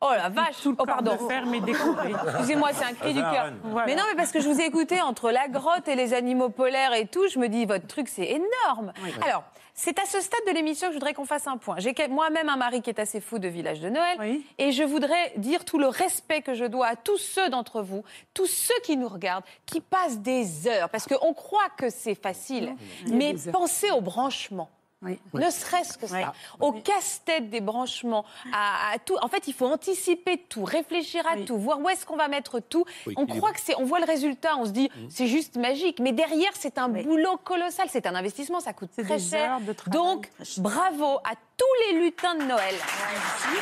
Oh 0.00 0.10
la 0.16 0.28
vache 0.28 0.60
Tout 0.62 0.70
le 0.70 0.76
Oh 0.78 0.84
pardon. 0.84 1.12
de 1.12 1.28
ferme 1.28 1.54
est 1.54 1.60
décoré. 1.60 2.12
Excusez-moi, 2.28 2.68
c'est 2.72 2.84
un 2.84 2.92
cri 2.94 3.14
du 3.14 3.20
cœur. 3.20 3.52
Voilà. 3.64 3.86
Mais 3.86 3.96
non, 3.96 4.04
mais 4.08 4.16
parce 4.16 4.30
que 4.30 4.40
je 4.40 4.48
vous 4.48 4.60
ai 4.60 4.64
écouté 4.64 5.00
entre 5.00 5.32
la 5.32 5.48
grotte 5.48 5.88
et 5.88 5.96
les 5.96 6.14
animaux 6.14 6.50
polaires 6.50 6.94
et 6.94 7.06
tout, 7.06 7.26
je 7.28 7.38
me 7.40 7.48
dis, 7.48 7.64
votre 7.64 7.86
truc, 7.88 8.08
c'est 8.08 8.28
énorme. 8.28 8.92
Alors, 9.22 9.42
c'est 9.74 9.98
à 9.98 10.04
ce 10.06 10.20
stade 10.20 10.40
de 10.46 10.52
l'émission 10.52 10.86
que 10.88 10.92
je 10.92 10.98
voudrais 10.98 11.14
qu'on 11.14 11.24
fasse 11.24 11.48
un 11.48 11.56
point. 11.56 11.76
J'ai 11.78 11.94
moi-même 12.08 12.48
un 12.48 12.56
mari 12.56 12.80
qui 12.80 12.90
est 12.90 13.00
assez 13.00 13.20
fou 13.20 13.40
de 13.40 13.48
village 13.48 13.80
de 13.80 13.88
Noël. 13.88 14.16
Oui. 14.20 14.46
Et 14.58 14.70
je 14.70 14.84
voudrais 14.84 15.32
dire 15.36 15.64
tout 15.64 15.78
le 15.78 15.88
respect 15.88 16.42
que 16.42 16.54
je 16.54 16.64
dois 16.64 16.86
à 16.88 16.96
tous 16.96 17.18
ceux 17.18 17.48
d'entre 17.48 17.82
vous, 17.82 18.04
tous 18.34 18.46
ceux 18.46 18.78
qui 18.84 18.96
nous 18.96 19.08
regardent, 19.08 19.44
qui 19.66 19.80
passent 19.80 20.18
des 20.18 20.68
heures. 20.68 20.90
Parce 20.90 21.06
qu'on 21.06 21.34
croit 21.34 21.70
que 21.76 21.90
c'est 21.90 22.14
facile. 22.14 22.74
Mais 23.08 23.34
pensez 23.52 23.90
au 23.90 24.00
branchement. 24.00 24.68
Oui. 25.02 25.20
Ne 25.32 25.48
serait-ce 25.48 25.96
que 25.96 26.08
ça. 26.08 26.32
Au 26.58 26.72
casse-tête 26.72 27.50
des 27.50 27.60
branchements, 27.60 28.24
à, 28.52 28.94
à 28.94 28.98
tout. 28.98 29.16
En 29.22 29.28
fait, 29.28 29.46
il 29.46 29.54
faut 29.54 29.66
anticiper 29.66 30.38
tout, 30.38 30.64
réfléchir 30.64 31.24
à 31.26 31.36
Oui. 31.36 31.44
tout, 31.44 31.56
voir 31.56 31.78
où 31.78 31.88
est-ce 31.88 32.04
qu'on 32.04 32.16
va 32.16 32.26
mettre 32.26 32.58
tout. 32.58 32.84
On 33.16 33.26
croit 33.26 33.52
que 33.52 33.60
c'est, 33.60 33.76
on 33.76 33.84
voit 33.84 34.00
le 34.00 34.06
résultat, 34.06 34.56
on 34.56 34.64
se 34.64 34.70
dit 34.70 34.90
c'est 35.08 35.28
juste 35.28 35.56
magique, 35.56 36.00
mais 36.00 36.10
derrière 36.12 36.50
c'est 36.54 36.78
un 36.78 36.88
boulot 36.88 37.36
colossal, 37.44 37.86
c'est 37.90 38.06
un 38.06 38.14
investissement, 38.16 38.58
ça 38.60 38.72
coûte 38.72 38.90
très 38.96 39.18
cher. 39.20 39.52
heures 39.52 39.60
de 39.60 39.72
travail. 39.72 39.98
Donc 40.00 40.30
bravo 40.58 41.18
à 41.24 41.34
tous 41.56 41.92
les 41.92 42.00
lutins 42.00 42.34
de 42.34 42.42
Noël 42.44 42.74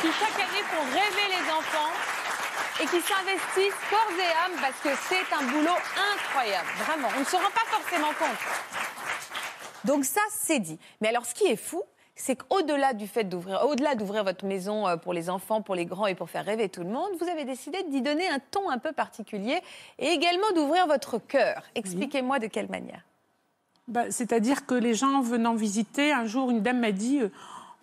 qui 0.01 0.07
chaque 0.19 0.35
année 0.39 0.63
font 0.71 0.83
rêver 0.91 1.27
les 1.29 1.51
enfants 1.51 1.91
et 2.81 2.85
qui 2.85 3.01
s'investissent 3.01 3.73
corps 3.89 4.11
et 4.19 4.45
âme 4.45 4.59
parce 4.61 4.79
que 4.81 4.89
c'est 5.09 5.33
un 5.35 5.43
boulot 5.51 5.77
incroyable, 6.13 6.67
vraiment. 6.85 7.07
On 7.15 7.19
ne 7.21 7.25
se 7.25 7.35
rend 7.35 7.49
pas 7.53 7.65
forcément 7.67 8.13
compte. 8.19 8.37
Donc 9.87 10.03
ça, 10.03 10.21
c'est 10.29 10.59
dit. 10.59 10.77
Mais 11.01 11.07
alors, 11.07 11.25
ce 11.25 11.33
qui 11.33 11.45
est 11.45 11.55
fou, 11.55 11.81
c'est 12.13 12.35
qu'au-delà 12.35 12.93
du 12.93 13.07
fait 13.07 13.23
d'ouvrir, 13.23 13.65
au-delà 13.65 13.95
d'ouvrir 13.95 14.23
votre 14.23 14.45
maison 14.45 14.87
euh, 14.87 14.97
pour 14.97 15.13
les 15.13 15.29
enfants, 15.29 15.61
pour 15.61 15.75
les 15.75 15.85
grands 15.85 16.07
et 16.07 16.15
pour 16.15 16.29
faire 16.29 16.43
rêver 16.43 16.67
tout 16.67 16.81
le 16.81 16.89
monde, 16.89 17.09
vous 17.19 17.27
avez 17.27 17.45
décidé 17.45 17.77
d'y 17.89 18.01
donner 18.01 18.27
un 18.27 18.39
ton 18.39 18.69
un 18.69 18.79
peu 18.79 18.91
particulier 18.91 19.59
et 19.97 20.07
également 20.07 20.51
d'ouvrir 20.55 20.87
votre 20.87 21.19
cœur. 21.19 21.63
Expliquez-moi 21.75 22.39
de 22.39 22.47
quelle 22.47 22.69
manière. 22.69 23.01
Bah, 23.87 24.11
C'est-à-dire 24.11 24.65
que 24.65 24.75
les 24.75 24.93
gens 24.93 25.21
venant 25.21 25.55
visiter, 25.55 26.11
un 26.11 26.25
jour, 26.25 26.51
une 26.51 26.61
dame 26.61 26.79
m'a 26.79 26.91
dit 26.91 27.21
euh, 27.21 27.29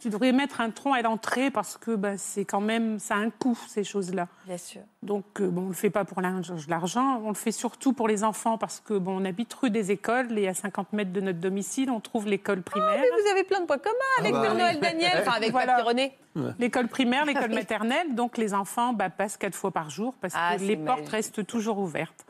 Tu 0.00 0.11
devrais 0.11 0.33
mettre 0.33 0.61
un 0.61 0.68
tronc 0.70 0.92
à 0.92 1.00
l'entrée 1.00 1.50
parce 1.50 1.78
que 1.78 1.92
bah, 1.94 2.18
c'est 2.18 2.44
quand 2.44 2.61
même, 2.61 2.98
ça 2.98 3.14
a 3.14 3.18
un 3.18 3.30
coût, 3.30 3.59
ces 3.68 3.85
choses-là. 3.85 4.28
Bien 4.46 4.59
sûr. 4.59 4.83
Donc, 5.02 5.24
euh, 5.40 5.48
bon, 5.48 5.62
on 5.62 5.64
ne 5.64 5.68
le 5.70 5.74
fait 5.74 5.88
pas 5.88 6.04
pour 6.04 6.20
l'argent, 6.20 7.20
on 7.24 7.28
le 7.28 7.35
fait 7.35 7.52
surtout 7.52 7.94
pour 7.94 8.07
les 8.07 8.22
enfants 8.22 8.59
parce 8.59 8.80
que 8.80 8.92
bon, 8.94 9.22
on 9.22 9.24
habite 9.24 9.54
rue 9.54 9.70
des 9.70 9.92
écoles 9.92 10.38
et 10.38 10.46
à 10.46 10.52
50 10.52 10.92
mètres 10.92 11.12
de 11.12 11.20
notre 11.22 11.38
domicile, 11.38 11.90
on 11.90 12.00
trouve 12.00 12.26
l'école 12.26 12.61
primaire. 12.62 12.98
Mais 13.00 13.09
vous 13.22 13.30
avez 13.30 13.44
plein 13.44 13.61
de 13.61 13.66
points 13.66 13.78
communs 13.78 13.94
avec 14.18 14.33
bah 14.33 14.42
Père 14.42 14.52
oui. 14.52 14.59
Noël 14.59 14.80
Daniel, 14.80 15.18
enfin 15.22 15.33
avec 15.38 15.52
Voilà. 15.52 15.83
René. 15.83 16.12
L'école 16.59 16.88
primaire, 16.88 17.24
l'école 17.24 17.54
maternelle, 17.54 18.14
donc 18.14 18.37
les 18.37 18.52
enfants 18.52 18.92
bah, 18.92 19.09
passent 19.09 19.37
quatre 19.38 19.54
fois 19.54 19.70
par 19.70 19.88
jour 19.88 20.14
parce 20.20 20.35
Ah, 20.37 20.57
que 20.59 20.62
les 20.64 20.76
portes 20.76 21.09
restent 21.09 21.46
toujours 21.46 21.78
ouvertes. 21.78 22.26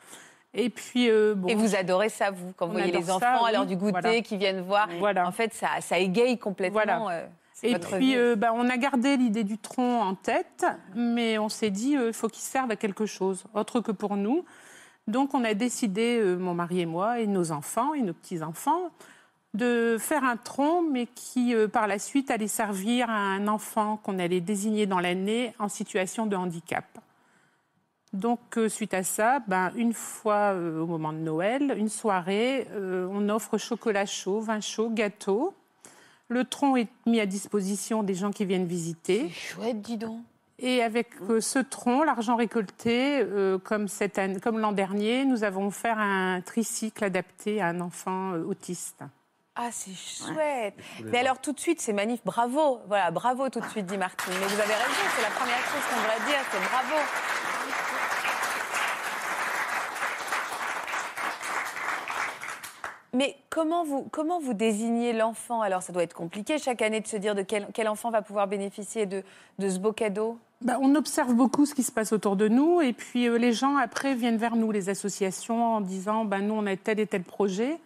Et 0.56 0.70
puis, 0.70 1.10
euh, 1.10 1.34
bon, 1.34 1.48
Et 1.48 1.56
vous 1.56 1.74
adorez 1.74 2.10
ça, 2.10 2.30
vous, 2.30 2.52
quand 2.56 2.66
vous 2.66 2.74
voyez 2.74 2.92
les 2.92 3.02
ça, 3.02 3.16
enfants 3.16 3.44
à 3.44 3.50
l'heure 3.50 3.62
oui. 3.62 3.66
du 3.66 3.76
goûter 3.76 3.98
Voilà. 4.00 4.20
qui 4.20 4.36
viennent 4.36 4.60
voir. 4.60 4.88
Voilà. 5.00 5.26
En 5.26 5.32
fait, 5.32 5.52
ça, 5.52 5.66
ça 5.80 5.98
égaye 5.98 6.38
complètement 6.38 6.74
Voilà. 6.84 7.08
euh, 7.10 7.26
Et 7.64 7.78
puis, 7.78 8.16
euh, 8.16 8.36
bah, 8.36 8.52
on 8.54 8.68
a 8.68 8.76
gardé 8.76 9.16
l'idée 9.16 9.44
du 9.44 9.58
tronc 9.58 10.02
en 10.02 10.14
tête, 10.14 10.66
mais 10.94 11.38
on 11.38 11.48
s'est 11.48 11.70
dit, 11.70 11.92
il 11.92 12.12
faut 12.12 12.28
qu'il 12.28 12.42
serve 12.42 12.70
à 12.70 12.76
quelque 12.76 13.06
chose, 13.06 13.44
autre 13.54 13.80
que 13.80 13.92
pour 13.92 14.16
nous. 14.16 14.44
Donc, 15.08 15.34
on 15.34 15.44
a 15.44 15.54
décidé, 15.54 16.18
euh, 16.20 16.36
mon 16.36 16.54
mari 16.54 16.80
et 16.80 16.86
moi, 16.86 17.20
et 17.20 17.26
nos 17.26 17.52
enfants 17.52 17.94
et 17.94 18.02
nos 18.02 18.12
petits-enfants, 18.12 18.90
de 19.54 19.96
faire 19.98 20.24
un 20.24 20.36
tronc, 20.36 20.82
mais 20.82 21.06
qui, 21.06 21.54
euh, 21.54 21.68
par 21.68 21.86
la 21.86 21.98
suite, 21.98 22.30
allait 22.30 22.48
servir 22.48 23.08
à 23.10 23.18
un 23.18 23.48
enfant 23.48 23.98
qu'on 24.02 24.18
allait 24.18 24.40
désigner 24.40 24.86
dans 24.86 25.00
l'année 25.00 25.54
en 25.58 25.68
situation 25.68 26.26
de 26.26 26.36
handicap. 26.36 26.84
Donc, 28.14 28.58
euh, 28.58 28.68
suite 28.68 28.94
à 28.94 29.02
ça, 29.02 29.40
ben, 29.48 29.72
une 29.74 29.92
fois 29.92 30.54
euh, 30.54 30.80
au 30.80 30.86
moment 30.86 31.12
de 31.12 31.18
Noël, 31.18 31.74
une 31.76 31.88
soirée, 31.88 32.68
euh, 32.70 33.08
on 33.10 33.28
offre 33.28 33.58
chocolat 33.58 34.06
chaud, 34.06 34.38
vin 34.38 34.60
chaud, 34.60 34.88
gâteau. 34.88 35.52
Le 36.28 36.44
tronc 36.44 36.76
est 36.76 36.88
mis 37.06 37.20
à 37.20 37.26
disposition 37.26 38.02
des 38.02 38.14
gens 38.14 38.30
qui 38.30 38.44
viennent 38.44 38.66
visiter. 38.66 39.28
Chouette, 39.30 39.80
dis 39.82 39.96
donc. 39.98 40.20
Et 40.58 40.82
avec 40.82 41.08
euh, 41.28 41.40
ce 41.40 41.58
tronc, 41.58 42.04
l'argent 42.04 42.36
récolté, 42.36 43.20
euh, 43.20 43.58
comme, 43.58 43.88
cette 43.88 44.18
année- 44.18 44.40
comme 44.40 44.58
l'an 44.58 44.72
dernier, 44.72 45.24
nous 45.24 45.42
avons 45.44 45.66
offert 45.66 45.98
un 45.98 46.40
tricycle 46.40 47.04
adapté 47.04 47.60
à 47.60 47.66
un 47.66 47.80
enfant 47.80 48.32
euh, 48.32 48.44
autiste. 48.44 49.00
Ah, 49.56 49.68
c'est 49.70 49.92
chouette. 49.94 50.74
Mais 51.04 51.18
alors, 51.18 51.40
tout 51.40 51.52
de 51.52 51.60
suite, 51.60 51.80
c'est 51.80 51.92
magnifique. 51.92 52.24
Bravo. 52.24 52.80
Voilà, 52.88 53.10
bravo 53.10 53.48
tout 53.50 53.60
de 53.60 53.66
suite, 53.66 53.86
dit 53.86 53.98
Martine. 53.98 54.32
Mais 54.40 54.46
vous 54.46 54.60
avez 54.60 54.74
raison, 54.74 55.02
c'est 55.16 55.22
la 55.22 55.30
première 55.30 55.58
chose 55.58 55.82
qu'on 55.90 56.00
devrait 56.02 56.26
dire, 56.30 56.40
c'est 56.50 56.58
bravo. 56.58 56.96
Mais 63.14 63.36
comment 63.48 63.84
vous, 63.84 64.08
comment 64.10 64.40
vous 64.40 64.54
désignez 64.54 65.12
l'enfant? 65.12 65.62
Alors, 65.62 65.82
ça 65.82 65.92
doit 65.92 66.02
être 66.02 66.14
compliqué 66.14 66.58
chaque 66.58 66.82
année 66.82 67.00
de 67.00 67.06
se 67.06 67.16
dire 67.16 67.36
de 67.36 67.42
quel, 67.42 67.88
enfant 67.88 68.10
va 68.10 68.22
pouvoir 68.22 68.48
bénéficier 68.48 69.06
de, 69.06 69.22
de 69.60 69.68
ce 69.68 69.78
beau 69.78 69.92
cadeau. 69.92 70.36
Ben, 70.62 70.78
on 70.80 70.94
observe 70.96 71.32
beaucoup 71.32 71.64
ce 71.64 71.74
qui 71.74 71.84
se 71.84 71.92
passe 71.92 72.12
autour 72.12 72.36
de 72.36 72.48
nous 72.48 72.80
et 72.80 72.92
puis 72.92 73.28
euh, 73.28 73.36
les 73.36 73.52
gens 73.52 73.76
après 73.76 74.14
viennent 74.14 74.36
vers 74.36 74.56
nous, 74.56 74.72
les 74.72 74.88
associations, 74.88 75.76
en 75.76 75.80
disant 75.80 76.24
ben, 76.24 76.40
nous 76.40 76.54
on 76.54 76.66
a 76.66 76.74
tel 76.76 76.98
et 77.00 77.06
tel 77.06 77.22
projet, 77.22 77.78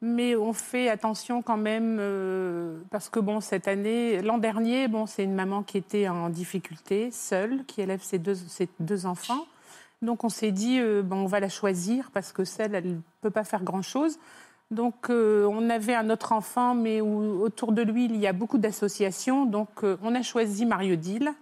mais 0.00 0.34
on 0.34 0.54
fait 0.54 0.88
attention 0.88 1.42
quand 1.42 1.58
même 1.58 1.98
euh, 2.00 2.78
parce 2.90 3.10
que 3.10 3.20
bon 3.20 3.40
cette 3.40 3.68
année, 3.68 4.22
l'an 4.22 4.38
dernier, 4.38 4.88
bon 4.88 5.06
c'est 5.06 5.22
une 5.22 5.34
maman 5.34 5.62
qui 5.62 5.76
était 5.76 6.08
en 6.08 6.30
difficulté, 6.30 7.10
seule, 7.10 7.64
qui 7.66 7.82
élève 7.82 8.02
ses 8.02 8.18
deux, 8.18 8.36
ses 8.36 8.68
deux 8.80 9.06
enfants. 9.06 9.44
Donc 10.00 10.24
on 10.24 10.30
s'est 10.30 10.52
dit 10.52 10.80
euh, 10.80 11.02
bon 11.02 11.16
on 11.16 11.26
va 11.26 11.40
la 11.40 11.50
choisir 11.50 12.10
parce 12.10 12.32
que 12.32 12.44
celle 12.44 12.74
elle 12.74 12.88
ne 12.88 13.00
peut 13.20 13.30
pas 13.30 13.44
faire 13.44 13.62
grand 13.62 13.82
chose. 13.82 14.18
Donc 14.70 15.10
euh, 15.10 15.46
on 15.50 15.68
avait 15.70 15.94
un 15.94 16.10
autre 16.10 16.32
enfant, 16.32 16.74
mais 16.74 17.00
où, 17.00 17.42
autour 17.42 17.72
de 17.72 17.82
lui 17.82 18.06
il 18.06 18.16
y 18.16 18.26
a 18.26 18.32
beaucoup 18.32 18.58
d'associations. 18.58 19.44
Donc 19.46 19.68
euh, 19.84 19.96
on 20.02 20.14
a 20.14 20.22
choisi 20.22 20.66
Mario 20.66 20.96
Dil. 20.96 21.32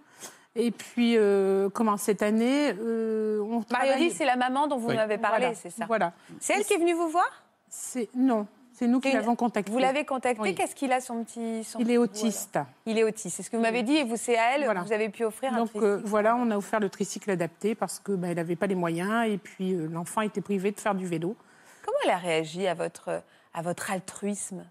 Et 0.55 0.69
puis, 0.69 1.17
euh, 1.17 1.67
comment 1.69 1.97
cette 1.97 2.21
année, 2.21 2.75
euh, 2.79 3.39
on 3.41 3.47
Mario 3.47 3.63
travaille- 3.69 3.97
dit, 3.97 4.11
c'est 4.11 4.25
la 4.25 4.35
maman 4.35 4.67
dont 4.67 4.77
vous 4.77 4.89
Oui. 4.89 4.95
m'avez 4.95 5.17
parlé, 5.17 5.45
Voilà, 5.47 5.55
c'est 5.55 5.71
ça 5.71 5.85
Voilà. 5.87 6.13
C'est 6.39 6.53
elle 6.53 6.63
qui 6.63 6.73
est 6.73 6.77
venue 6.77 6.93
vous 6.93 7.07
voir? 7.09 7.25
C'est 7.69 8.07
non, 8.15 8.45
c'est 8.71 8.85
nous 8.85 8.99
qui 8.99 9.09
Une- 9.09 9.15
l'avons 9.15 9.35
contacté. 9.35 9.71
Vous 9.71 9.79
l'avez 9.79 10.05
contacté 10.05 10.39
Oui. 10.39 10.53
Qu'est-ce 10.53 10.75
qu'il 10.75 10.91
a, 10.91 11.01
son 11.01 11.23
petit. 11.23 11.63
son 11.63 11.79
Il 11.79 11.89
est 11.89 11.97
autiste. 11.97 12.59
Il 12.85 12.99
est 12.99 13.03
autiste. 13.03 13.37
C'est 13.37 13.41
ce 13.41 13.49
que 13.49 13.55
vous 13.57 13.63
m'avez 13.63 13.81
dit 13.81 13.95
et 13.95 14.03
vous, 14.03 14.15
c'est 14.15 14.37
à 14.37 14.55
elle, 14.55 14.65
Voilà. 14.65 14.83
vous 14.83 14.93
avez 14.93 15.09
pu 15.09 15.23
offrir 15.23 15.51
un 15.53 15.57
Donc 15.57 15.69
tricycle. 15.69 15.85
euh, 15.85 16.01
voilà, 16.05 16.35
on 16.35 16.51
a 16.51 16.55
offert 16.57 16.79
le 16.79 16.89
tricycle 16.89 17.31
adapté 17.31 17.73
parce 17.73 17.97
que 17.99 18.11
bah, 18.11 18.27
elle 18.27 18.35
n'avait 18.35 18.55
pas 18.55 18.67
les 18.67 18.75
moyens 18.75 19.27
et 19.27 19.39
puis 19.39 19.73
euh, 19.73 19.87
l'enfant 19.91 20.21
était 20.21 20.41
privé 20.41 20.69
de 20.69 20.79
faire 20.79 20.93
du 20.93 21.07
vélo. 21.07 21.35
Comment 21.83 21.97
elle 22.05 22.11
a 22.11 22.17
réagi 22.17 22.65
à 22.67 22.73
votre, 22.73 23.21
à 23.53 23.61
votre 23.61 23.91
altruisme? 23.91 24.63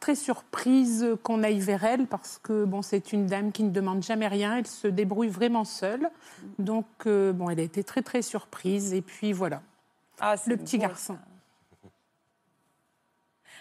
Très 0.00 0.14
surprise 0.14 1.06
qu'on 1.22 1.42
aille 1.42 1.60
vers 1.60 1.82
elle 1.84 2.06
parce 2.06 2.38
que 2.42 2.64
bon, 2.64 2.82
c'est 2.82 3.12
une 3.12 3.26
dame 3.26 3.52
qui 3.52 3.62
ne 3.62 3.70
demande 3.70 4.02
jamais 4.02 4.28
rien, 4.28 4.58
elle 4.58 4.66
se 4.66 4.86
débrouille 4.86 5.28
vraiment 5.28 5.64
seule. 5.64 6.10
Donc 6.58 6.84
euh, 7.06 7.32
bon, 7.32 7.48
elle 7.48 7.60
a 7.60 7.62
été 7.62 7.82
très 7.84 8.02
très 8.02 8.20
surprise 8.20 8.92
et 8.92 9.00
puis 9.00 9.32
voilà, 9.32 9.62
Ah, 10.20 10.34
le 10.46 10.56
petit 10.58 10.76
beau, 10.76 10.82
garçon. 10.82 11.14
ça. 11.14 11.20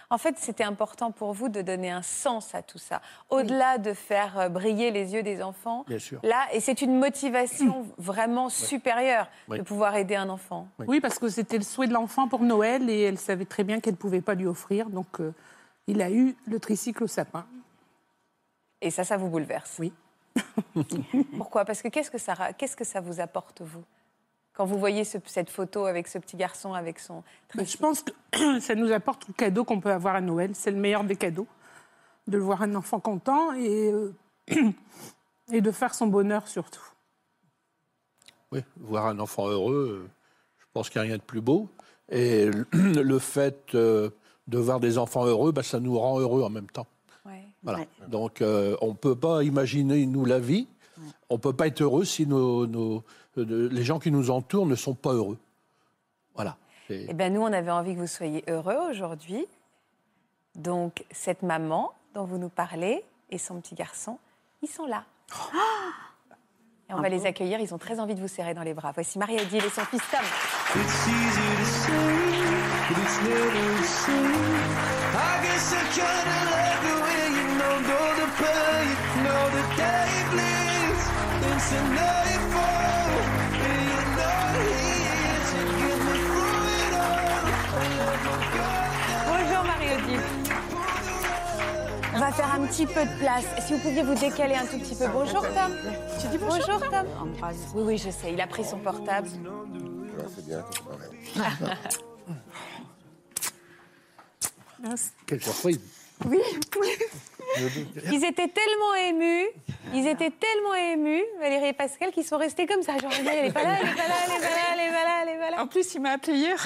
En 0.09 0.17
fait, 0.17 0.35
c'était 0.37 0.63
important 0.63 1.11
pour 1.11 1.33
vous 1.33 1.49
de 1.49 1.61
donner 1.61 1.91
un 1.91 2.01
sens 2.01 2.55
à 2.55 2.61
tout 2.61 2.77
ça. 2.77 3.01
Au-delà 3.29 3.77
de 3.77 3.91
faire 3.93 4.39
euh, 4.39 4.47
briller 4.49 4.89
les 4.89 5.13
yeux 5.13 5.21
des 5.21 5.43
enfants, 5.43 5.83
Bien 5.85 5.99
sûr. 5.99 6.19
là, 6.23 6.47
et 6.53 6.61
c'est 6.61 6.81
une 6.81 6.97
motivation 6.97 7.85
vraiment 7.97 8.47
supérieure 8.47 9.27
Oui. 9.49 9.57
de 9.57 9.63
pouvoir 9.63 9.95
aider 9.97 10.15
un 10.15 10.29
enfant. 10.29 10.69
Oui, 10.87 11.01
parce 11.01 11.19
que 11.19 11.27
c'était 11.27 11.57
le 11.57 11.63
souhait 11.65 11.87
de 11.87 11.93
l'enfant 11.93 12.29
pour 12.29 12.39
Noël 12.41 12.89
et 12.89 13.01
elle 13.01 13.17
savait 13.17 13.43
très 13.45 13.65
bien 13.65 13.81
qu'elle 13.81 13.95
ne 13.95 13.97
pouvait 13.99 14.21
pas 14.21 14.33
lui 14.33 14.45
offrir. 14.45 14.89
Donc, 14.89 15.19
euh, 15.19 15.33
il 15.87 16.01
a 16.01 16.09
eu 16.09 16.35
le 16.47 16.57
tricycle 16.59 17.03
au 17.03 17.07
sapin. 17.07 17.45
Et 18.79 18.91
ça, 18.91 19.03
ça 19.03 19.17
vous 19.17 19.27
bouleverse. 19.27 19.75
Oui. 19.79 19.91
Pourquoi? 21.37 21.65
Parce 21.65 21.81
que 21.81 21.89
qu'est-ce 21.89 22.11
que 22.11 22.17
ça, 22.17 22.33
ra- 22.33 22.53
qu'est-ce 22.53 22.77
que 22.77 22.85
ça 22.85 23.01
vous 23.01 23.19
apporte, 23.19 23.61
vous? 23.61 23.83
Quand 24.57 24.65
vous 24.65 24.79
voyez 24.79 25.03
ce- 25.03 25.19
cette 25.27 25.51
photo 25.51 25.85
avec 25.85 26.07
ce 26.07 26.17
petit 26.17 26.35
garçon, 26.35 26.73
avec 26.73 26.97
son... 26.97 27.21
Je 27.55 27.77
pense 27.77 28.01
que 28.03 28.11
ça 28.59 28.73
nous 28.73 28.91
apporte 28.91 29.27
le 29.27 29.33
cadeau 29.35 29.63
qu'on 29.63 29.79
peut 29.79 29.91
avoir 29.91 30.15
à 30.15 30.21
Noël. 30.21 30.51
C'est 30.55 30.71
le 30.71 30.77
meilleur 30.77 31.03
des 31.03 31.15
cadeaux, 31.15 31.45
de 32.27 32.39
voir 32.39 32.63
un 32.63 32.73
enfant 32.73 32.99
content. 32.99 33.53
Et 33.53 33.91
euh, 33.91 34.13
et 35.53 35.61
de 35.61 35.71
faire 35.71 35.93
son 35.93 36.07
bonheur 36.07 36.47
surtout. 36.47 36.81
Oui, 38.51 38.61
voir 38.77 39.05
un 39.05 39.19
enfant 39.19 39.47
heureux, 39.47 40.05
euh, 40.05 40.09
je 40.57 40.65
pense 40.73 40.89
qu'il 40.89 40.99
n'y 41.01 41.05
a 41.07 41.09
rien 41.09 41.17
de 41.17 41.21
plus 41.21 41.41
beau. 41.41 41.69
Et 42.09 42.49
le- 42.73 43.19
fait 43.19 43.75
euh, 43.75 44.09
de 44.47 44.57
voir 44.57 44.79
des 44.79 44.97
enfants 44.97 45.25
heureux, 45.25 45.51
bah, 45.51 45.61
ça 45.63 45.79
nous 45.79 45.99
rend 45.99 46.19
heureux 46.19 46.41
en 46.41 46.49
même 46.49 46.69
temps. 46.69 46.87
Ouais. 47.25 47.43
Voilà. 47.61 47.79
Ouais. 47.79 47.87
Donc, 48.07 48.41
euh, 48.41 48.75
on 48.81 48.87
ne 48.89 48.93
peut 48.93 49.15
pas 49.15 49.43
imaginer, 49.43 50.05
nous, 50.07 50.25
la 50.25 50.39
vie. 50.39 50.67
On 51.29 51.35
ne 51.35 51.39
peut 51.39 51.53
pas 51.53 51.67
être 51.67 51.81
heureux 51.81 52.05
si 52.05 52.25
nos, 52.25 52.65
nos- 52.65 53.03
de- 53.43 53.67
les 53.67 53.83
gens 53.83 53.99
qui 53.99 54.11
nous 54.11 54.29
entourent 54.31 54.65
ne 54.65 54.75
sont 54.75 54.93
pas 54.95 55.13
heureux. 55.13 55.37
Voilà. 56.35 56.57
Eh 56.89 57.13
bien, 57.13 57.29
nous, 57.29 57.41
on 57.41 57.51
avait 57.51 57.71
envie 57.71 57.95
que 57.95 57.99
vous 57.99 58.07
soyez 58.07 58.43
heureux 58.47 58.77
aujourd'hui. 58.89 59.45
Donc, 60.55 61.05
cette 61.11 61.43
maman 61.43 61.91
dont 62.13 62.23
vous 62.25 62.37
nous 62.37 62.49
parlez 62.49 63.03
et 63.29 63.37
son 63.37 63.59
petit 63.59 63.75
garçon, 63.75 64.17
ils 64.61 64.69
sont 64.69 64.85
là. 64.85 65.03
Et 66.89 66.93
on 66.93 67.01
va 67.01 67.09
les 67.09 67.25
accueillir. 67.25 67.59
Ils 67.59 67.73
ont 67.73 67.77
très 67.77 67.99
envie 67.99 68.15
de 68.15 68.21
vous 68.21 68.29
serrer 68.29 68.53
dans 68.53 68.63
les 68.63 68.73
bras. 68.73 68.93
Voici 68.93 69.19
Marie-Odile 69.19 69.65
et 69.65 69.69
son 69.69 69.81
fils 69.85 70.01
Tom. 70.09 70.21
It's 81.59 82.26
un 92.57 92.65
petit 92.67 92.85
peu 92.85 93.03
de 93.05 93.19
place. 93.19 93.45
Si 93.65 93.73
vous 93.73 93.79
pouviez 93.79 94.03
vous 94.03 94.15
décaler 94.15 94.55
un 94.55 94.65
tout 94.65 94.79
petit 94.79 94.95
peu. 94.95 95.07
Bonjour 95.07 95.41
Tom. 95.41 95.75
Tu 96.19 96.27
dis 96.27 96.37
bonjour, 96.37 96.79
Tom 96.89 97.07
Oui, 97.75 97.83
oui, 97.83 97.97
je 97.97 98.09
sais. 98.09 98.33
Il 98.33 98.41
a 98.41 98.47
pris 98.47 98.63
son 98.65 98.79
portable. 98.79 99.27
Ouais, 99.29 100.25
c'est 100.35 100.45
bien. 100.45 100.63
Quelquefois, 105.25 105.71
il- 105.71 105.79
Oui. 106.25 106.39
Ils 108.11 108.25
étaient 108.25 108.49
tellement 108.49 108.93
émus, 109.07 109.47
ils 109.93 110.05
étaient 110.05 110.31
tellement 110.31 110.73
émus, 110.75 111.23
Valérie 111.39 111.69
et 111.69 111.73
Pascal, 111.73 112.11
qu'ils 112.11 112.25
sont 112.25 112.37
restés 112.37 112.65
comme 112.67 112.81
ça. 112.83 112.97
Genre, 112.97 113.11
elle 113.19 113.47
est 113.47 113.51
pas 113.51 113.63
là, 113.63 113.77
elle 113.81 113.87
est 113.87 113.93
pas 113.93 114.07
là, 114.07 114.15
elle 114.25 114.31
est 114.31 114.41
pas 114.41 114.49
là, 114.49 114.65
elle 114.73 114.79
est 114.79 114.91
pas 114.91 115.03
là, 115.03 115.19
elle 115.23 115.29
est 115.29 115.39
pas 115.39 115.49
là. 115.51 115.61
En 115.63 115.67
plus, 115.67 115.95
il 115.95 116.01
m'a 116.01 116.11
appelé 116.11 116.33
hier. 116.37 116.57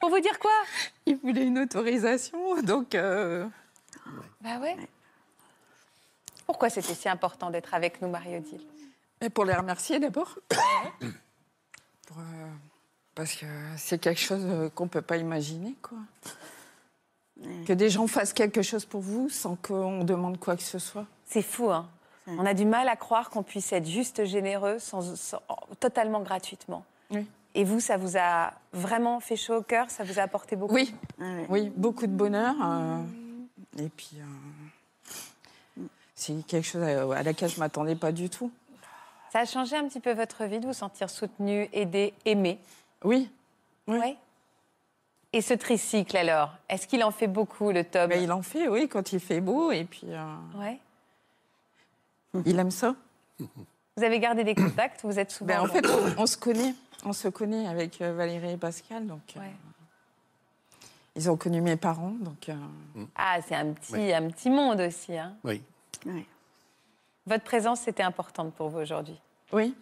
Pour 0.00 0.10
vous 0.10 0.20
dire 0.20 0.38
quoi? 0.38 0.52
Il 1.06 1.16
voulait 1.16 1.42
une 1.44 1.58
autorisation, 1.58 2.62
donc 2.62 2.94
euh, 2.94 3.46
Bah 4.40 4.58
ouais. 4.60 4.76
Pourquoi 6.46 6.70
c'était 6.70 6.94
si 6.94 7.08
important 7.08 7.50
d'être 7.50 7.74
avec 7.74 8.00
nous, 8.02 8.08
Marie-Odile? 8.08 8.62
Et 9.20 9.28
pour 9.30 9.44
les 9.44 9.54
remercier 9.54 9.98
d'abord. 10.00 10.38
Euh, 12.18 12.22
parce 13.14 13.34
que 13.36 13.46
c'est 13.76 14.00
quelque 14.00 14.20
chose 14.20 14.42
euh, 14.44 14.68
qu'on 14.70 14.84
ne 14.84 14.88
peut 14.88 15.00
pas 15.00 15.16
imaginer, 15.16 15.76
quoi. 15.80 15.98
Que 17.66 17.72
des 17.72 17.88
gens 17.88 18.08
fassent 18.08 18.32
quelque 18.32 18.62
chose 18.62 18.84
pour 18.84 19.00
vous 19.00 19.28
sans 19.28 19.54
qu'on 19.54 20.02
demande 20.02 20.38
quoi 20.40 20.56
que 20.56 20.62
ce 20.64 20.80
soit. 20.80 21.06
C'est 21.26 21.40
fou, 21.42 21.70
hein 21.70 21.88
On 22.26 22.44
a 22.44 22.52
du 22.52 22.64
mal 22.64 22.88
à 22.88 22.96
croire 22.96 23.30
qu'on 23.30 23.44
puisse 23.44 23.72
être 23.72 23.86
juste 23.86 24.24
généreux, 24.24 24.80
sans, 24.80 25.14
sans- 25.16 25.40
totalement 25.78 26.20
gratuitement. 26.20 26.84
Oui. 27.12 27.26
Et 27.54 27.62
vous, 27.62 27.78
ça 27.78 27.96
vous 27.96 28.16
a 28.18 28.52
vraiment 28.72 29.20
fait 29.20 29.36
chaud 29.36 29.58
au 29.58 29.62
cœur 29.62 29.88
Ça 29.88 30.02
vous 30.02 30.18
a 30.18 30.22
apporté 30.22 30.56
beaucoup 30.56 30.74
Oui, 30.74 30.92
Ouais. 31.20 31.46
oui, 31.48 31.72
beaucoup 31.76 32.08
de 32.08 32.12
bonheur. 32.12 32.56
euh, 32.60 33.00
et 33.78 33.88
puis, 33.88 34.10
euh, 34.16 35.82
c'est 36.14 36.44
quelque 36.46 36.66
chose 36.66 36.82
à, 36.82 37.02
à 37.18 37.22
laquelle 37.22 37.48
je 37.48 37.54
ne 37.56 37.60
m'attendais 37.60 37.96
pas 37.96 38.12
du 38.12 38.28
tout. 38.28 38.50
Ça 39.32 39.40
a 39.40 39.44
changé 39.44 39.76
un 39.76 39.86
petit 39.88 40.00
peu 40.00 40.12
votre 40.12 40.44
vie 40.44 40.58
de 40.60 40.66
vous 40.66 40.72
sentir 40.72 41.08
soutenu, 41.08 41.68
aidé, 41.72 42.12
aimé 42.24 42.58
Oui, 43.04 43.30
Oui. 43.86 43.98
Ouais. 43.98 44.16
Et 45.32 45.40
ce 45.42 45.54
tricycle, 45.54 46.16
alors 46.16 46.52
Est-ce 46.68 46.88
qu'il 46.88 47.04
en 47.04 47.12
fait 47.12 47.28
beaucoup, 47.28 47.70
le 47.70 47.84
Tom? 47.84 48.08
Mais 48.08 48.22
il 48.24 48.32
en 48.32 48.42
fait, 48.42 48.66
oui, 48.66 48.88
quand 48.88 49.12
il 49.12 49.20
fait 49.20 49.40
beau. 49.40 49.70
Et 49.70 49.84
puis, 49.84 50.06
euh, 50.06 50.34
Ouais. 50.56 50.78
il 52.44 52.58
aime 52.58 52.72
ça. 52.72 52.96
Vous 53.38 54.02
avez 54.04 54.18
gardé 54.18 54.42
des 54.42 54.56
contacts 54.56 55.02
Vous 55.04 55.18
êtes 55.20 55.30
souvent. 55.30 55.46
Ben, 55.54 55.60
en 55.60 55.66
fait, 55.66 55.86
on, 55.86 56.22
on 56.22 56.26
se 56.26 56.36
connaît. 56.36 56.74
On 57.04 57.12
se 57.12 57.28
connaît 57.28 57.68
avec 57.68 58.00
euh, 58.02 58.12
Valérie 58.12 58.52
et 58.52 58.56
Pascal. 58.56 59.06
Donc, 59.06 59.20
euh, 59.36 59.40
Ouais. 59.40 59.52
Ils 61.20 61.30
ont 61.30 61.36
connu 61.36 61.60
mes 61.60 61.76
parents. 61.76 62.14
Donc, 62.20 62.48
euh, 62.48 62.54
Ah, 63.14 63.38
c'est 63.46 63.54
un 63.54 63.72
petit, 63.72 64.12
un 64.12 64.28
petit 64.30 64.48
monde 64.50 64.80
aussi. 64.80 65.16
hein. 65.16 65.34
oui. 65.44 65.62
Votre 67.26 67.44
présence, 67.44 67.80
c'était 67.82 68.02
importante 68.02 68.54
pour 68.54 68.70
vous 68.70 68.78
aujourd'hui. 68.78 69.20
oui, 69.52 69.74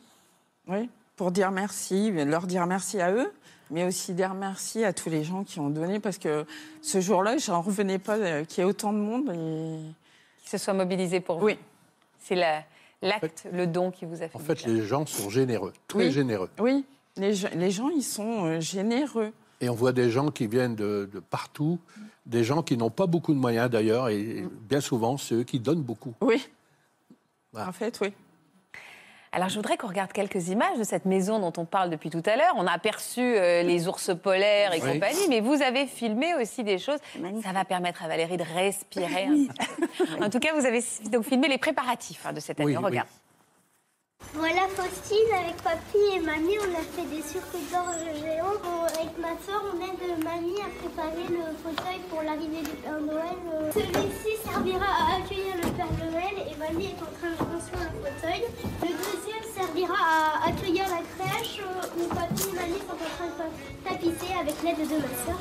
oui. 0.67 0.91
Pour 1.17 1.33
dire 1.33 1.51
merci, 1.51 2.13
leur 2.13 2.47
dire 2.47 2.67
merci 2.67 3.01
à 3.01 3.11
eux, 3.11 3.33
mais 3.71 3.83
aussi 3.85 4.15
dire 4.15 4.35
merci 4.35 4.85
à 4.85 4.93
tous 4.93 5.11
les 5.11 5.25
gens 5.25 5.43
qui 5.43 5.59
ont 5.59 5.69
donné. 5.69 5.99
Parce 5.99 6.17
que 6.19 6.47
ce 6.81 7.01
jour-là, 7.01 7.39
je 7.39 7.51
n'en 7.51 7.61
revenais 7.61 7.99
pas 7.99 8.17
euh, 8.17 8.45
qu'il 8.45 8.59
y 8.59 8.61
ait 8.61 8.71
autant 8.71 8.93
de 8.93 8.99
monde. 8.99 9.31
Et... 9.35 9.81
Qui 10.45 10.51
se 10.51 10.59
soit 10.59 10.75
mobilisé 10.75 11.19
pour 11.21 11.39
vous. 11.41 11.47
Oui, 11.47 11.59
C'est 12.21 12.37
la- 12.37 12.63
l'acte, 13.03 13.49
le 13.53 13.67
don 13.67 13.91
qui 13.91 14.05
vous 14.05 14.23
a 14.23 14.29
fait. 14.29 14.37
En 14.37 14.39
fait, 14.39 14.65
les 14.65 14.83
gens 14.87 15.07
sont 15.07 15.29
généreux, 15.29 15.73
très 15.89 15.99
Oui. 16.07 16.11
généreux. 16.13 16.51
oui. 16.61 16.85
Les, 17.17 17.35
gens- 17.35 17.49
les 17.55 17.71
gens, 17.73 17.89
ils 17.89 18.03
sont 18.05 18.45
euh, 18.45 18.61
généreux. 18.61 19.33
Et 19.61 19.69
on 19.69 19.75
voit 19.75 19.93
des 19.93 20.11
gens 20.11 20.31
qui 20.31 20.47
viennent 20.47 20.77
de, 20.77 21.09
de 21.13 21.19
partout, 21.21 21.79
des 22.27 22.45
gens 22.45 22.63
qui 22.63 22.77
n'ont 22.77 22.91
pas 22.91 23.07
beaucoup 23.07 23.35
de 23.35 23.39
moyens 23.39 23.69
d'ailleurs, 23.71 24.09
et 24.09 24.45
bien 24.69 24.81
souvent, 24.81 25.17
c'est 25.17 25.35
eux 25.35 25.43
qui 25.45 25.59
donnent 25.59 25.83
beaucoup. 25.83 26.15
Oui. 26.21 26.49
Voilà. 27.53 27.69
En 27.69 27.73
fait, 27.73 27.99
oui. 28.01 28.13
Alors, 29.33 29.49
je 29.51 29.57
voudrais 29.57 29.77
qu'on 29.77 29.89
regarde 29.89 30.11
quelques 30.13 30.49
images 30.49 30.79
de 30.79 30.85
cette 30.85 31.05
maison 31.05 31.39
dont 31.39 31.53
on 31.61 31.67
parle 31.67 31.91
depuis 31.91 32.09
tout 32.09 32.23
à 32.25 32.37
l'heure. 32.37 32.55
On 32.57 32.67
a 32.67 32.73
aperçu 32.73 33.21
euh, 33.21 33.63
les 33.63 33.87
ours 33.87 34.11
polaires 34.23 34.73
et 34.73 34.81
Oui. 34.81 34.93
compagnie, 34.95 35.29
mais 35.29 35.41
vous 35.41 35.61
avez 35.61 35.87
filmé 35.87 36.35
aussi 36.35 36.65
des 36.65 36.79
choses. 36.79 36.99
magnifique. 37.19 37.45
Ça 37.47 37.53
va 37.53 37.65
permettre 37.67 38.03
à 38.05 38.09
Valérie 38.09 38.39
de 38.39 38.45
respirer. 38.55 39.25
un 39.27 39.47
peu. 39.99 40.25
En 40.25 40.31
tout 40.31 40.39
cas, 40.39 40.55
vous 40.59 40.65
avez 40.65 40.83
donc 41.13 41.25
filmé 41.25 41.49
les 41.49 41.59
préparatifs 41.59 42.25
hein, 42.25 42.33
de 42.33 42.41
cette 42.41 42.59
année. 42.61 42.69
Oui, 42.71 42.77
On 42.77 42.81
oui. 42.81 42.87
regarde. 42.87 43.09
Voilà 44.35 44.69
Faustine, 44.77 45.33
avec 45.33 45.57
papy 45.63 45.99
et 46.17 46.21
mamie, 46.21 46.59
on 46.61 46.75
a 46.75 46.83
fait 46.83 47.07
des 47.09 47.23
circuits 47.23 47.65
d'orge 47.73 48.03
géants. 48.21 48.61
On- 48.65 48.85
avec 48.85 49.17
ma 49.19 49.33
soeur, 49.47 49.63
on 49.73 49.79
aide 49.81 50.23
mamie 50.23 50.61
à 50.61 50.69
préparer 50.79 51.27
le 51.31 51.57
fauteuil 51.63 52.01
pour 52.11 52.23
l'arrivée 52.23 52.63
du 52.63 52.77
Père 52.83 53.01
Noël. 53.01 53.39
Euh, 53.55 53.71
Celui-ci 53.73 54.37
servira 54.45 54.85
à 54.85 55.17
accueillir 55.19 55.55
le 55.57 55.71
Père 55.71 55.95
Noël 56.03 56.37
et 56.51 56.57
mamie 56.57 56.87
est 56.93 57.03
en 57.03 57.13
train 57.19 57.31
de 57.31 57.51
construire 57.51 57.89
le 57.95 58.11
fauteuil. 58.11 58.43
Le 58.83 58.91
deuxième 59.07 59.47
servira 59.57 59.97
à 59.97 60.49
accueillir 60.49 60.85
la 60.89 61.03
crèche 61.17 61.61
euh, 61.63 61.99
où 61.99 62.09
papy 62.15 62.43
et 62.51 62.57
mamie 62.59 62.83
sont 62.87 62.99
en 62.99 63.11
train 63.17 63.33
de 63.33 63.89
tapisser 63.89 64.33
avec 64.39 64.57
l'aide 64.63 64.83
de 64.89 64.97
ma 64.99 65.13
soeur. 65.25 65.41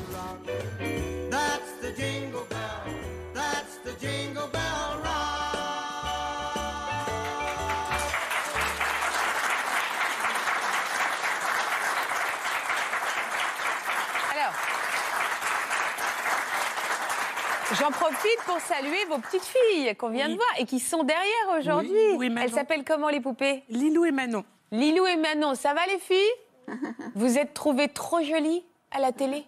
J'en 17.78 17.90
profite 17.90 18.38
pour 18.46 18.58
saluer 18.60 19.04
vos 19.08 19.18
petites 19.18 19.44
filles 19.44 19.94
qu'on 19.96 20.10
vient 20.10 20.28
de 20.28 20.34
voir 20.34 20.48
et 20.58 20.64
qui 20.64 20.80
sont 20.80 21.02
derrière 21.04 21.58
aujourd'hui. 21.58 21.90
Oui, 21.92 22.16
oui, 22.16 22.28
Manon. 22.30 22.46
Elles 22.46 22.52
s'appellent 22.54 22.84
comment 22.84 23.08
les 23.08 23.20
poupées? 23.20 23.62
Lilou 23.68 24.04
et 24.04 24.12
Manon. 24.12 24.44
Lilou 24.72 25.06
et 25.06 25.16
Manon, 25.16 25.54
ça 25.54 25.74
va 25.74 25.80
les 25.86 25.98
filles? 25.98 26.76
Vous 27.14 27.38
êtes 27.38 27.54
trouvées 27.54 27.88
trop 27.88 28.22
jolies 28.22 28.62
à 28.90 29.00
la 29.00 29.12
télé? 29.12 29.44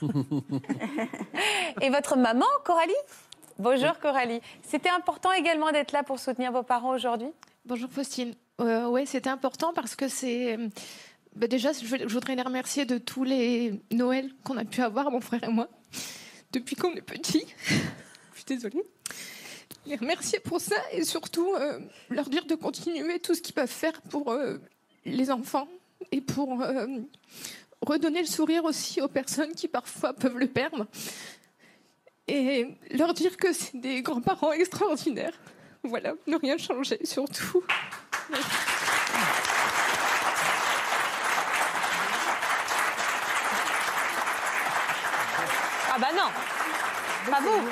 Et 1.80 1.90
votre 1.90 2.16
maman, 2.16 2.46
Coralie? 2.64 2.92
Bonjour 3.58 3.98
Coralie. 3.98 4.40
C'était 4.62 4.88
important 4.88 5.32
également 5.32 5.70
d'être 5.72 5.92
là 5.92 6.02
pour 6.02 6.18
soutenir 6.18 6.52
vos 6.52 6.62
parents 6.62 6.94
aujourd'hui? 6.94 7.28
Bonjour 7.66 7.90
Faustine. 7.90 8.34
Euh, 8.60 8.86
ouais, 8.88 9.06
c'était 9.06 9.30
important 9.30 9.72
parce 9.74 9.96
que 9.96 10.08
c'est. 10.08 10.56
euh, 10.56 10.68
bah, 11.36 11.46
déjà, 11.46 11.72
je, 11.72 11.84
je 11.84 12.12
voudrais 12.12 12.34
les 12.34 12.42
remercier 12.42 12.84
de 12.84 12.98
tous 12.98 13.24
les 13.24 13.80
Noëls 13.90 14.30
qu'on 14.44 14.56
a 14.56 14.64
pu 14.64 14.82
avoir, 14.82 15.10
mon 15.10 15.20
frère 15.20 15.44
et 15.44 15.48
moi, 15.48 15.68
depuis 16.52 16.76
qu'on 16.76 16.94
est 16.94 17.02
petits. 17.02 17.46
je 17.68 17.74
suis 18.36 18.44
désolée. 18.46 18.82
Les 19.86 19.96
remercier 19.96 20.40
pour 20.40 20.60
ça 20.60 20.76
et 20.92 21.04
surtout 21.04 21.54
euh, 21.54 21.78
leur 22.10 22.28
dire 22.28 22.44
de 22.44 22.54
continuer 22.54 23.18
tout 23.18 23.34
ce 23.34 23.40
qu'ils 23.40 23.54
peuvent 23.54 23.68
faire 23.68 24.00
pour 24.02 24.30
euh, 24.30 24.58
les 25.04 25.30
enfants 25.30 25.68
et 26.12 26.20
pour 26.20 26.60
euh, 26.60 26.86
redonner 27.80 28.20
le 28.20 28.26
sourire 28.26 28.64
aussi 28.64 29.00
aux 29.00 29.08
personnes 29.08 29.52
qui 29.52 29.68
parfois 29.68 30.12
peuvent 30.12 30.38
le 30.38 30.48
perdre. 30.48 30.86
Et 32.28 32.66
leur 32.90 33.14
dire 33.14 33.36
que 33.36 33.52
c'est 33.52 33.76
des 33.76 34.02
grands-parents 34.02 34.52
extraordinaires. 34.52 35.38
Voilà, 35.82 36.14
ne 36.26 36.36
rien 36.36 36.58
changer 36.58 36.98
surtout. 37.04 37.64
Ah 38.32 38.36
bah 46.00 46.08
non 46.16 47.30
Pas 47.30 47.40
vous 47.40 47.68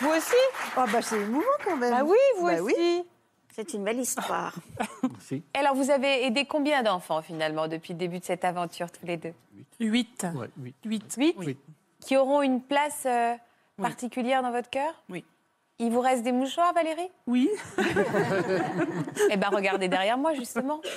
Vous 0.00 0.08
aussi 0.14 0.34
Oh 0.76 0.84
bah 0.92 1.02
c'est 1.02 1.20
émouvant 1.20 1.44
quand 1.64 1.76
même. 1.76 1.94
Ah 1.96 2.04
oui, 2.04 2.16
vous 2.38 2.46
Bah 2.46 2.62
aussi. 2.62 2.74
oui. 2.78 3.04
C'est 3.54 3.72
une 3.72 3.84
belle 3.84 3.98
histoire. 4.00 4.52
Merci. 5.02 5.42
Alors, 5.54 5.74
vous 5.74 5.90
avez 5.90 6.26
aidé 6.26 6.44
combien 6.44 6.82
d'enfants 6.82 7.22
finalement 7.22 7.68
depuis 7.68 7.94
le 7.94 7.98
début 7.98 8.18
de 8.18 8.24
cette 8.24 8.44
aventure, 8.44 8.90
tous 8.92 9.06
les 9.06 9.16
deux 9.16 9.32
Huit. 9.80 10.26
Ouais, 10.34 10.50
oui. 10.60 10.74
Huit. 10.84 11.14
Huit 11.16 11.34
Oui. 11.38 11.56
Qui 12.00 12.16
auront 12.18 12.42
une 12.42 12.60
place 12.60 13.04
euh, 13.06 13.34
particulière 13.80 14.42
dans 14.42 14.50
votre 14.50 14.68
cœur 14.68 14.92
Oui. 15.08 15.24
Il 15.78 15.90
vous 15.90 16.00
reste 16.00 16.22
des 16.22 16.32
mouchoirs, 16.32 16.74
Valérie 16.74 17.10
Oui. 17.26 17.48
Eh 19.30 19.36
bien, 19.38 19.48
regardez 19.48 19.88
derrière 19.88 20.18
moi, 20.18 20.34
justement. 20.34 20.80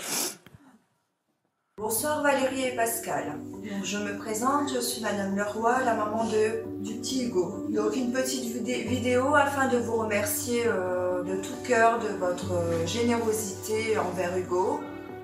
Bonsoir 1.79 2.21
Valérie 2.23 2.65
et 2.65 2.75
Pascal. 2.75 3.35
Donc, 3.53 3.83
je 3.83 3.97
me 3.97 4.17
présente, 4.17 4.69
je 4.73 4.79
suis 4.79 5.01
Madame 5.01 5.35
Leroy, 5.35 5.73
la 5.85 5.93
maman 5.93 6.25
de, 6.25 6.63
du 6.83 6.95
petit 6.95 7.25
Hugo. 7.27 7.65
Donc 7.69 7.95
une 7.95 8.11
petite 8.11 8.43
vidé- 8.53 8.83
vidéo 8.83 9.35
afin 9.35 9.67
de 9.67 9.77
vous 9.77 9.95
remercier 9.97 10.63
euh, 10.65 11.23
de 11.23 11.35
tout 11.41 11.55
cœur 11.63 11.99
de 11.99 12.09
votre 12.19 12.53
euh, 12.53 12.85
générosité 12.85 13.97
envers 13.97 14.35
Hugo, 14.37 14.79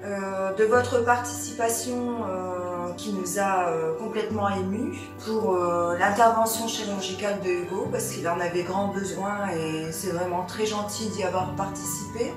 euh, 0.06 0.53
de 0.53 0.64
votre 0.66 1.03
participation 1.03 2.18
qui 2.97 3.12
nous 3.12 3.39
a 3.39 3.72
complètement 3.99 4.47
émus 4.47 4.95
pour 5.26 5.53
l'intervention 5.99 6.66
chirurgicale 6.68 7.41
de 7.41 7.49
Hugo 7.49 7.88
parce 7.91 8.12
qu'il 8.12 8.26
en 8.30 8.39
avait 8.39 8.64
grand 8.64 8.88
besoin 8.89 9.49
et 9.53 9.91
c'est 9.91 10.12
vraiment 10.12 10.45
très 10.45 10.66
gentil 10.66 11.10
d'y 11.10 11.24
avoir 11.24 11.53
participé. 11.56 12.32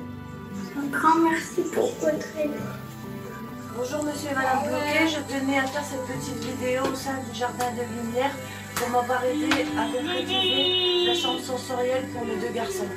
Un 0.77 0.87
grand 0.89 1.17
merci 1.23 1.61
pour 1.73 1.91
votre 2.01 2.27
aide. 2.41 2.51
Bonjour 3.79 4.03
Monsieur 4.03 4.31
et 4.33 4.35
Madame 4.35 4.67
Bloquet, 4.67 5.07
je 5.07 5.21
tenais 5.33 5.57
à 5.57 5.65
faire 5.65 5.85
cette 5.85 6.05
petite 6.05 6.43
vidéo 6.43 6.83
au 6.91 6.97
sein 6.97 7.15
du 7.31 7.39
jardin 7.39 7.71
de 7.71 7.83
lumière 7.83 8.33
pour 8.75 8.89
m'avoir 8.89 9.23
aidé 9.25 9.47
à 9.79 9.87
concrétiser 9.87 11.07
la 11.07 11.15
chambre 11.15 11.39
sensorielle 11.39 12.09
pour 12.09 12.25
mes 12.25 12.35
deux 12.39 12.53
garçons, 12.53 12.89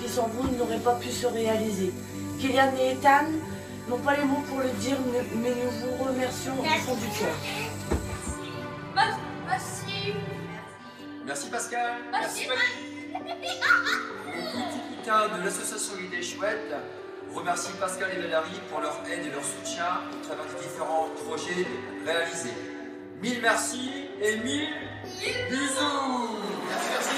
qui 0.00 0.08
sans 0.08 0.28
vous 0.28 0.48
n'auraient 0.56 0.78
pas 0.78 0.94
pu 0.94 1.10
se 1.10 1.26
réaliser. 1.26 1.92
Kylian 2.38 2.72
et 2.80 2.92
Ethan 2.92 3.26
n'ont 3.86 3.98
pas 3.98 4.16
les 4.16 4.24
mots 4.24 4.42
pour 4.48 4.60
le 4.60 4.70
dire, 4.80 4.96
mais 5.12 5.50
nous 5.50 5.70
vous 5.72 6.04
remercions 6.04 6.54
du 6.54 6.68
fond 6.70 6.94
du 6.94 7.08
cœur. 7.18 7.36
Merci. 9.46 10.14
Merci 11.26 11.50
Pascal. 11.50 11.96
Merci 12.12 12.46
Valérie. 12.46 13.28
Putain 14.96 15.36
de 15.36 15.44
l'association 15.44 15.98
Idées 15.98 16.22
Chouettes 16.22 16.72
remercie 17.34 17.72
Pascal 17.78 18.10
et 18.12 18.20
Valérie 18.20 18.60
pour 18.70 18.80
leur 18.80 19.00
aide 19.10 19.26
et 19.26 19.30
leur 19.30 19.44
soutien 19.44 20.02
au 20.12 20.24
travers 20.24 20.44
des 20.46 20.62
différents 20.62 21.08
projets 21.24 21.66
réalisés. 22.04 22.54
Mille 23.22 23.40
merci 23.42 24.08
et 24.20 24.36
mille 24.36 24.68
bisous. 25.50 26.38
Merci, 26.68 26.88
merci. 26.90 27.16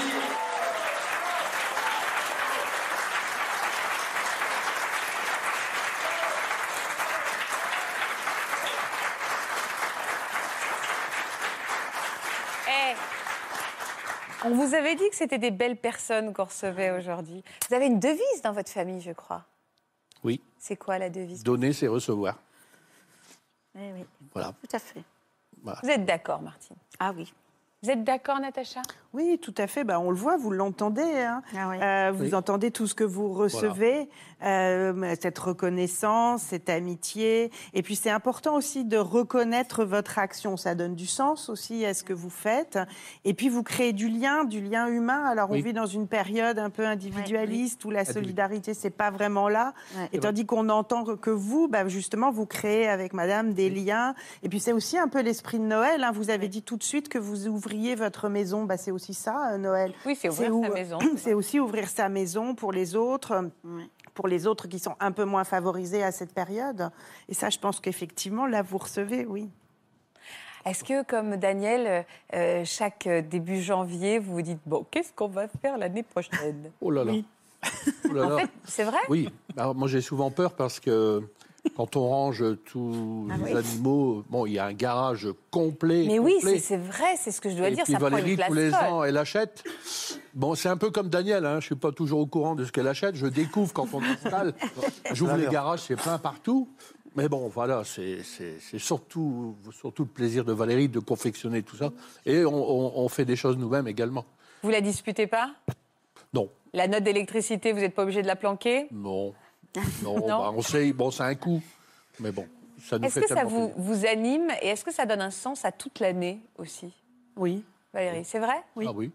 Eh, 12.67 12.95
on 14.45 14.49
vous 14.49 14.73
avait 14.75 14.95
dit 14.95 15.09
que 15.09 15.15
c'était 15.15 15.37
des 15.37 15.51
belles 15.51 15.77
personnes 15.77 16.33
qu'on 16.33 16.45
recevait 16.45 16.91
aujourd'hui. 16.91 17.43
Vous 17.69 17.75
avez 17.75 17.85
une 17.85 17.99
devise 17.99 18.41
dans 18.43 18.51
votre 18.51 18.69
famille, 18.69 19.01
je 19.01 19.11
crois. 19.11 19.45
Oui. 20.23 20.41
C'est 20.57 20.77
quoi 20.77 20.97
la 20.97 21.09
devise 21.09 21.43
Donner, 21.43 21.73
c'est 21.73 21.87
recevoir. 21.87 22.37
Oui, 23.75 23.81
oui, 23.95 24.05
Voilà. 24.33 24.53
tout 24.61 24.75
à 24.75 24.79
fait. 24.79 25.03
Voilà. 25.61 25.79
Vous 25.83 25.89
êtes 25.89 26.05
d'accord, 26.05 26.41
Martine? 26.41 26.75
Ah 26.99 27.11
oui. 27.15 27.33
Vous 27.83 27.89
êtes 27.91 28.05
d'accord, 28.05 28.39
Natacha? 28.39 28.81
Oui, 29.13 29.37
tout 29.41 29.53
à 29.57 29.67
fait. 29.67 29.83
Ben, 29.83 29.99
on 29.99 30.09
le 30.09 30.15
voit, 30.15 30.37
vous 30.37 30.51
l'entendez. 30.51 31.01
hein. 31.03 31.41
Euh, 31.53 32.11
vous 32.15 32.23
Oui. 32.23 32.33
entendez 32.33 32.71
tout 32.71 32.87
ce 32.87 32.95
que 32.95 33.03
vous 33.03 33.31
recevez, 33.33 34.07
euh, 34.41 35.15
cette 35.21 35.37
reconnaissance, 35.37 36.43
cette 36.43 36.69
amitié. 36.69 37.51
Et 37.73 37.83
puis 37.83 37.95
c'est 37.97 38.09
important 38.09 38.55
aussi 38.55 38.85
de 38.85 38.97
reconnaître 38.97 39.83
votre 39.83 40.17
action. 40.17 40.55
Ça 40.55 40.75
donne 40.75 40.95
du 40.95 41.05
sens 41.07 41.49
aussi 41.49 41.85
à 41.85 41.93
ce 41.93 42.03
que 42.05 42.13
vous 42.13 42.29
faites. 42.29 42.79
Et 43.25 43.33
puis 43.33 43.49
vous 43.49 43.63
créez 43.63 43.91
du 43.91 44.07
lien, 44.07 44.45
du 44.45 44.61
lien 44.61 44.87
humain. 44.87 45.25
Alors 45.25 45.49
on 45.49 45.53
Oui. 45.55 45.61
vit 45.61 45.73
dans 45.73 45.85
une 45.85 46.07
période 46.07 46.57
un 46.59 46.69
peu 46.69 46.85
individualiste 46.87 47.83
où 47.85 47.91
la 47.91 48.03
oui. 48.03 48.13
solidarité 48.13 48.73
c'est 48.73 48.89
pas 48.91 49.11
vraiment 49.11 49.49
là. 49.49 49.73
Et 50.13 50.19
tandis 50.19 50.45
qu'on 50.45 50.69
entend 50.69 51.03
que 51.17 51.29
vous, 51.29 51.67
bah, 51.67 51.85
justement, 51.89 52.31
vous 52.31 52.45
créez 52.45 52.87
avec 52.87 53.11
Madame 53.13 53.53
des 53.53 53.69
liens. 53.69 54.15
Et 54.41 54.47
puis 54.49 54.61
c'est 54.61 54.73
aussi 54.73 54.97
un 54.97 55.09
peu 55.09 55.21
l'esprit 55.21 55.59
de 55.59 55.65
Noël. 55.65 56.01
hein. 56.03 56.11
Vous 56.13 56.29
avez 56.29 56.47
dit 56.47 56.63
tout 56.63 56.77
de 56.77 56.83
suite 56.83 57.09
que 57.09 57.19
vous 57.19 57.45
ouvriez 57.73 57.95
votre 57.95 58.29
maison. 58.29 58.65
Bah, 58.65 58.77
c'est 58.77 58.91
aussi 58.91 59.13
ça, 59.13 59.53
euh, 59.53 59.57
Noël. 59.57 59.93
Oui, 60.05 60.15
c'est 60.19 60.29
ouvrir 60.29 60.51
sa 60.63 60.69
maison. 60.69 60.99
C'est 61.17 61.33
aussi 61.33 61.59
ouvrir 61.59 61.89
sa 61.89 62.07
maison 62.09 62.53
pour 62.55 62.71
les 62.71 62.95
autres. 62.95 63.49
Pour 64.13 64.27
les 64.27 64.45
autres 64.45 64.67
qui 64.67 64.77
sont 64.77 64.95
un 64.99 65.11
peu 65.11 65.25
moins 65.25 65.43
favorisés 65.43 66.03
à 66.03 66.11
cette 66.11 66.33
période. 66.33 66.91
Et 67.29 67.33
ça, 67.33 67.49
je 67.49 67.57
pense 67.57 67.79
qu'effectivement, 67.79 68.45
là, 68.45 68.61
vous 68.61 68.77
recevez, 68.77 69.25
oui. 69.25 69.49
Est-ce 70.65 70.83
que, 70.83 71.03
comme 71.03 71.35
Daniel, 71.37 71.87
euh, 71.87 72.03
euh, 72.35 72.61
chaque 72.65 73.07
début 73.07 73.59
janvier, 73.61 74.19
vous 74.19 74.33
vous 74.33 74.41
dites 74.43 74.61
bon, 74.65 74.85
qu'est-ce 74.91 75.11
qu'on 75.11 75.27
va 75.27 75.47
faire 75.47 75.77
l'année 75.77 76.03
prochaine? 76.03 76.71
Oh 76.79 76.91
là 76.91 77.03
là. 77.03 77.13
Oh 78.09 78.13
là 78.13 78.25
En 78.25 78.29
là. 78.29 78.37
fait, 78.39 78.49
c'est 78.65 78.83
vrai? 78.83 78.99
Oui. 79.09 79.29
Alors, 79.57 79.73
moi, 79.73 79.87
j'ai 79.87 80.01
souvent 80.01 80.29
peur 80.29 80.53
parce 80.53 80.79
que 80.79 81.23
quand 81.75 81.95
on 81.95 82.07
range 82.07 82.43
tous 82.65 83.27
Ah 83.31 83.37
les 83.37 83.53
oui. 83.53 83.57
animaux, 83.57 84.23
bon, 84.29 84.45
il 84.45 84.53
y 84.53 84.59
a 84.59 84.65
un 84.65 84.73
garage 84.73 85.27
complet. 85.49 86.05
Mais 86.07 86.19
oui, 86.19 86.35
complet. 86.35 86.53
c'est 86.53 86.59
c'est 86.59 86.77
vrai, 86.77 87.15
c'est 87.17 87.31
ce 87.31 87.41
que 87.41 87.49
je 87.49 87.55
dois 87.55 87.69
Et 87.69 87.71
dire. 87.75 87.83
puis 87.83 87.93
ça 87.93 87.99
prend 87.99 88.09
Valérie, 88.09 88.31
une 88.31 88.35
place 88.37 88.49
tous 88.49 88.53
les 88.55 88.69
folle. 88.71 88.85
ans, 88.85 89.03
elle 89.03 89.17
achète. 89.17 89.63
Bon, 90.33 90.55
c'est 90.55 90.69
un 90.69 90.77
peu 90.77 90.89
comme 90.91 91.09
Daniel, 91.09 91.45
hein, 91.45 91.51
je 91.53 91.55
ne 91.57 91.61
suis 91.61 91.75
pas 91.75 91.91
toujours 91.91 92.19
au 92.19 92.25
courant 92.25 92.55
de 92.55 92.65
ce 92.65 92.71
qu'elle 92.71 92.87
achète. 92.87 93.15
Je 93.15 93.27
découvre 93.27 93.71
quand 93.73 93.87
on 93.93 94.01
installe. 94.03 94.53
J'ouvre 95.13 95.35
les 95.37 95.47
garages, 95.47 95.81
c'est 95.81 95.95
plein 95.95 96.17
partout. 96.17 96.67
Mais 97.15 97.29
bon, 97.29 97.47
voilà, 97.47 97.83
c'est 97.83 98.23
c'est- 98.23 98.57
c'est 98.59 98.79
surtout, 98.79 99.55
surtout 99.71 100.03
le 100.03 100.09
plaisir 100.09 100.43
de 100.45 100.51
Valérie 100.51 100.89
de 100.89 100.99
confectionner 100.99 101.61
tout 101.61 101.75
ça. 101.75 101.91
Et 102.25 102.43
on, 102.43 102.53
on- 102.53 102.93
on 103.03 103.07
fait 103.07 103.25
des 103.25 103.35
choses 103.35 103.55
nous-mêmes 103.57 103.87
également. 103.87 104.25
Vous 104.63 104.69
la 104.71 104.81
disputez 104.81 105.27
pas? 105.27 105.51
Non, 106.33 106.49
La 106.73 106.87
note 106.87 107.03
d'électricité, 107.03 107.71
vous 107.71 107.79
n'êtes 107.81 107.93
pas 107.93 108.01
obligé 108.01 108.23
de 108.23 108.27
la 108.27 108.35
planquer? 108.35 108.87
Non, 108.91 109.33
non. 110.03 110.15
Non? 110.27 110.27
bah, 110.39 110.51
on 110.55 110.61
sait, 110.61 110.91
bon, 110.93 111.11
c'est 111.11 111.23
un 111.23 111.35
coup. 111.35 111.61
Mais 112.19 112.31
bon, 112.31 112.45
ça 112.83 112.99
nous 112.99 113.05
Est-ce 113.05 113.19
fait 113.19 113.25
que 113.25 113.33
ça 113.33 113.43
vous, 113.43 113.71
vous 113.77 114.05
anime 114.05 114.49
et 114.61 114.67
est-ce 114.67 114.83
que 114.85 114.93
ça 114.93 115.05
donne 115.05 115.21
un 115.21 115.31
sens 115.31 115.65
à 115.65 115.71
toute 115.71 115.99
l'année 115.99 116.39
aussi? 116.57 116.93
Oui. 117.35 117.63
Valérie, 117.93 118.25
c'est 118.25 118.39
vrai? 118.39 118.55
Ah 118.85 118.91
oui. 118.93 119.11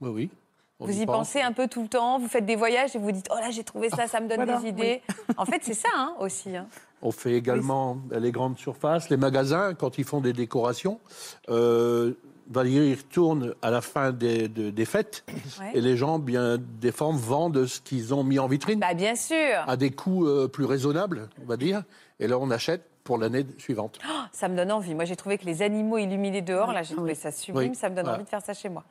Oui, 0.00 0.10
oui. 0.10 0.30
On 0.78 0.84
Vous 0.86 1.00
y 1.00 1.06
pense. 1.06 1.16
pensez 1.16 1.40
un 1.40 1.52
peu 1.52 1.68
tout 1.68 1.80
le 1.82 1.88
temps, 1.88 2.18
vous 2.18 2.28
faites 2.28 2.44
des 2.44 2.54
voyages 2.56 2.94
et 2.94 2.98
vous 2.98 3.10
dites 3.10 3.28
Oh 3.32 3.36
là, 3.38 3.50
j'ai 3.50 3.64
trouvé 3.64 3.88
ça, 3.88 4.06
ça 4.06 4.20
me 4.20 4.28
donne 4.28 4.44
Voilà, 4.44 4.58
des 4.60 4.68
idées. 4.68 5.02
En 5.38 5.46
fait, 5.46 5.60
c'est 5.64 5.72
ça 5.74 5.88
hein, 5.94 6.14
aussi. 6.20 6.54
hein. 6.54 6.66
On 7.00 7.12
fait 7.12 7.32
également 7.32 7.98
les 8.10 8.30
grandes 8.30 8.58
surfaces, 8.58 9.08
les 9.08 9.16
magasins, 9.16 9.74
quand 9.74 9.96
ils 9.98 10.04
font 10.04 10.20
des 10.20 10.32
décorations. 10.34 11.00
Euh, 11.48 12.12
Valérie 12.48 12.94
retourne 12.94 13.54
à 13.62 13.70
la 13.70 13.80
fin 13.80 14.12
des, 14.12 14.48
de- 14.48 14.70
des 14.70 14.84
fêtes 14.84 15.24
Ouais. 15.60 15.72
et 15.74 15.80
les 15.80 15.96
gens, 15.96 16.18
bien 16.18 16.58
des 16.58 16.92
formes, 16.92 17.16
vendent 17.16 17.66
ce 17.66 17.80
qu'ils 17.80 18.14
ont 18.14 18.22
mis 18.24 18.38
en 18.38 18.46
vitrine 18.46 18.78
Bah, 18.80 18.94
bien 18.94 19.14
sûr. 19.16 19.36
à 19.66 19.76
des 19.76 19.90
coûts 19.90 20.26
euh, 20.26 20.46
plus 20.48 20.64
raisonnables, 20.64 21.28
on 21.42 21.46
va 21.46 21.56
dire. 21.56 21.82
Et 22.20 22.26
là, 22.28 22.38
on 22.38 22.50
achète 22.50 22.82
pour 23.04 23.18
l'année 23.18 23.44
suivante. 23.58 23.98
Oh, 24.08 24.22
ça 24.32 24.48
me 24.48 24.56
donne 24.56 24.70
envie. 24.72 24.94
Moi, 24.94 25.04
j'ai 25.04 25.16
trouvé 25.16 25.38
que 25.38 25.44
les 25.44 25.62
animaux 25.62 25.98
illuminés 25.98 26.42
dehors, 26.42 26.72
là, 26.72 26.82
j'ai 26.82 26.94
trouvé 26.94 27.14
ça 27.14 27.30
sublime. 27.32 27.70
Oui, 27.70 27.76
Ça 27.76 27.88
me 27.90 27.94
donne 27.96 28.04
voilà. 28.04 28.16
envie 28.18 28.24
de 28.24 28.28
faire 28.30 28.42
ça 28.42 28.54
chez 28.54 28.68
moi. 28.68 28.84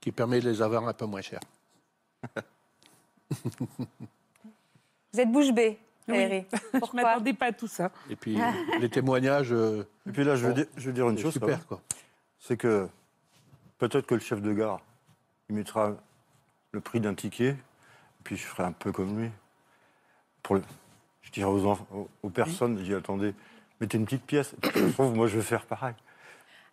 qui 0.00 0.12
permet 0.12 0.40
de 0.40 0.48
les 0.50 0.60
avoir 0.62 0.86
un 0.86 0.92
peu 0.92 1.06
moins 1.06 1.20
chers. 1.22 1.40
Vous 5.12 5.20
êtes 5.20 5.30
bouche 5.30 5.52
bée, 5.52 5.78
Oui. 6.08 6.14
Valérie. 6.14 6.44
Je 6.74 6.78
Pourquoi? 6.78 7.02
m'attendais 7.02 7.32
pas 7.34 7.46
à 7.46 7.52
tout 7.52 7.68
ça. 7.68 7.90
Et 8.10 8.16
puis, 8.16 8.36
les 8.80 8.88
témoignages. 8.88 9.52
euh, 9.52 9.84
Et 10.08 10.12
puis 10.12 10.24
là, 10.24 10.36
je 10.36 10.42
veux, 10.46 10.48
bon, 10.50 10.56
dire, 10.56 10.66
je 10.76 10.86
veux 10.86 10.92
dire 10.92 11.08
une 11.08 11.16
c'est 11.16 11.22
chose. 11.22 11.32
super, 11.34 11.66
quoi. 11.66 11.80
C'est 12.46 12.58
que 12.58 12.88
peut-être 13.78 14.06
que 14.06 14.14
le 14.14 14.20
chef 14.20 14.42
de 14.42 14.52
gare, 14.52 14.82
il 15.48 15.56
mettra 15.56 15.92
le 16.72 16.80
prix 16.80 17.00
d'un 17.00 17.14
ticket, 17.14 17.52
et 17.52 17.56
puis 18.22 18.36
je 18.36 18.44
ferai 18.44 18.64
un 18.64 18.72
peu 18.72 18.92
comme 18.92 19.18
lui. 19.18 19.30
Pour 20.42 20.56
le, 20.56 20.62
je 21.22 21.30
dirais 21.30 21.48
aux, 21.48 21.64
enfants, 21.64 21.86
aux, 22.22 22.28
personnes, 22.28 22.76
je 22.76 22.82
dis 22.82 22.94
attendez, 22.94 23.32
mettez 23.80 23.96
une 23.96 24.04
petite 24.04 24.24
pièce. 24.24 24.54
Je 24.62 24.92
trouve, 24.92 25.14
moi, 25.14 25.26
je 25.26 25.36
vais 25.36 25.42
faire 25.42 25.64
pareil. 25.64 25.94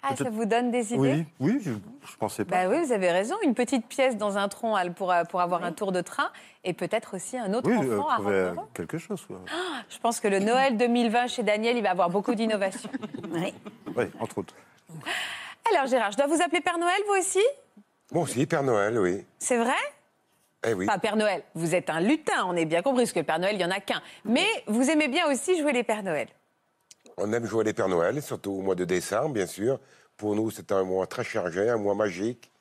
Ah, 0.04 0.14
ça 0.14 0.30
vous 0.30 0.44
donne 0.44 0.72
des 0.72 0.94
idées? 0.94 1.26
Oui, 1.40 1.54
oui, 1.54 1.62
je, 1.64 1.72
je 1.72 2.18
pensais 2.18 2.44
pas. 2.44 2.66
Bah 2.66 2.70
oui, 2.70 2.84
vous 2.84 2.92
avez 2.92 3.12
raison. 3.12 3.36
Une 3.42 3.54
petite 3.54 3.86
pièce 3.88 4.18
dans 4.18 4.38
un 4.38 4.50
tronc 4.50 4.76
pour, 4.96 5.14
pour 5.30 5.40
avoir 5.40 5.64
un 5.64 5.72
tour 5.72 5.94
de 5.94 6.02
train 6.02 6.32
et 6.66 6.74
peut-être 6.74 7.16
aussi 7.16 7.38
un 7.38 7.54
autre 7.54 7.70
oui, 7.70 7.78
enfant 7.78 8.28
euh, 8.28 8.56
à 8.56 8.68
quelque 8.74 8.98
chose. 8.98 9.26
Ah, 9.48 9.84
Je 9.88 10.00
pense 10.00 10.20
que 10.20 10.28
le 10.28 10.40
Noël 10.40 10.76
2020 10.76 11.28
chez 11.28 11.44
Daniel, 11.44 11.78
il 11.78 11.84
va 11.84 11.92
avoir 11.92 12.10
beaucoup 12.10 12.36
d'innovations. 12.36 12.90
Oui. 13.32 13.54
Oui, 13.96 14.06
entre 14.20 14.40
autres. 14.40 14.56
Alors 15.70 15.88
Gérard, 15.88 16.12
je 16.12 16.18
dois 16.18 16.28
vous 16.28 16.42
appeler 16.42 16.62
Père 16.62 16.78
Noël, 16.78 17.02
vous 17.08 17.20
aussi? 17.20 17.46
Moi 18.12 18.24
aussi, 18.24 18.46
Père 18.46 18.64
Noël, 18.64 18.98
oui. 19.00 19.26
C'est 19.40 19.58
vrai? 19.58 19.78
Eh 20.68 20.74
oui. 20.74 20.86
Enfin, 20.88 21.00
Père 21.00 21.16
Noël, 21.16 21.44
vous 21.56 21.74
êtes 21.76 21.90
un 21.90 22.00
lutin, 22.00 22.46
on 22.46 22.56
est 22.56 22.66
bien 22.66 22.82
compris, 22.82 23.04
parce 23.04 23.14
que 23.14 23.20
le 23.20 23.26
Père 23.26 23.40
Noël, 23.40 23.56
il 23.56 23.58
n'y 23.58 23.66
en 23.66 23.72
a 23.72 23.80
qu'un. 23.80 24.02
Mais 24.26 24.46
vous 24.68 24.90
aimez 24.90 25.08
bien 25.08 25.32
aussi 25.32 25.58
jouer 25.60 25.72
les 25.72 25.84
Pères 25.84 26.04
Noël. 26.04 26.28
On 27.18 27.32
aime 27.34 27.46
jouer 27.46 27.64
les 27.64 27.74
Pères 27.74 27.90
Noël, 27.90 28.22
surtout 28.22 28.52
au 28.52 28.62
mois 28.62 28.76
de 28.76 28.86
décembre, 28.86 29.34
bien 29.34 29.48
sûr. 29.48 29.80
Pour 30.18 30.36
nous, 30.36 30.52
c'est 30.52 30.72
un 30.72 30.84
mois 30.84 31.08
très 31.08 31.24
chargé, 31.24 31.70
un 31.70 31.78
mois 31.78 31.96
magique. 31.96 32.52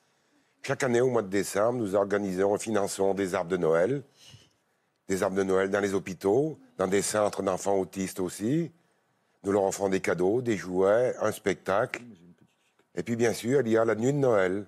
Chaque 0.63 0.83
année, 0.83 1.01
au 1.01 1.09
mois 1.09 1.23
de 1.23 1.29
décembre, 1.29 1.79
nous 1.79 1.95
organisons 1.95 2.57
et 2.57 2.59
finançons 2.59 3.15
des 3.15 3.35
arbres 3.35 3.51
de 3.51 3.57
Noël. 3.57 4.03
Des 5.09 5.23
arbres 5.23 5.37
de 5.37 5.43
Noël 5.43 5.71
dans 5.71 5.81
les 5.81 5.95
hôpitaux, 5.95 6.59
dans 6.79 6.87
des 6.87 7.03
centres 7.03 7.43
d'enfants 7.43 7.77
autistes 7.77 8.21
aussi. 8.21 8.71
Nous 9.43 9.53
leur 9.53 9.65
offrons 9.65 9.89
des 9.89 10.01
cadeaux, 10.01 10.43
des 10.43 10.57
jouets, 10.57 11.15
un 11.21 11.33
spectacle. 11.33 12.03
Et 12.95 13.03
puis, 13.03 13.17
bien 13.17 13.33
sûr, 13.33 13.61
il 13.61 13.69
y 13.69 13.77
a 13.77 13.85
la 13.85 13.95
nuit 13.95 14.13
de 14.13 14.19
Noël. 14.19 14.67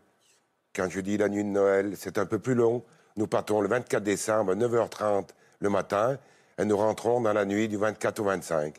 Quand 0.75 0.89
je 0.89 1.01
dis 1.01 1.19
la 1.19 1.29
nuit 1.29 1.45
de 1.45 1.49
Noël, 1.49 1.95
c'est 1.97 2.19
un 2.19 2.27
peu 2.27 2.39
plus 2.39 2.55
long. 2.55 2.83
Nous 3.17 3.27
partons 3.27 3.61
le 3.61 3.69
24 3.69 4.03
décembre 4.03 4.53
à 4.53 4.55
9h30 4.55 5.29
le 5.61 5.69
matin 5.69 6.19
et 6.59 6.65
nous 6.65 6.77
rentrons 6.77 7.21
dans 7.21 7.33
la 7.33 7.45
nuit 7.45 7.69
du 7.69 7.77
24 7.77 8.21
au 8.21 8.25
25. 8.25 8.75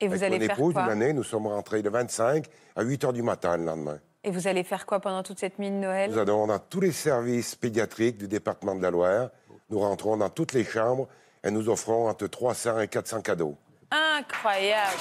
Et 0.00 0.08
vous 0.08 0.22
allez 0.24 0.38
mon 0.38 0.46
faire 0.46 0.56
épouse, 0.56 0.72
quoi 0.74 0.84
une 0.84 0.90
année, 0.90 1.12
nous 1.12 1.24
sommes 1.24 1.46
rentrés 1.46 1.82
le 1.82 1.90
25 1.90 2.46
à 2.76 2.84
8h 2.84 3.12
du 3.12 3.22
matin 3.22 3.56
le 3.56 3.64
lendemain. 3.64 3.98
Et 4.24 4.30
vous 4.30 4.46
allez 4.48 4.64
faire 4.64 4.84
quoi 4.84 5.00
pendant 5.00 5.22
toute 5.22 5.38
cette 5.38 5.58
nuit 5.58 5.70
de 5.70 5.76
Noël? 5.76 6.10
Nous 6.10 6.18
allons 6.18 6.46
dans 6.46 6.58
tous 6.58 6.80
les 6.80 6.92
services 6.92 7.54
pédiatriques 7.54 8.18
du 8.18 8.28
département 8.28 8.74
de 8.74 8.82
la 8.82 8.90
Loire. 8.90 9.30
Nous 9.70 9.78
rentrons 9.78 10.16
dans 10.16 10.28
toutes 10.28 10.52
les 10.52 10.64
chambres 10.64 11.08
et 11.44 11.50
nous 11.50 11.68
offrons 11.68 12.08
entre 12.08 12.26
300 12.26 12.80
et 12.80 12.88
400 12.88 13.22
cadeaux. 13.22 13.56
Incroyable. 13.90 14.98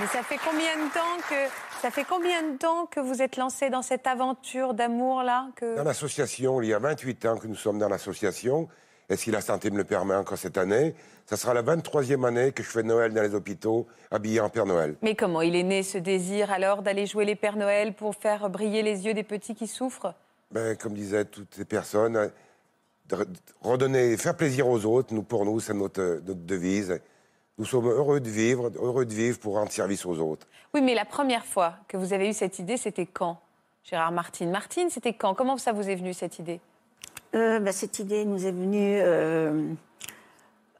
Mais 0.00 0.06
ça 0.06 0.22
fait 0.22 0.38
combien 0.38 0.76
de 0.76 0.92
temps 0.92 1.28
que 1.28 1.50
ça 1.82 1.90
fait 1.90 2.04
combien 2.04 2.42
de 2.42 2.56
temps 2.56 2.86
que 2.86 3.00
vous 3.00 3.20
êtes 3.20 3.36
lancé 3.36 3.68
dans 3.68 3.82
cette 3.82 4.06
aventure 4.06 4.74
d'amour 4.74 5.24
là 5.24 5.48
que... 5.56 5.76
Dans 5.76 5.82
l'association, 5.82 6.62
il 6.62 6.68
y 6.68 6.72
a 6.72 6.78
28 6.78 7.26
ans 7.26 7.36
que 7.36 7.48
nous 7.48 7.56
sommes 7.56 7.78
dans 7.78 7.88
l'association. 7.88 8.68
Et 9.08 9.16
si 9.16 9.32
la 9.32 9.40
santé 9.40 9.70
me 9.72 9.76
le 9.76 9.84
permet 9.84 10.14
encore 10.14 10.38
cette 10.38 10.56
année, 10.56 10.94
ça 11.26 11.36
sera 11.36 11.52
la 11.52 11.62
23e 11.62 12.24
année 12.24 12.52
que 12.52 12.62
je 12.62 12.68
fais 12.68 12.84
Noël 12.84 13.12
dans 13.12 13.22
les 13.22 13.34
hôpitaux, 13.34 13.88
habillé 14.12 14.40
en 14.40 14.50
Père 14.50 14.66
Noël. 14.66 14.96
Mais 15.02 15.16
comment 15.16 15.40
il 15.40 15.56
est 15.56 15.64
né 15.64 15.82
ce 15.82 15.98
désir 15.98 16.52
alors 16.52 16.82
d'aller 16.82 17.06
jouer 17.06 17.24
les 17.24 17.34
Pères 17.34 17.56
Noël 17.56 17.94
pour 17.94 18.14
faire 18.14 18.48
briller 18.50 18.82
les 18.82 19.04
yeux 19.04 19.14
des 19.14 19.24
petits 19.24 19.56
qui 19.56 19.66
souffrent? 19.66 20.14
Ben, 20.52 20.76
comme 20.76 20.94
disaient 20.94 21.24
toutes 21.24 21.54
ces 21.56 21.64
personnes, 21.64 22.30
redonner, 23.62 24.16
faire 24.16 24.36
plaisir 24.36 24.68
aux 24.68 24.84
autres, 24.84 25.12
nous, 25.12 25.24
pour 25.24 25.44
nous, 25.44 25.58
c'est 25.58 25.74
notre, 25.74 26.20
notre 26.24 26.44
devise. 26.46 27.00
Nous 27.58 27.64
sommes 27.64 27.88
heureux 27.88 28.20
de 28.20 28.30
vivre, 28.30 28.70
heureux 28.76 29.04
de 29.04 29.12
vivre 29.12 29.38
pour 29.38 29.54
rendre 29.54 29.72
service 29.72 30.06
aux 30.06 30.18
autres. 30.18 30.46
Oui, 30.74 30.80
mais 30.80 30.94
la 30.94 31.04
première 31.04 31.44
fois 31.44 31.74
que 31.88 31.96
vous 31.96 32.12
avez 32.12 32.28
eu 32.28 32.32
cette 32.32 32.60
idée, 32.60 32.76
c'était 32.76 33.06
quand? 33.06 33.40
Gérard 33.82 34.12
Martine. 34.12 34.50
Martine, 34.50 34.90
c'était 34.90 35.14
quand? 35.14 35.34
Comment 35.34 35.56
ça 35.56 35.72
vous 35.72 35.88
est 35.88 35.96
venu 35.96 36.14
cette 36.14 36.38
idée? 36.38 36.60
Euh, 37.34 37.58
bah, 37.58 37.72
cette 37.72 37.98
idée 37.98 38.24
nous 38.24 38.46
est 38.46 38.52
venue 38.52 39.00
euh, 39.00 39.72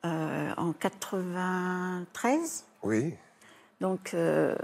euh, 0.04 0.50
en 0.56 0.72
93. 0.72 2.64
Oui. 2.84 3.14
Donc, 3.80 4.14
euh, 4.14 4.54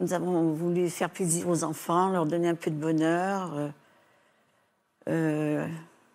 nous 0.00 0.12
avons 0.12 0.52
voulu 0.52 0.90
faire 0.90 1.10
plaisir 1.10 1.48
aux 1.48 1.62
enfants, 1.62 2.08
leur 2.10 2.26
donner 2.26 2.48
un 2.48 2.54
peu 2.56 2.70
de 2.70 2.76
bonheur. 2.76 3.70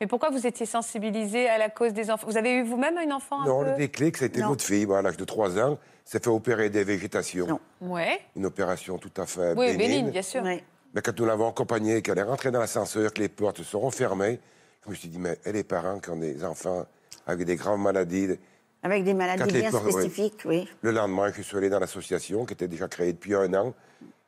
Mais 0.03 0.07
pourquoi 0.07 0.31
vous 0.31 0.45
étiez 0.45 0.65
sensibilisé 0.65 1.47
à 1.47 1.57
la 1.57 1.69
cause 1.69 1.93
des 1.93 2.11
enfants? 2.11 2.27
Vous 2.27 2.35
avez 2.35 2.55
eu 2.55 2.63
vous-même 2.63 2.97
une 3.01 3.13
enfant 3.13 3.39
un 3.41 3.45
Non, 3.45 3.63
peu 3.63 3.69
le 3.71 3.77
déclic, 3.77 4.17
ça 4.17 4.25
a 4.25 4.27
été 4.27 4.41
Non. 4.41 4.49
notre 4.49 4.65
fille, 4.65 4.85
à 4.93 5.01
l'âge 5.01 5.15
de 5.15 5.23
3 5.23 5.57
ans, 5.59 5.77
s'est 6.03 6.19
fait 6.19 6.27
opérer 6.29 6.69
des 6.69 6.83
végétations. 6.83 7.57
Ouais. 7.79 8.19
Une 8.35 8.45
opération 8.45 8.97
tout 8.97 9.13
à 9.15 9.25
fait 9.25 9.53
Oui, 9.55 9.67
bénigne. 9.67 9.77
bénigne, 9.77 10.11
bien 10.11 10.21
sûr. 10.21 10.43
Mais 10.43 10.61
quand 11.01 11.17
nous 11.17 11.25
l'avons 11.25 11.47
accompagnée, 11.47 12.01
qu'elle 12.01 12.17
est 12.17 12.23
rentrée 12.23 12.51
dans 12.51 12.59
l'ascenseur, 12.59 13.13
que 13.13 13.21
les 13.21 13.29
portes 13.29 13.59
se 13.59 13.63
seront 13.63 13.91
fermées, 13.91 14.41
je 14.83 14.89
me 14.89 14.95
suis 14.95 15.07
dit, 15.07 15.19
mais 15.19 15.39
les 15.45 15.63
parents 15.63 15.99
qui 15.99 16.09
ont 16.09 16.17
des 16.17 16.43
enfants 16.43 16.85
avec 17.25 17.45
des 17.47 17.55
graves 17.55 17.79
maladies 17.79 18.37
avec 18.85 19.05
des 19.05 19.13
maladies 19.13 19.53
bien 19.53 19.71
portes- 19.71 19.89
spécifiques, 19.89 20.41
oui. 20.43 20.67
Le 20.81 20.91
lendemain, 20.91 21.31
je 21.33 21.41
suis 21.41 21.55
allé 21.55 21.69
dans 21.69 21.79
l'association 21.79 22.43
qui 22.45 22.51
était 22.55 22.67
déjà 22.67 22.89
créée 22.89 23.13
depuis 23.13 23.35
un 23.35 23.53
an 23.53 23.73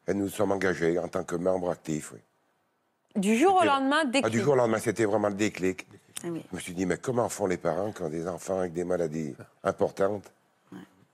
et 0.07 0.13
nous 0.13 0.23
nous 0.23 0.29
sommes 0.29 0.53
engagés 0.53 0.97
en 0.99 1.09
tant 1.09 1.25
que 1.25 1.35
membres 1.35 1.69
actifs. 1.69 2.13
oui. 2.13 2.19
Du 3.15 3.37
jour 3.37 3.55
au 3.55 3.63
lendemain, 3.63 3.99
Ah, 4.01 4.05
déclic. 4.05 4.31
du 4.33 4.41
jour 4.41 4.53
au 4.53 4.57
lendemain, 4.57 4.79
c'était 4.79 5.05
vraiment 5.05 5.29
le 5.29 5.35
déclic. 5.35 5.87
Ah 6.23 6.27
oui. 6.31 6.43
Je 6.51 6.55
me 6.55 6.61
suis 6.61 6.73
dit, 6.73 6.85
mais 6.85 6.97
comment 6.97 7.29
font 7.29 7.45
les 7.45 7.57
parents 7.57 7.91
qui 7.91 8.01
ont 8.01 8.09
des 8.09 8.27
enfants 8.27 8.59
avec 8.59 8.73
des 8.73 8.83
maladies 8.83 9.35
importantes? 9.63 10.31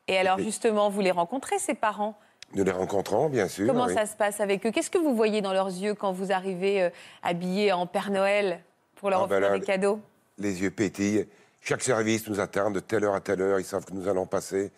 Et 0.07 0.17
alors 0.17 0.39
justement, 0.39 0.89
vous 0.89 1.01
les 1.01 1.11
rencontrez, 1.11 1.59
ces 1.59 1.73
parents? 1.75 2.17
Nous 2.53 2.63
les 2.63 2.71
rencontrons, 2.71 3.29
bien 3.29 3.47
sûr. 3.47 3.67
Comment 3.67 3.85
oui. 3.85 3.93
ça 3.93 4.05
se 4.05 4.15
passe 4.15 4.41
avec 4.41 4.65
eux? 4.65 4.71
Qu'est-ce 4.71 4.89
que 4.89 4.97
vous 4.97 5.15
voyez 5.15 5.41
dans 5.41 5.53
leurs 5.53 5.67
yeux 5.69 5.93
quand 5.93 6.11
vous 6.11 6.31
arrivez 6.31 6.81
euh, 6.83 6.89
habillés 7.23 7.71
en 7.71 7.85
Père 7.85 8.09
Noël 8.11 8.61
pour 8.95 9.09
leur 9.09 9.23
Ah, 9.23 9.27
ben 9.27 9.35
offrir 9.37 9.51
là, 9.51 9.59
des 9.59 9.65
cadeaux? 9.65 9.99
Les 10.37 10.61
yeux 10.61 10.71
pétillent. 10.71 11.27
Chaque 11.61 11.81
service 11.83 12.27
nous 12.27 12.39
attend 12.39 12.71
de 12.71 12.79
telle 12.79 13.05
heure 13.05 13.13
à 13.15 13.21
telle 13.21 13.41
heure. 13.41 13.59
Ils 13.59 13.63
savent 13.65 13.85
que 13.85 13.93
nous 13.93 14.07
allons 14.07 14.25
passer. 14.25 14.71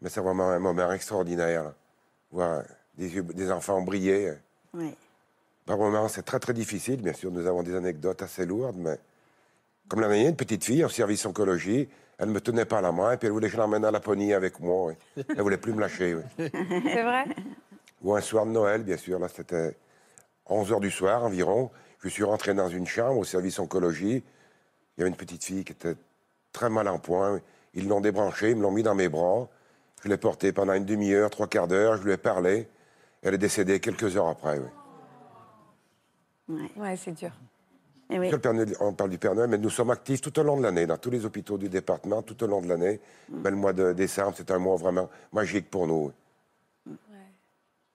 Mais 0.00 0.08
c'est 0.08 0.20
vraiment 0.20 0.50
un 0.50 0.58
moment 0.58 0.90
extraordinaire. 0.90 1.64
là. 1.64 1.74
Voir 2.32 2.62
des, 2.96 3.14
yeux, 3.14 3.22
des 3.22 3.52
enfants 3.52 3.80
briller. 3.82 4.32
Oui. 4.74 4.94
Par 5.66 5.78
moments, 5.78 6.08
c'est 6.08 6.22
très, 6.22 6.38
très 6.40 6.52
difficile. 6.52 7.00
Bien 7.02 7.12
sûr, 7.12 7.30
nous 7.30 7.46
avons 7.46 7.62
des 7.62 7.74
anecdotes 7.74 8.22
assez 8.22 8.44
lourdes, 8.46 8.76
mais 8.76 8.98
comme 9.88 10.00
l'année 10.00 10.14
dernière, 10.14 10.30
une 10.30 10.36
petite 10.36 10.64
fille 10.64 10.84
en 10.84 10.88
service 10.88 11.24
oncologie, 11.26 11.88
elle 12.18 12.28
ne 12.28 12.32
me 12.32 12.40
tenait 12.40 12.64
pas 12.64 12.80
la 12.80 12.92
main, 12.92 13.16
puis 13.16 13.26
elle 13.26 13.32
voulait 13.32 13.46
que 13.48 13.52
je 13.52 13.58
l'emmène 13.58 13.84
à 13.84 13.90
Laponie 13.90 14.32
avec 14.32 14.60
moi. 14.60 14.92
oui. 15.16 15.24
Elle 15.28 15.42
voulait 15.42 15.56
plus 15.58 15.72
me 15.72 15.80
lâcher. 15.80 16.14
oui. 16.14 16.22
C'est 16.38 17.02
vrai? 17.02 17.24
Ou 18.02 18.14
un 18.14 18.20
soir 18.20 18.46
de 18.46 18.50
Noël, 18.50 18.82
bien 18.82 18.96
sûr. 18.96 19.18
Là, 19.18 19.28
c'était 19.28 19.76
11 20.46 20.72
heures 20.72 20.80
du 20.80 20.90
soir 20.90 21.24
environ. 21.24 21.70
Je 22.00 22.08
suis 22.08 22.24
rentré 22.24 22.54
dans 22.54 22.68
une 22.68 22.86
chambre 22.86 23.18
au 23.18 23.24
service 23.24 23.58
oncologie. 23.58 24.24
Il 24.96 25.00
y 25.00 25.02
avait 25.02 25.10
une 25.10 25.16
petite 25.16 25.44
fille 25.44 25.64
qui 25.64 25.72
était 25.72 25.94
très 26.52 26.68
mal 26.68 26.88
en 26.88 26.98
point. 26.98 27.40
Ils 27.74 27.88
l'ont 27.88 28.00
débranchée, 28.00 28.50
ils 28.50 28.56
me 28.56 28.62
l'ont 28.62 28.72
mis 28.72 28.82
dans 28.82 28.94
mes 28.94 29.08
bras. 29.08 29.48
Je 30.02 30.08
l'ai 30.08 30.16
portée 30.16 30.52
pendant 30.52 30.72
une 30.74 30.84
demi-heure, 30.84 31.30
trois 31.30 31.46
quarts 31.46 31.68
d'heure. 31.68 31.96
Je 31.96 32.02
lui 32.02 32.12
ai 32.12 32.16
parlé. 32.16 32.68
Elle 33.22 33.34
est 33.34 33.38
décédée 33.38 33.78
quelques 33.78 34.16
heures 34.16 34.28
après. 34.28 34.58
Oui. 34.58 34.66
Ouais, 36.76 36.96
c'est 36.96 37.12
dur. 37.12 37.30
Eh 38.10 38.14
oui. 38.18 38.26
Monsieur 38.26 38.36
le 38.36 38.40
Père 38.42 38.52
Noël, 38.54 38.74
on 38.80 38.92
parle 38.92 39.10
du 39.10 39.18
Père 39.18 39.34
Noël, 39.34 39.48
mais 39.48 39.58
nous 39.58 39.70
sommes 39.70 39.90
actifs 39.90 40.20
tout 40.20 40.38
au 40.38 40.42
long 40.42 40.56
de 40.58 40.62
l'année, 40.62 40.86
dans 40.86 40.98
tous 40.98 41.10
les 41.10 41.24
hôpitaux 41.24 41.56
du 41.56 41.68
département, 41.68 42.20
tout 42.22 42.42
au 42.44 42.46
long 42.46 42.60
de 42.60 42.68
l'année. 42.68 43.00
Mais 43.30 43.50
le 43.50 43.56
mois 43.56 43.72
de 43.72 43.92
décembre, 43.92 44.34
c'est 44.36 44.50
un 44.50 44.58
mois 44.58 44.76
vraiment 44.76 45.08
magique 45.32 45.70
pour 45.70 45.86
nous. 45.86 46.12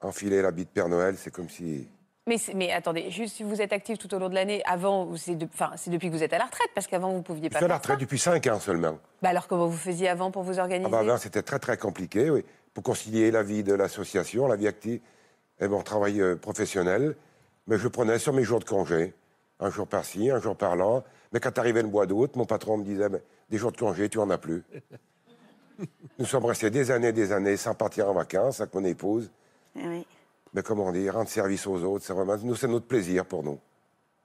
Enfiler 0.01 0.41
l'habit 0.41 0.65
de 0.65 0.69
Père 0.69 0.89
Noël, 0.89 1.15
c'est 1.17 1.31
comme 1.31 1.49
si... 1.49 1.87
Mais, 2.55 2.71
attendez, 2.73 3.09
juste 3.09 3.35
si 3.37 3.43
vous 3.43 3.61
êtes 3.61 3.71
actif 3.71 3.97
tout 3.97 4.13
au 4.13 4.19
long 4.19 4.27
de 4.27 4.35
l'année, 4.35 4.61
avant, 4.65 5.05
ou 5.05 5.15
c'est 5.15 5.35
de- 5.35 5.47
depuis 5.87 6.09
que 6.09 6.13
vous 6.15 6.23
êtes 6.23 6.33
à 6.33 6.37
la 6.37 6.43
retraite, 6.45 6.67
parce 6.75 6.85
qu'avant 6.85 7.13
vous 7.13 7.21
pouviez 7.21 7.45
Je 7.45 7.49
pas 7.53 7.59
suis 7.59 7.65
à 7.65 7.69
la 7.69 7.77
retraite 7.77 7.99
depuis 8.01 8.19
5 8.19 8.45
ans 8.47 8.59
seulement. 8.59 8.99
Bah 9.21 9.29
alors 9.29 9.47
comment 9.47 9.67
vous 9.67 9.77
faisiez 9.77 10.09
avant 10.09 10.29
pour 10.29 10.43
vous 10.43 10.59
organiser 10.59 10.87
Ah 10.87 10.91
bah 10.91 10.99
avant, 10.99 11.17
c'était 11.17 11.41
très, 11.41 11.57
très 11.57 11.77
compliqué, 11.77 12.29
oui. 12.29 12.43
Pour 12.73 12.83
concilier 12.83 13.31
la 13.31 13.43
vie 13.43 13.63
de 13.63 13.73
l'association, 13.73 14.45
la 14.47 14.57
vie 14.57 14.67
active 14.67 14.99
et 15.61 15.69
mon 15.69 15.81
travail 15.83 16.19
euh, 16.21 16.35
professionnel. 16.35 17.15
Mais 17.67 17.77
je 17.77 17.87
prenais 17.87 18.17
sur 18.19 18.33
mes 18.33 18.43
jours 18.43 18.59
de 18.59 18.65
congé, 18.65 19.13
un 19.59 19.69
jour 19.69 19.87
par-ci, 19.87 20.29
un 20.31 20.39
jour 20.39 20.55
par-là. 20.55 21.03
Mais 21.33 21.39
quand 21.39 21.57
arrivait 21.57 21.81
le 21.81 21.89
mois 21.89 22.05
d'août, 22.05 22.35
mon 22.35 22.45
patron 22.45 22.77
me 22.77 22.83
disait 22.83 23.09
Mais 23.09 23.21
Des 23.49 23.57
jours 23.57 23.71
de 23.71 23.77
congé, 23.77 24.07
tu 24.09 24.19
en 24.19 24.29
as 24.29 24.37
plus. 24.37 24.63
Nous 26.19 26.25
sommes 26.25 26.45
restés 26.45 26.69
des 26.71 26.89
années 26.89 27.09
et 27.09 27.13
des 27.13 27.31
années 27.31 27.57
sans 27.57 27.75
partir 27.75 28.09
en 28.09 28.13
vacances 28.13 28.61
avec 28.61 28.73
mon 28.73 28.83
épouse. 28.83 29.29
Eh 29.75 29.87
oui. 29.87 30.07
Mais 30.53 30.63
comment 30.63 30.91
dire, 30.91 31.13
rendre 31.13 31.29
service 31.29 31.67
aux 31.67 31.83
autres, 31.83 32.03
c'est 32.05 32.13
vraiment, 32.13 32.35
nous, 32.37 32.55
c'est 32.55 32.67
notre 32.67 32.87
plaisir 32.87 33.25
pour 33.25 33.43
nous. 33.43 33.59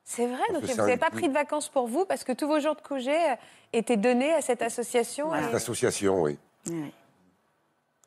C'est 0.04 0.26
vrai, 0.26 0.38
Parce 0.48 0.60
donc 0.60 0.70
vous 0.70 0.76
n'avez 0.76 0.92
un- 0.94 0.96
pas 0.98 1.10
pris 1.10 1.28
de 1.28 1.34
vacances 1.34 1.68
pour 1.68 1.86
vous 1.88 2.04
parce 2.06 2.24
que 2.24 2.32
tous 2.32 2.46
vos 2.48 2.58
jours 2.60 2.74
de 2.74 2.80
congé 2.80 3.12
euh, 3.14 3.34
étaient 3.72 3.96
donnés 3.96 4.32
à 4.32 4.40
cette 4.40 4.62
association. 4.62 5.34
et- 5.34 5.42
Cette 5.44 5.54
association, 5.54 6.22
oui. 6.22 6.38
Oui. 6.70 6.92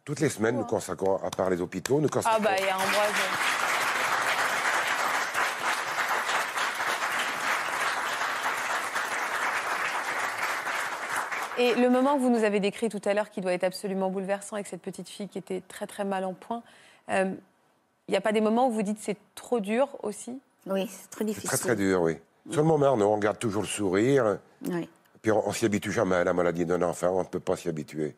Toutes 0.03 0.19
les 0.21 0.29
semaines, 0.29 0.57
nous 0.57 0.65
consacrons, 0.65 1.17
à 1.17 1.29
part 1.29 1.49
les 1.49 1.61
hôpitaux, 1.61 1.99
nous 2.01 2.07
Ah 2.11 2.13
consacrons 2.13 2.41
bah 2.43 2.51
il 2.57 2.65
y 2.65 2.69
a 2.69 2.75
Ambroise. 2.75 3.13
Et 11.57 11.75
le 11.75 11.89
moment 11.89 12.15
que 12.15 12.21
vous 12.21 12.29
nous 12.29 12.43
avez 12.43 12.59
décrit 12.59 12.89
tout 12.89 13.01
à 13.05 13.13
l'heure, 13.13 13.29
qui 13.29 13.41
doit 13.41 13.53
être 13.53 13.63
absolument 13.63 14.09
bouleversant 14.09 14.55
avec 14.55 14.67
cette 14.67 14.81
petite 14.81 15.07
fille 15.09 15.27
qui 15.27 15.37
était 15.37 15.61
très 15.67 15.87
très 15.87 16.03
mal 16.03 16.25
en 16.25 16.33
point, 16.33 16.63
euh, 17.09 17.33
il 18.07 18.11
n'y 18.11 18.17
a 18.17 18.21
pas 18.21 18.31
des 18.31 18.41
moments 18.41 18.67
où 18.67 18.71
vous 18.71 18.81
dites 18.83 18.99
c'est 18.99 19.17
trop 19.35 19.59
dur 19.59 19.87
aussi? 20.03 20.39
Oui, 20.67 20.87
c'est 20.89 21.09
très 21.09 21.25
difficile. 21.25 21.49
Très, 21.49 21.57
très 21.57 21.75
dur, 21.75 22.01
oui. 22.01 22.17
Sur 22.51 22.61
le 22.61 22.67
moment, 22.67 22.93
on 22.93 23.17
garde 23.17 23.39
toujours 23.39 23.61
le 23.61 23.67
sourire. 23.67 24.37
Oui. 24.67 24.87
Puis 25.21 25.31
on, 25.31 25.47
on 25.47 25.51
s'y 25.51 25.65
habitue 25.65 25.91
jamais 25.91 26.15
à 26.15 26.23
la 26.23 26.33
maladie 26.33 26.65
d'un 26.65 26.81
enfant, 26.81 27.09
on 27.11 27.19
ne 27.19 27.27
peut 27.27 27.39
pas 27.39 27.55
s'y 27.55 27.69
habituer. 27.69 28.15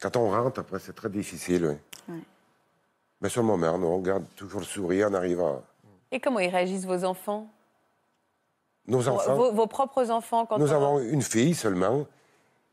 Quand 0.00 0.16
on 0.16 0.30
rentre, 0.30 0.60
après, 0.60 0.78
c'est 0.80 0.92
très 0.94 1.08
difficile, 1.08 1.78
oui. 2.08 2.14
Mais 3.20 3.30
sur 3.30 3.40
le 3.40 3.46
moment, 3.46 3.72
on 3.74 4.00
garde 4.00 4.24
toujours 4.36 4.60
le 4.60 4.66
sourire, 4.66 5.08
on 5.10 5.14
arrive 5.14 5.40
à... 5.40 5.62
Et 6.12 6.20
comment 6.20 6.40
ils 6.40 6.50
réagissent 6.50 6.84
vos 6.84 7.04
enfants? 7.04 7.46
Nos 8.86 9.08
enfants, 9.08 9.34
Vos, 9.34 9.52
vos 9.52 9.66
propres 9.66 10.10
enfants 10.10 10.44
quand 10.44 10.58
nous 10.58 10.70
on- 10.72 10.76
avons 10.76 10.98
une 11.00 11.22
fille 11.22 11.54
seulement. 11.54 12.04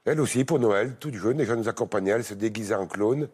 Elle 0.06 0.20
aussi, 0.20 0.44
pour 0.46 0.60
Noël, 0.60 0.96
toute 1.00 1.14
jeune, 1.14 1.38
déjà 1.38 1.56
nous 1.56 1.70
accompagnait, 1.70 2.12
elle 2.12 2.24
se 2.24 2.34
déguisait 2.34 2.76
en 2.76 2.88
clown. 2.88 3.28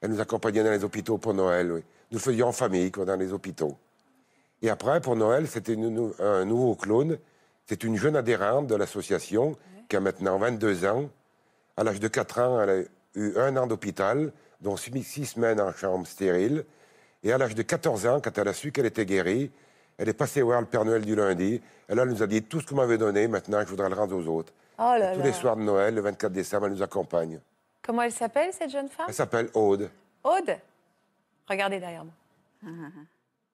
Elle 0.00 0.10
nous 0.10 0.20
accompagnait 0.20 0.64
dans 0.64 0.70
les 0.70 0.82
hôpitaux 0.82 1.18
pour 1.18 1.34
Noël, 1.34 1.72
oui. 1.72 1.80
Nous 2.10 2.18
le 2.18 2.22
faisions 2.22 2.48
en 2.48 2.52
famille, 2.52 2.90
quoi, 2.90 3.04
dans 3.04 3.16
les 3.16 3.32
hôpitaux. 3.32 3.76
Et 4.62 4.70
après, 4.70 5.00
pour 5.00 5.14
Noël, 5.14 5.46
c'était 5.46 5.76
un 5.76 6.44
nouveau 6.44 6.74
clown. 6.74 7.18
C'est 7.66 7.84
une 7.84 7.96
jeune 7.96 8.16
adhérente 8.16 8.66
de 8.66 8.74
l'association 8.74 9.56
qui 9.88 9.96
a 9.96 10.00
maintenant 10.00 10.38
22 10.38 10.86
ans. 10.86 11.08
À 11.76 11.84
l'âge 11.84 12.00
de 12.00 12.08
4 12.08 12.38
ans, 12.40 12.60
elle 12.62 12.70
a 12.70 12.82
eu 13.14 13.36
un 13.36 13.56
an 13.56 13.66
d'hôpital, 13.66 14.32
dont 14.60 14.76
six 14.76 15.02
six 15.04 15.26
semaines 15.26 15.60
en 15.60 15.72
chambre 15.72 16.06
stérile. 16.06 16.64
Et 17.22 17.32
à 17.32 17.38
l'âge 17.38 17.54
de 17.54 17.62
14 17.62 18.06
ans, 18.06 18.20
quand 18.22 18.36
elle 18.38 18.48
a 18.48 18.54
su 18.54 18.72
qu'elle 18.72 18.86
était 18.86 19.06
guérie, 19.06 19.50
elle 19.98 20.08
est 20.08 20.14
passée 20.14 20.42
voir 20.42 20.60
le 20.60 20.66
Père 20.66 20.84
Noël 20.84 21.04
du 21.04 21.14
lundi. 21.14 21.60
Et 21.88 21.94
là, 21.94 22.02
elle 22.02 22.08
nous 22.08 22.22
a 22.22 22.26
dit 22.26 22.42
tout 22.42 22.60
ce 22.60 22.64
que 22.64 22.70
vous 22.70 22.76
m'avez 22.76 22.98
donné, 22.98 23.28
maintenant, 23.28 23.60
je 23.60 23.66
voudrais 23.66 23.88
le 23.88 23.94
rendre 23.94 24.16
aux 24.16 24.26
autres. 24.26 24.52
Oh 24.82 24.94
là 24.98 25.12
tous 25.12 25.18
là. 25.18 25.24
les 25.26 25.32
soirs 25.34 25.56
de 25.56 25.62
Noël, 25.62 25.94
le 25.94 26.00
24 26.00 26.32
décembre, 26.32 26.66
elle 26.66 26.72
nous 26.72 26.82
accompagne. 26.82 27.38
Comment 27.82 28.00
elle 28.00 28.12
s'appelle, 28.12 28.50
cette 28.52 28.70
jeune 28.70 28.88
femme? 28.88 29.06
Elle 29.08 29.14
s'appelle 29.14 29.50
Aude. 29.52 29.90
Aude? 30.24 30.56
Regardez 31.48 31.78
derrière 31.78 32.04
moi. 32.04 32.14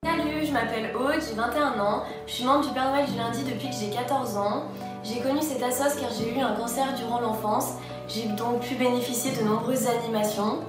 Salut, 0.05 0.47
je 0.47 0.53
m'appelle 0.53 0.95
Aude, 0.95 1.21
j'ai 1.21 1.35
21 1.35 1.81
ans. 1.81 2.05
Je 2.29 2.33
suis 2.33 2.45
membre 2.45 2.69
du 2.69 2.73
Père 2.73 2.93
Noël 2.93 3.07
du 3.07 3.17
lundi 3.17 3.43
depuis 3.43 3.71
que 3.71 3.75
j'ai 3.75 3.91
14 3.91 4.37
ans. 4.37 4.67
J'ai 5.03 5.21
connu 5.21 5.41
cette 5.43 5.63
assoce 5.65 5.97
car 6.01 6.11
j'ai 6.13 6.33
eu 6.33 6.41
un 6.41 6.55
cancer 6.55 6.95
durant 6.95 7.21
l'enfance. 7.21 7.73
J'ai 8.07 8.29
donc 8.29 8.61
pu 8.61 8.77
bénéficier 8.77 9.33
de 9.37 9.43
nombreuses 9.43 9.89
animations. 9.89 10.61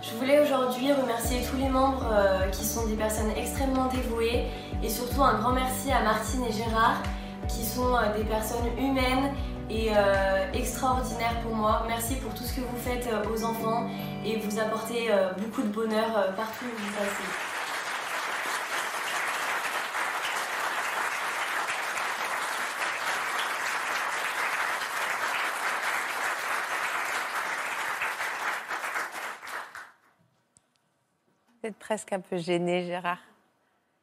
Je 0.00 0.14
voulais 0.16 0.38
aujourd'hui 0.40 0.92
remercier 0.92 1.40
tous 1.42 1.56
les 1.56 1.68
membres 1.68 2.06
euh, 2.12 2.48
qui 2.50 2.64
sont 2.64 2.86
des 2.86 2.94
personnes 2.94 3.30
extrêmement 3.36 3.86
dévouées 3.86 4.44
et 4.80 4.88
surtout 4.88 5.22
un 5.22 5.40
grand 5.40 5.52
merci 5.52 5.90
à 5.90 6.02
Martine 6.02 6.44
et 6.44 6.52
Gérard 6.52 7.02
qui 7.48 7.64
sont 7.64 7.94
euh, 7.96 8.16
des 8.16 8.24
personnes 8.24 8.66
humaines 8.78 9.32
et 9.70 9.90
euh, 9.90 10.52
extraordinaires 10.52 11.40
pour 11.42 11.54
moi. 11.54 11.84
Merci 11.88 12.16
pour 12.16 12.34
tout 12.34 12.44
ce 12.44 12.54
que 12.54 12.60
vous 12.60 12.76
faites 12.76 13.06
euh, 13.06 13.24
aux 13.30 13.44
enfants 13.44 13.88
et 14.24 14.38
vous 14.38 14.58
apportez 14.58 15.10
euh, 15.10 15.32
beaucoup 15.34 15.62
de 15.62 15.68
bonheur 15.68 16.34
partout 16.36 16.64
où 16.64 16.82
vous 16.82 16.92
passez. 16.92 17.24
Vous 31.62 31.68
êtes 31.68 31.76
presque 31.76 32.12
un 32.12 32.20
peu 32.20 32.36
gêné, 32.36 32.84
Gérard. 32.84 33.16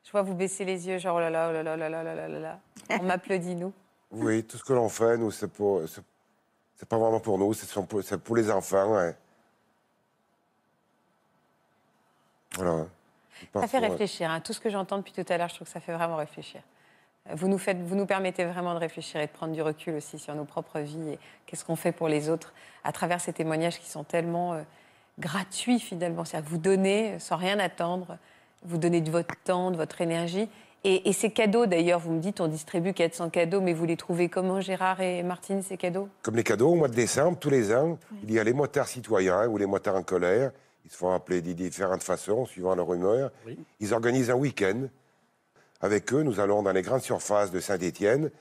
Je 0.03 0.11
vois 0.11 0.23
vous 0.23 0.33
baisser 0.33 0.65
les 0.65 0.87
yeux, 0.87 0.97
genre 0.97 1.17
oh 1.17 1.19
là 1.19 1.29
là, 1.29 1.49
oh 1.49 1.53
là 1.53 1.61
là, 1.61 1.73
oh 1.75 1.77
là 1.77 1.89
là, 1.89 2.01
oh 2.01 2.03
là 2.03 2.15
là, 2.15 2.25
oh 2.27 2.31
là 2.31 2.39
là. 2.39 2.59
On 2.99 3.03
m'applaudit, 3.03 3.55
nous. 3.55 3.71
Oui, 4.11 4.43
tout 4.43 4.57
ce 4.57 4.63
que 4.63 4.73
l'on 4.73 4.89
fait, 4.89 5.17
nous, 5.17 5.31
c'est 5.31 5.47
pour. 5.47 5.81
C'est 5.87 6.87
pas 6.87 6.97
vraiment 6.97 7.19
pour 7.19 7.37
nous, 7.37 7.53
c'est 7.53 8.19
pour, 8.19 8.35
les 8.35 8.49
enfants. 8.51 8.95
ouais. 8.95 9.15
Voilà. 12.55 12.85
Ça 13.53 13.67
fait 13.67 13.77
réfléchir. 13.77 14.29
hein. 14.29 14.41
Tout 14.41 14.51
ce 14.53 14.59
que 14.59 14.69
j'entends 14.69 14.97
depuis 14.97 15.13
tout 15.13 15.25
à 15.29 15.37
l'heure, 15.37 15.47
je 15.47 15.55
trouve 15.55 15.67
que 15.67 15.73
ça 15.73 15.79
fait 15.79 15.93
vraiment 15.93 16.15
réfléchir. 16.15 16.61
Vous 17.33 17.47
nous, 17.47 17.59
faites, 17.59 17.77
vous 17.77 17.95
nous 17.95 18.07
permettez 18.07 18.45
vraiment 18.45 18.73
de 18.73 18.79
réfléchir 18.79 19.21
et 19.21 19.27
de 19.27 19.31
prendre 19.31 19.53
du 19.53 19.61
recul 19.61 19.93
aussi 19.93 20.17
sur 20.17 20.33
nos 20.33 20.43
propres 20.43 20.79
vies 20.79 21.11
et 21.11 21.19
qu'est-ce 21.45 21.63
qu'on 21.63 21.75
fait 21.75 21.91
pour 21.91 22.07
les 22.07 22.29
autres 22.29 22.51
à 22.83 22.91
travers 22.91 23.21
ces 23.21 23.31
témoignages 23.31 23.79
qui 23.79 23.89
sont 23.89 24.03
tellement 24.03 24.53
euh, 24.53 24.63
gratuits 25.19 25.79
finalement. 25.79 26.25
C'est 26.25 26.37
à 26.37 26.41
vous 26.41 26.57
donner 26.57 27.13
euh, 27.13 27.19
sans 27.19 27.35
rien 27.37 27.59
attendre, 27.59 28.17
vous 28.63 28.79
donner 28.79 29.01
de 29.01 29.11
votre 29.11 29.35
temps, 29.43 29.69
de 29.69 29.77
votre 29.77 30.01
énergie. 30.01 30.49
Et, 30.83 31.09
et 31.09 31.13
ces 31.13 31.31
cadeaux 31.31 31.65
d'ailleurs, 31.67 31.99
vous 31.99 32.11
me 32.11 32.19
dites 32.19 32.41
on 32.41 32.47
distribue 32.47 32.93
400 32.93 33.29
cadeaux, 33.29 33.61
mais 33.61 33.73
vous 33.73 33.85
les 33.85 33.97
trouvez 33.97 34.29
comment 34.29 34.61
Gérard 34.61 35.01
et 35.01 35.21
Martine, 35.21 35.61
ces 35.61 35.77
cadeaux? 35.77 36.09
Comme 36.23 36.35
les 36.35 36.43
cadeaux, 36.43 36.69
au 36.69 36.75
mois 36.75 36.87
de 36.87 36.95
décembre, 36.95 37.37
tous 37.39 37.49
les 37.49 37.73
ans, 37.73 37.99
il 38.23 38.31
y 38.31 38.39
a 38.39 38.43
les 38.43 38.53
motards 38.53 38.87
citoyens 38.87 39.47
ou 39.47 39.57
les 39.57 39.67
motards 39.67 39.95
en 39.95 40.03
colère. 40.03 40.51
Ils 40.85 40.91
se 40.91 40.97
font 40.97 41.13
appeler 41.13 41.41
de 41.41 41.53
différentes 41.53 42.03
façons, 42.03 42.45
suivant 42.45 42.75
leur 42.75 42.91
humeur. 42.93 43.31
Ils 43.79 43.93
organisent 43.93 44.31
un 44.31 44.35
week-end. 44.35 44.87
Avec 45.81 46.13
eux, 46.13 46.23
nous 46.23 46.39
allons 46.39 46.63
dans 46.63 46.71
les 46.71 46.81
grandes 46.81 47.01
surfaces 47.01 47.51
de 47.51 47.59
Saint-Étienne. 47.59 48.31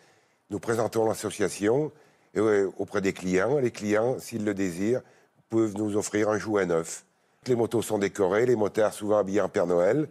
Nous 0.50 0.58
présentons 0.58 1.06
l'association 1.06 1.92
et, 2.34 2.40
auprès 2.40 3.00
des 3.00 3.12
clients. 3.12 3.58
Les 3.58 3.70
clients, 3.70 4.18
s'ils 4.18 4.44
le 4.44 4.54
désirent, 4.54 5.02
peuvent 5.48 5.74
nous 5.76 5.96
offrir 5.96 6.28
un 6.30 6.38
jouet 6.38 6.66
neuf. 6.66 7.04
Les 7.46 7.56
motos 7.56 7.82
sont 7.82 7.98
décorées, 7.98 8.46
les 8.46 8.56
motards 8.56 8.92
souvent 8.92 9.18
habillés 9.18 9.40
en 9.40 9.48
Père 9.48 9.66
Noël. 9.66 10.08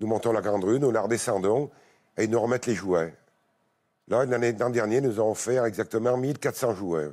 Nous 0.00 0.06
montons 0.06 0.32
la 0.32 0.40
grande 0.40 0.64
rue, 0.64 0.78
nous 0.78 0.90
la 0.90 1.02
redescendons 1.02 1.70
et 2.16 2.24
ils 2.24 2.30
nous 2.30 2.40
remettent 2.40 2.66
les 2.66 2.74
jouets. 2.74 3.14
Là, 4.08 4.24
l'année 4.24 4.52
l'an 4.52 4.70
dernier, 4.70 5.00
nous 5.00 5.18
avons 5.18 5.32
offert 5.32 5.64
exactement 5.64 6.16
1400 6.16 6.74
jouets. 6.74 7.10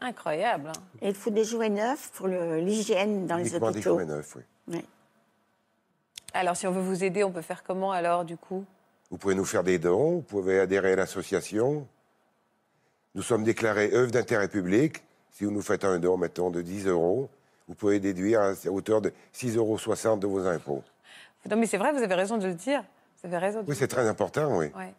Incroyable. 0.00 0.68
hein. 0.68 0.80
Et 1.00 1.08
il 1.08 1.14
faut 1.14 1.30
des 1.30 1.44
jouets 1.44 1.70
neufs 1.70 2.10
pour 2.14 2.28
le- 2.28 2.58
l'hygiène 2.60 3.26
dans 3.26 3.36
les 3.36 3.48
Uniquement 3.48 3.70
des 3.70 3.78
hôpitaux. 3.78 3.94
jouets 3.94 4.04
neufs, 4.06 4.36
oui. 4.36 4.42
Oui. 4.68 4.84
Alors 6.34 6.56
si 6.56 6.66
on 6.66 6.72
veut 6.72 6.82
vous 6.82 7.02
aider, 7.04 7.24
on 7.24 7.32
peut 7.32 7.42
faire 7.42 7.62
comment 7.64 7.90
alors 7.92 8.24
du 8.24 8.36
coup? 8.36 8.64
Vous 9.10 9.16
pouvez 9.16 9.34
nous 9.34 9.44
faire 9.46 9.64
des 9.64 9.78
dons, 9.78 10.16
vous 10.16 10.22
pouvez 10.22 10.60
adhérer 10.60 10.92
à 10.92 10.96
l'association. 10.96 11.86
Nous 13.14 13.22
sommes 13.22 13.42
déclarés 13.44 13.90
œuvres 13.94 14.10
d'intérêt 14.12 14.48
public. 14.48 15.02
Si 15.32 15.44
vous 15.44 15.50
nous 15.50 15.62
faites 15.62 15.84
un 15.84 15.98
don, 15.98 16.16
mettons, 16.16 16.50
de 16.50 16.60
10 16.60 16.86
euros, 16.86 17.30
vous 17.66 17.74
pouvez 17.74 17.98
déduire 18.00 18.40
à 18.42 18.52
hauteur 18.70 19.00
de 19.00 19.12
6,60 19.32 19.56
euros 19.56 20.16
de 20.18 20.26
vos 20.26 20.46
impôts. 20.46 20.82
Non 21.50 21.56
mais 21.56 21.66
c'est 21.66 21.78
vrai, 21.78 21.92
vous 21.92 22.02
avez 22.02 22.14
raison 22.14 22.36
de 22.38 22.46
le 22.46 22.54
dire. 22.54 22.82
Vous 23.22 23.26
avez 23.28 23.38
raison. 23.38 23.62
de 23.62 23.68
Oui, 23.68 23.76
c'est 23.76 23.88
très 23.88 24.08
important, 24.08 24.56
oui. 24.56 24.66
Ouais. 24.76 24.94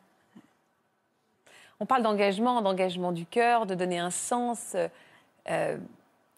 On 1.79 1.85
parle 1.85 2.03
d'engagement, 2.03 2.61
d'engagement 2.61 3.11
du 3.11 3.25
cœur, 3.25 3.65
de 3.65 3.73
donner 3.75 3.99
un 3.99 4.11
sens 4.11 4.73
euh, 4.75 4.87
euh, 5.49 5.77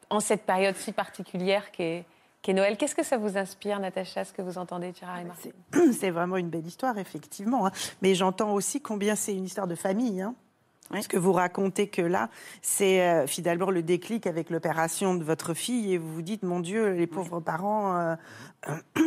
en 0.10 0.20
cette 0.20 0.44
période 0.44 0.76
si 0.76 0.92
particulière 0.92 1.72
qu'est 1.72 2.06
Noël. 2.50 2.78
Qu'est-ce 2.78 2.94
que 2.94 3.04
ça 3.04 3.18
vous 3.18 3.38
inspire, 3.38 3.80
Natacha, 3.80 4.24
ce 4.26 4.34
que 4.34 4.44
vous 4.44 4.58
entendez, 4.60 4.94
Gérard 5.00 5.20
et 5.20 5.92
C'est 5.94 6.12
vraiment 6.12 6.38
une 6.38 6.50
belle 6.50 6.68
histoire, 6.68 6.98
effectivement. 7.00 7.66
hein. 7.66 7.72
Mais 8.04 8.14
j'entends 8.14 8.54
aussi 8.54 8.82
combien 8.82 9.16
c'est 9.16 9.34
une 9.36 9.46
histoire 9.46 9.68
de 9.68 9.76
famille. 9.76 10.22
hein. 10.22 10.36
Ce 11.02 11.08
que 11.08 11.18
vous 11.18 11.32
racontez 11.32 11.88
que 11.88 12.02
là, 12.02 12.30
c'est 12.62 13.02
euh, 13.02 13.26
finalement 13.26 13.72
le 13.72 13.82
déclic 13.82 14.28
avec 14.28 14.50
l'opération 14.50 15.16
de 15.16 15.24
votre 15.24 15.54
fille 15.54 15.94
et 15.94 15.98
vous 15.98 16.14
vous 16.14 16.22
dites, 16.22 16.44
mon 16.44 16.60
Dieu, 16.60 16.92
les 16.92 17.08
pauvres 17.08 17.40
parents, 17.40 17.96
euh, 17.98 18.16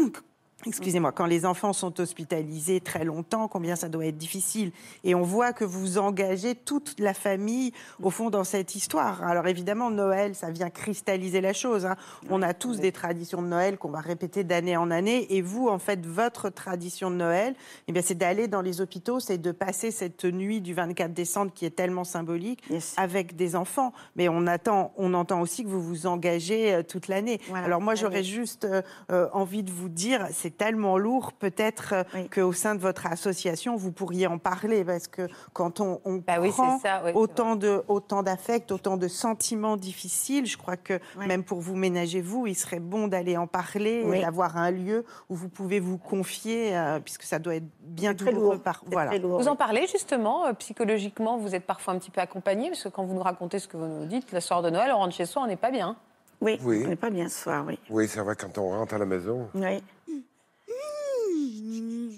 excusez-moi, 0.67 1.12
quand 1.12 1.27
les 1.27 1.47
enfants 1.47 1.73
sont 1.73 2.01
hospitalisés 2.01 2.81
très 2.81 3.05
longtemps, 3.05 3.49
combien 3.49 3.77
ça 3.77 3.89
doit 3.89 4.07
être 4.07 4.17
difficile. 4.17 4.73
Et 5.03 5.15
on 5.15 5.23
voit 5.23 5.53
que 5.53 5.65
vous 5.65 5.99
engagez 5.99 6.55
toute 6.55 6.99
la 6.99 7.15
famille, 7.15 7.73
au 8.03 8.11
fond, 8.11 8.31
dans 8.31 8.45
cette 8.45 8.75
histoire. 8.75 9.23
Alors 9.23 9.47
évidemment, 9.47 9.91
Noël, 9.91 10.35
ça 10.35 10.51
vient 10.51 10.71
cristalliser 10.71 11.41
la 11.41 11.53
chose. 11.53 11.87
hein. 11.87 11.97
On 12.31 12.43
a 12.43 12.55
tous 12.55 12.79
des 12.79 12.93
traditions 12.93 13.43
de 13.43 13.49
Noël 13.49 13.79
qu'on 13.79 13.91
va 13.91 14.01
répéter 14.01 14.45
d'année 14.45 14.77
en 14.77 14.91
année. 14.91 15.35
Et 15.35 15.43
vous, 15.43 15.69
en 15.69 15.79
fait, 15.79 16.05
votre 16.07 16.51
tradition 16.51 17.11
de 17.11 17.17
Noël, 17.17 17.55
eh 17.89 17.93
bien, 17.93 18.03
c'est 18.03 18.15
d'aller 18.15 18.49
dans 18.49 18.61
les 18.62 18.81
hôpitaux, 18.81 19.21
c'est 19.21 19.39
de 19.39 19.53
passer 19.53 19.91
cette 19.91 20.25
nuit 20.25 20.61
du 20.61 20.75
24 20.75 21.12
décembre 21.12 21.53
qui 21.55 21.65
est 21.67 21.71
tellement 21.75 22.05
symbolique 22.05 22.62
avec 22.97 23.37
des 23.37 23.57
enfants. 23.57 23.93
Mais 24.17 24.29
on, 24.29 24.47
attend, 24.47 24.93
on 24.97 25.15
entend 25.15 25.41
aussi 25.41 25.65
que 25.65 25.69
vous 25.69 25.83
vous 25.83 26.07
engagez 26.07 26.75
euh, 26.75 26.83
toute 26.83 27.09
l'année. 27.09 27.41
Alors 27.55 27.81
moi, 27.81 27.95
j'aurais 27.95 28.25
juste 28.25 28.65
euh, 28.65 28.83
euh, 29.11 29.29
envie 29.33 29.62
de 29.62 29.71
vous 29.71 29.89
dire, 29.89 30.27
c'est 30.33 30.53
tellement 30.57 30.98
lourd, 30.98 31.32
peut-être 31.32 31.94
euh, 31.94 32.24
qu'au 32.32 32.52
sein 32.52 32.74
de 32.74 32.80
votre 32.80 33.07
association, 33.07 33.76
vous 33.76 33.92
pourriez 33.92 34.26
en 34.26 34.38
parler, 34.38 34.84
parce 34.84 35.07
que 35.09 35.28
quand 35.52 35.80
on, 35.80 36.00
on 36.05 36.16
Bah 36.16 36.34
oui, 36.40 36.50
prend 36.50 36.78
ça, 36.78 37.02
oui, 37.05 37.11
c'est 37.12 37.18
autant 37.18 37.57
de 37.57 37.82
autant 37.88 38.22
d'affects, 38.22 38.72
autant 38.72 38.96
de 38.96 39.09
sentiments 39.09 39.76
difficiles, 39.76 40.46
je 40.46 40.57
crois 40.57 40.76
que 40.76 40.98
même 41.16 41.44
pour 41.44 41.61
vous 41.61 41.76
ménager 41.76 42.20
vous, 42.20 42.46
il 42.46 42.55
serait 42.55 42.80
bon 42.80 43.09
d'aller 43.09 43.36
en 43.36 43.46
parler, 43.46 44.02
Oui. 44.05 44.18
et 44.18 44.20
d'avoir 44.22 44.57
un 44.57 44.70
lieu 44.70 45.05
où 45.28 45.34
vous 45.34 45.48
pouvez 45.48 45.80
vous 45.80 45.98
confier, 45.98 46.76
euh, 46.76 47.00
puisque 47.00 47.24
ça 47.24 47.38
doit 47.38 47.57
être 47.57 47.64
bien 47.80 48.14
douloureux 48.14 48.55
lourd. 48.55 48.62
par 48.62 48.80
C'est 48.84 48.92
voilà. 48.92 49.11
très 49.11 49.18
lourd, 49.18 49.38
Vous 49.40 49.48
en 49.48 49.57
parlez 49.57 49.86
justement, 49.86 50.46
euh, 50.46 50.52
psychologiquement, 50.55 51.36
vous 51.36 51.55
êtes 51.55 51.66
parfois 51.66 51.94
un 51.94 51.98
petit 51.98 52.11
peu 52.11 52.20
accompagné, 52.20 52.68
parce 52.70 52.82
que 52.84 52.88
quand 52.88 53.05
vous 53.05 53.14
nous 53.14 53.22
racontez 53.22 53.59
ce 53.59 53.68
que 53.68 53.76
vous 53.76 53.86
nous 53.86 54.07
dites, 54.07 54.32
le 54.32 54.40
soir 54.40 54.62
de 54.62 54.70
Noël, 54.70 54.90
on 54.94 54.98
rentre 54.98 55.14
chez 55.14 55.26
soi, 55.26 55.42
on 55.42 55.46
n'est 55.46 55.57
pas 55.57 55.70
bien. 55.70 55.96
Oui, 56.40 56.59
Oui. 56.64 56.82
on 56.84 56.88
n'est 56.88 56.96
pas 56.96 57.11
bien 57.11 57.28
ce 57.28 57.42
soir, 57.44 57.64
oui. 57.66 57.78
Oui, 57.90 58.07
c'est 58.09 58.20
vrai, 58.20 58.34
quand 58.36 58.59
on 58.59 58.68
rentre 58.70 58.94
à 58.94 58.98
la 58.98 59.07
maison, 59.07 59.48
Oui. 59.55 59.82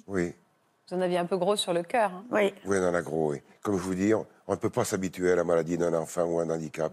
Oui. 0.07 0.33
Vous 0.89 0.97
en 0.97 1.01
aviez 1.01 1.19
un 1.19 1.27
peu 1.27 1.37
gros 1.37 1.57
sur 1.57 1.73
le 1.73 1.83
cœur. 1.83 2.11
hein. 2.13 2.25
Oui. 2.31 2.55
Oui, 2.65 2.77
on 2.81 2.89
en 2.89 2.95
a 2.95 3.03
gros, 3.03 3.31
oui. 3.33 3.39
Comme 3.63 3.77
je 3.77 3.83
vous 3.83 3.95
dis, 3.97 4.15
on 4.15 4.25
ne 4.49 4.57
peut 4.57 4.71
pas 4.71 4.85
s'habituer 4.85 5.33
à 5.33 5.37
la 5.37 5.43
maladie 5.45 5.77
d'un 5.77 5.93
enfant 5.95 6.25
ou 6.25 6.39
à 6.39 6.45
un 6.45 6.51
handicap. 6.51 6.93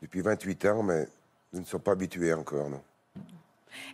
Depuis 0.00 0.22
28 0.22 0.64
ans, 0.66 0.82
mais 0.82 1.06
nous 1.52 1.60
ne 1.60 1.64
sommes 1.66 1.82
pas 1.82 1.92
habitués 1.92 2.32
encore, 2.32 2.70
non. 2.70 2.80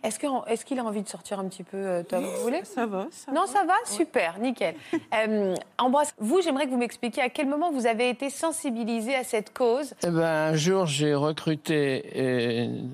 Est-ce 0.03 0.65
qu'il 0.65 0.79
a 0.79 0.83
envie 0.85 1.01
de 1.03 1.07
sortir 1.09 1.39
un 1.39 1.47
petit 1.49 1.63
peu, 1.63 1.77
euh, 1.77 2.03
Tom 2.03 2.23
Vous 2.23 2.41
voulez? 2.43 2.63
Ça 2.63 2.85
va. 2.85 3.07
non, 3.33 3.45
ça 3.45 3.63
va? 3.65 3.73
Super, 3.85 4.39
nickel. 4.39 4.75
Euh, 5.13 5.55
Ambroise, 5.77 6.13
vous, 6.17 6.41
j'aimerais 6.41 6.65
que 6.65 6.71
vous 6.71 6.77
m'expliquiez 6.77 7.21
à 7.23 7.29
quel 7.29 7.47
moment 7.47 7.71
vous 7.71 7.85
avez 7.87 8.09
été 8.09 8.29
sensibilisé 8.29 9.15
à 9.15 9.23
cette 9.23 9.53
cause. 9.53 9.93
Eh 10.03 10.09
ben, 10.09 10.21
un 10.23 10.55
jour, 10.55 10.85
j'ai 10.85 11.13
recruté 11.13 12.63
une, 12.63 12.91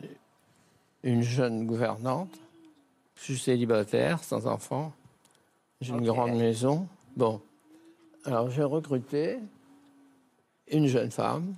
une 1.04 1.22
jeune 1.22 1.66
gouvernante. 1.66 2.30
Je 3.24 3.32
suis 3.32 3.41
célibataire, 3.41 4.21
sans 4.21 4.47
enfant. 4.47 4.91
J'ai 5.80 5.93
une 5.93 6.05
grande 6.05 6.36
maison. 6.36 6.89
Bon. 7.15 7.39
Alors, 8.26 8.49
j'ai 8.49 8.63
recruté 8.63 9.39
une 10.69 10.88
jeune 10.88 11.09
femme. 11.09 11.55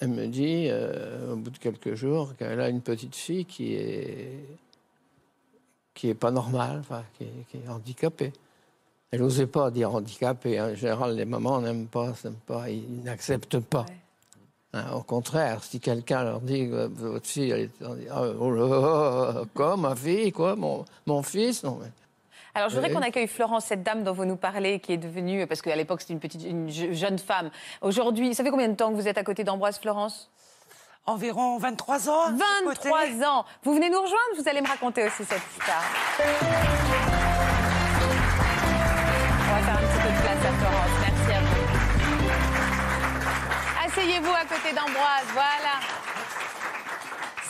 Elle 0.00 0.08
me 0.08 0.26
dit, 0.26 0.66
euh, 0.68 1.32
au 1.32 1.36
bout 1.36 1.48
de 1.48 1.56
quelques 1.56 1.94
jours, 1.94 2.36
qu'elle 2.36 2.60
a 2.60 2.68
une 2.68 2.82
petite 2.82 3.16
fille 3.16 3.46
qui 3.46 3.76
est 3.76 4.44
qui 5.94 6.10
est 6.10 6.14
pas 6.14 6.30
normale, 6.30 6.80
enfin, 6.80 7.02
qui, 7.16 7.24
est, 7.24 7.46
qui 7.48 7.56
est 7.64 7.68
handicapée. 7.68 8.32
Elle 9.10 9.20
n'osait 9.20 9.46
pas 9.46 9.70
dire 9.70 9.94
handicapée. 9.94 10.60
En 10.60 10.74
général, 10.74 11.16
les 11.16 11.24
mamans 11.24 11.62
n'aiment 11.62 11.86
pas, 11.86 12.12
n'aiment 12.24 12.34
pas, 12.44 12.68
ils 12.68 13.02
n'acceptent 13.02 13.60
pas. 13.60 13.86
Hein, 13.88 13.94
au 14.94 15.02
contraire, 15.02 15.62
si 15.62 15.80
quelqu'un 15.80 16.24
leur 16.24 16.40
dit 16.40 16.68
que 16.68 16.86
votre 16.86 17.26
fille, 17.26 17.50
elle 17.50 17.60
est... 17.60 17.70
on 17.84 17.94
dit, 17.94 18.06
Ah, 18.10 18.22
oh 18.40 18.50
là 18.50 18.68
là, 18.68 19.42
quoi, 19.54 19.76
ma 19.76 19.94
fille, 19.94 20.32
quoi, 20.32 20.56
mon, 20.56 20.84
mon 21.06 21.22
fils 21.22 21.62
non, 21.62 21.78
mais- 21.80 21.90
Alors, 22.54 22.68
je 22.70 22.74
voudrais 22.76 22.90
Oui. 22.90 22.96
qu'on 22.96 23.02
accueille 23.02 23.26
Florence, 23.26 23.64
cette 23.66 23.82
dame 23.82 24.04
dont 24.04 24.12
vous 24.12 24.24
nous 24.24 24.36
parlez, 24.36 24.78
qui 24.80 24.92
est 24.92 24.96
devenue, 24.96 25.46
parce 25.46 25.60
qu'à 25.62 25.74
l'époque, 25.76 26.00
c'était 26.02 26.12
une 26.14 26.20
petite, 26.20 26.44
une 26.44 26.70
je- 26.70 26.92
jeune 26.92 27.18
femme. 27.18 27.50
Aujourd'hui, 27.82 28.34
ça 28.34 28.44
fait 28.44 28.50
combien 28.50 28.68
de 28.68 28.74
temps 28.76 28.90
que 28.90 28.94
vous 28.96 29.08
êtes 29.08 29.18
à 29.18 29.24
côté 29.24 29.42
d'Ambroise, 29.44 29.78
Florence? 29.78 30.30
Environ 31.06 31.58
23 31.58 32.08
ans. 32.08 32.32
23 32.64 33.00
ans. 33.28 33.44
Vous 33.64 33.74
venez 33.74 33.90
nous 33.90 34.00
rejoindre, 34.00 34.36
vous 34.38 34.48
allez 34.48 34.60
me 34.62 34.68
raconter 34.68 35.04
aussi 35.04 35.24
cette 35.24 35.42
histoire. 35.52 37.23
Asseyez-vous 44.04 44.32
à 44.34 44.44
côté 44.44 44.74
d'Ambroise, 44.74 45.24
voilà. 45.32 45.80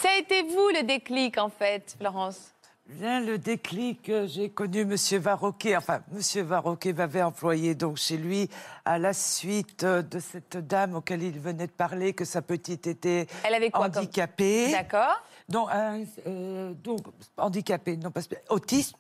Ça 0.01 0.09
a 0.15 0.19
été 0.19 0.43
vous 0.43 0.69
le 0.69 0.85
déclic, 0.85 1.37
en 1.37 1.49
fait, 1.49 1.97
Florence? 1.99 2.53
Bien 2.87 3.19
le 3.19 3.39
déclic, 3.39 4.09
euh, 4.09 4.29
j'ai 4.29 4.51
connu 4.51 4.85
Monsieur 4.85 5.19
Varroquet. 5.19 5.77
Enfin, 5.77 6.03
Monsieur 6.13 6.43
Varroquet 6.45 6.93
m'avait 6.93 7.23
employé 7.23 7.75
donc 7.75 7.97
chez 7.97 8.17
lui 8.17 8.49
à 8.85 9.01
la 9.01 9.13
suite 9.15 9.83
euh, 9.83 10.03
de 10.03 10.21
cette 10.21 10.57
dame 10.57 10.95
auquel 10.95 11.25
il 11.25 11.41
venait 11.41 11.67
de 11.67 11.73
parler, 11.73 12.13
que 12.13 12.25
sa 12.25 12.41
petite 12.41 12.87
était 12.87 13.27
Elle 13.43 13.55
avait 13.55 13.71
quoi 13.71 13.89
comme- 13.91 13.99
handicapée. 14.03 14.71
D'accord. 14.71 15.21
Donc, 15.49 15.69
euh, 15.73 16.73
donc 16.75 17.01
handicapée, 17.37 17.97
non 17.97 18.13
pas 18.13 18.21
autisme. 18.51 18.97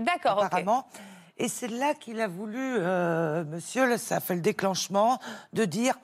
D'accord, 0.00 0.42
apparemment. 0.42 0.88
Et 1.38 1.46
c'est 1.48 1.68
là 1.68 1.94
qu'il 1.94 2.20
a 2.20 2.26
voulu, 2.26 2.58
euh, 2.58 3.44
Monsieur, 3.44 3.86
là, 3.88 3.96
ça 3.96 4.16
a 4.16 4.20
fait 4.20 4.34
le 4.34 4.40
déclenchement 4.40 5.20
de 5.52 5.66
dire 5.66 5.94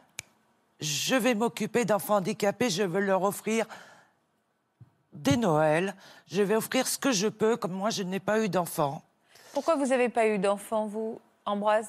je 0.83 1.15
vais 1.15 1.35
m'occuper 1.35 1.85
d'enfants 1.85 2.17
handicapés, 2.17 2.69
je 2.71 2.83
veux 2.83 3.01
leur 3.01 3.23
offrir 3.23 3.67
des 5.13 5.37
Noëls, 5.37 5.95
je 6.27 6.43
vais 6.43 6.57
offrir 6.57 6.87
ce 6.87 6.99
que 6.99 7.13
je 7.13 7.29
peux, 7.29 7.57
comme 7.57 7.73
moi 7.73 7.91
je 7.91 8.03
n'ai 8.03 8.21
pas 8.21 8.41
eu 8.45 8.49
d'enfants. 8.49 9.03
Pourquoi 9.55 9.77
vous 9.77 9.87
n'avez 9.87 10.09
pas 10.09 10.27
eu 10.29 10.39
d'enfant, 10.39 10.87
vous, 10.87 11.21
Ambroise? 11.45 11.89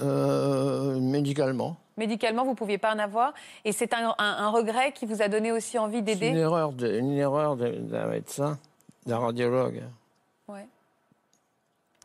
Euh, 0.00 0.98
médicalement. 1.00 1.76
Médicalement, 1.96 2.44
vous 2.44 2.50
ne 2.50 2.56
pouviez 2.56 2.76
pas 2.78 2.94
en 2.94 2.98
avoir. 2.98 3.32
Et 3.64 3.72
c'est 3.72 3.94
un, 3.94 4.10
un- 4.10 4.14
un 4.18 4.50
regret 4.50 4.92
qui 4.92 5.06
vous 5.06 5.22
a 5.22 5.28
donné 5.28 5.52
aussi 5.52 5.78
envie 5.78 5.94
C'est 6.04 6.12
une 6.12 6.18
d'aider 6.18 6.38
erreur, 6.38 6.72
de- 6.72 6.98
une 6.98 7.12
erreur 7.12 7.56
de- 7.56 7.70
d'un 7.70 8.06
médecin, 8.06 8.58
d'un 9.06 9.18
radiologue. 9.18 9.82
Ouais. 10.48 10.66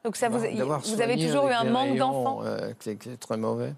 Donc 0.06 0.16
ça, 0.16 0.30
vous, 0.30 0.40
D'avoir 0.40 0.80
vous 0.80 1.02
avez 1.02 1.16
toujours 1.18 1.48
eu 1.48 1.52
un 1.52 1.66
manque 1.66 1.90
rayons, 1.92 1.98
d'enfants? 2.24 2.40
euh, 2.46 2.72
c'est 2.80 3.02
c'est 3.04 3.20
très 3.20 3.38
mauvais. 3.38 3.74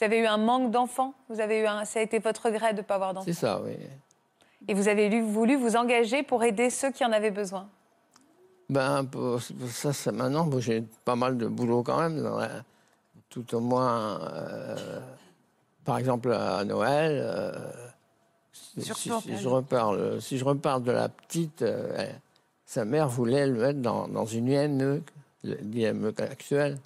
Vous 0.00 0.06
avez 0.06 0.20
eu 0.20 0.26
un 0.26 0.38
manque 0.38 0.70
d'enfants? 0.70 1.12
Vous 1.28 1.40
avez 1.40 1.60
eu 1.60 1.66
un, 1.66 1.84
Ça 1.84 1.98
a 2.00 2.02
été 2.02 2.20
votre 2.20 2.46
regret 2.46 2.72
de 2.72 2.78
ne 2.78 2.82
pas 2.82 2.94
avoir 2.94 3.12
d'enfants? 3.12 3.26
C'est 3.26 3.34
ça, 3.34 3.60
oui. 3.62 3.74
Et 4.66 4.72
vous 4.72 4.88
avez 4.88 5.10
lu- 5.10 5.20
voulu 5.20 5.56
vous 5.56 5.76
engager 5.76 6.22
pour 6.22 6.42
aider 6.42 6.70
ceux 6.70 6.90
qui 6.90 7.04
en 7.04 7.12
avaient 7.12 7.30
besoin? 7.30 7.68
Ben, 8.70 9.04
pour, 9.04 9.42
ça, 9.42 9.92
c'est 9.92 10.10
maintenant, 10.12 10.46
bon, 10.46 10.58
j'ai 10.58 10.82
pas 11.04 11.16
mal 11.16 11.36
de 11.36 11.46
boulot 11.46 11.82
quand 11.82 11.98
même. 12.00 12.22
dans 12.22 12.38
la- 12.38 12.62
tout 13.28 13.54
au 13.54 13.60
moins, 13.60 14.18
euh, 14.22 15.00
par 15.84 15.98
exemple, 15.98 16.32
à 16.32 16.64
Noël, 16.64 17.20
euh, 17.22 17.52
si, 18.54 18.82
si- 18.82 19.36
je 19.36 19.48
reparle, 19.48 20.22
si 20.22 20.38
je 20.38 20.44
reparle 20.46 20.82
de 20.82 20.92
la 20.92 21.10
petite, 21.10 21.60
euh, 21.60 21.92
elle- 21.98 22.20
sa 22.64 22.86
mère 22.86 23.08
voulait 23.08 23.46
le 23.46 23.60
mettre 23.60 23.80
dans, 23.80 24.08
dans 24.08 24.24
une 24.24 24.48
IME, 24.48 25.02
l'IME 25.44 26.10
actuelle, 26.18 26.78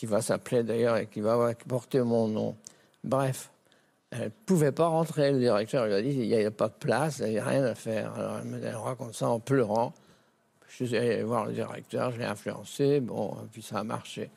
qui 0.00 0.06
va 0.06 0.22
s'appeler 0.22 0.62
d'ailleurs 0.62 0.96
et 0.96 1.04
qui 1.04 1.20
va 1.20 1.52
porter 1.68 2.00
mon 2.00 2.26
nom. 2.26 2.56
Bref, 3.04 3.50
elle 4.10 4.24
ne 4.24 4.28
pouvait 4.46 4.72
pas 4.72 4.86
rentrer. 4.86 5.30
Le 5.30 5.38
directeur 5.38 5.84
lui 5.84 5.92
a 5.92 6.00
dit 6.00 6.08
il 6.08 6.26
n'y 6.26 6.42
a 6.42 6.50
pas 6.50 6.68
de 6.68 6.74
place, 6.80 7.18
il 7.22 7.32
n'y 7.32 7.38
a 7.38 7.44
rien 7.44 7.62
à 7.64 7.74
faire. 7.74 8.14
Alors 8.14 8.38
elle 8.38 8.46
me 8.48 8.76
raconte 8.78 9.12
ça 9.14 9.28
en 9.28 9.40
pleurant. 9.40 9.92
Je 10.68 10.86
suis 10.86 10.96
allé 10.96 11.22
voir 11.22 11.44
le 11.44 11.52
directeur, 11.52 12.12
je 12.12 12.18
l'ai 12.18 12.24
influencé, 12.24 13.00
bon, 13.00 13.36
puis 13.52 13.60
ça 13.60 13.80
a 13.80 13.84
marché. 13.84 14.30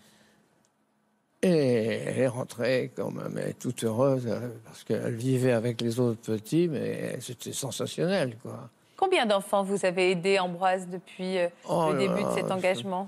Et 1.42 1.48
elle 1.48 2.20
est 2.20 2.28
rentrée 2.28 2.92
quand 2.94 3.12
même, 3.12 3.38
elle 3.38 3.52
est 3.52 3.60
toute 3.60 3.86
heureuse, 3.86 4.28
parce 4.66 4.84
qu'elle 4.84 5.16
vivait 5.16 5.54
avec 5.54 5.80
les 5.80 5.98
autres 5.98 6.20
petits, 6.20 6.68
mais 6.68 7.22
c'était 7.22 7.54
sensationnel, 7.54 8.36
quoi. 8.42 8.70
Combien 8.98 9.26
d'enfants 9.26 9.64
vous 9.64 9.86
avez 9.86 10.12
aidé, 10.12 10.40
Ambroise, 10.40 10.90
depuis 10.90 11.38
euh, 11.38 11.48
Oh 11.70 11.92
le 11.94 12.00
début 12.00 12.24
de 12.24 12.32
cet 12.32 12.52
engagement? 12.52 13.08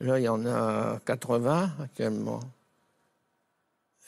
Là, 0.00 0.18
il 0.18 0.22
y 0.24 0.28
en 0.28 0.44
a 0.46 0.98
80 1.04 1.70
actuellement. 1.82 2.40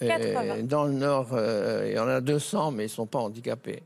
Et 0.00 0.08
80. 0.08 0.62
dans 0.64 0.84
le 0.84 0.92
Nord, 0.92 1.28
euh, 1.32 1.86
il 1.88 1.94
y 1.94 1.98
en 1.98 2.08
a 2.08 2.20
200, 2.20 2.70
mais 2.72 2.84
ils 2.84 2.86
ne 2.86 2.90
sont 2.92 3.06
pas 3.06 3.18
handicapés. 3.20 3.82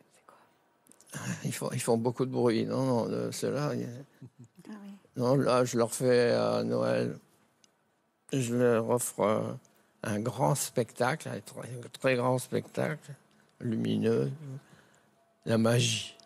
Ils 1.44 1.52
font, 1.52 1.70
ils 1.72 1.80
font 1.80 1.96
beaucoup 1.96 2.24
de 2.26 2.30
bruit. 2.30 2.64
Non, 2.66 2.84
non, 2.84 3.08
euh, 3.10 3.32
ceux-là. 3.32 3.70
il 3.74 3.80
y 3.80 3.84
a- 3.84 4.72
Non, 5.16 5.34
là, 5.34 5.64
je 5.64 5.78
leur 5.78 5.92
fais 5.92 6.32
à 6.32 6.62
Noël, 6.62 7.18
je 8.32 8.54
leur 8.54 8.88
offre 8.90 9.20
euh, 9.20 9.52
un 10.02 10.20
grand 10.20 10.54
spectacle, 10.54 11.28
un 11.28 11.40
très, 11.40 11.68
très 11.98 12.16
grand 12.16 12.38
spectacle, 12.38 13.12
lumineux, 13.60 14.30
la 15.46 15.56
magie. 15.58 16.16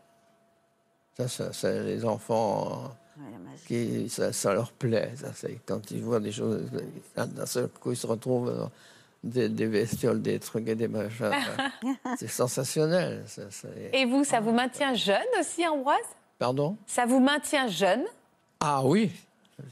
Ça, 1.17 1.29
ça, 1.29 1.53
ça, 1.53 1.71
les 1.83 2.05
enfants, 2.05 2.97
qui, 3.67 4.09
ça, 4.09 4.33
ça 4.33 4.55
leur 4.55 4.73
plaît. 4.73 5.13
Ça, 5.17 5.49
quand 5.67 5.91
ils 5.91 6.03
voient 6.03 6.21
des 6.21 6.33
choses, 6.33 6.63
d'un 7.17 7.47
seul 7.47 7.69
coup, 7.69 7.93
ils 7.93 7.97
se 7.97 8.07
retrouvent 8.07 8.55
dans 8.55 8.71
des, 9.23 9.49
des 9.49 9.67
bestioles, 9.67 10.23
des 10.23 10.39
trucs 10.39 10.69
et 10.69 10.75
des 10.75 10.89
machins. 10.89 11.31
c'est 12.19 12.29
sensationnel. 12.29 13.25
ça, 13.27 13.43
Et 13.93 14.05
vous, 14.05 14.25
ça 14.25 14.41
vous 14.41 14.53
maintient 14.53 14.95
jeune 14.95 15.19
aussi, 15.39 15.67
Ambroise? 15.67 15.99
Pardon? 16.39 16.77
Ça 16.87 17.07
vous 17.07 17.21
maintient 17.21 17.69
jeune? 17.69 18.05
Ah 18.61 18.83
oui, 18.85 19.11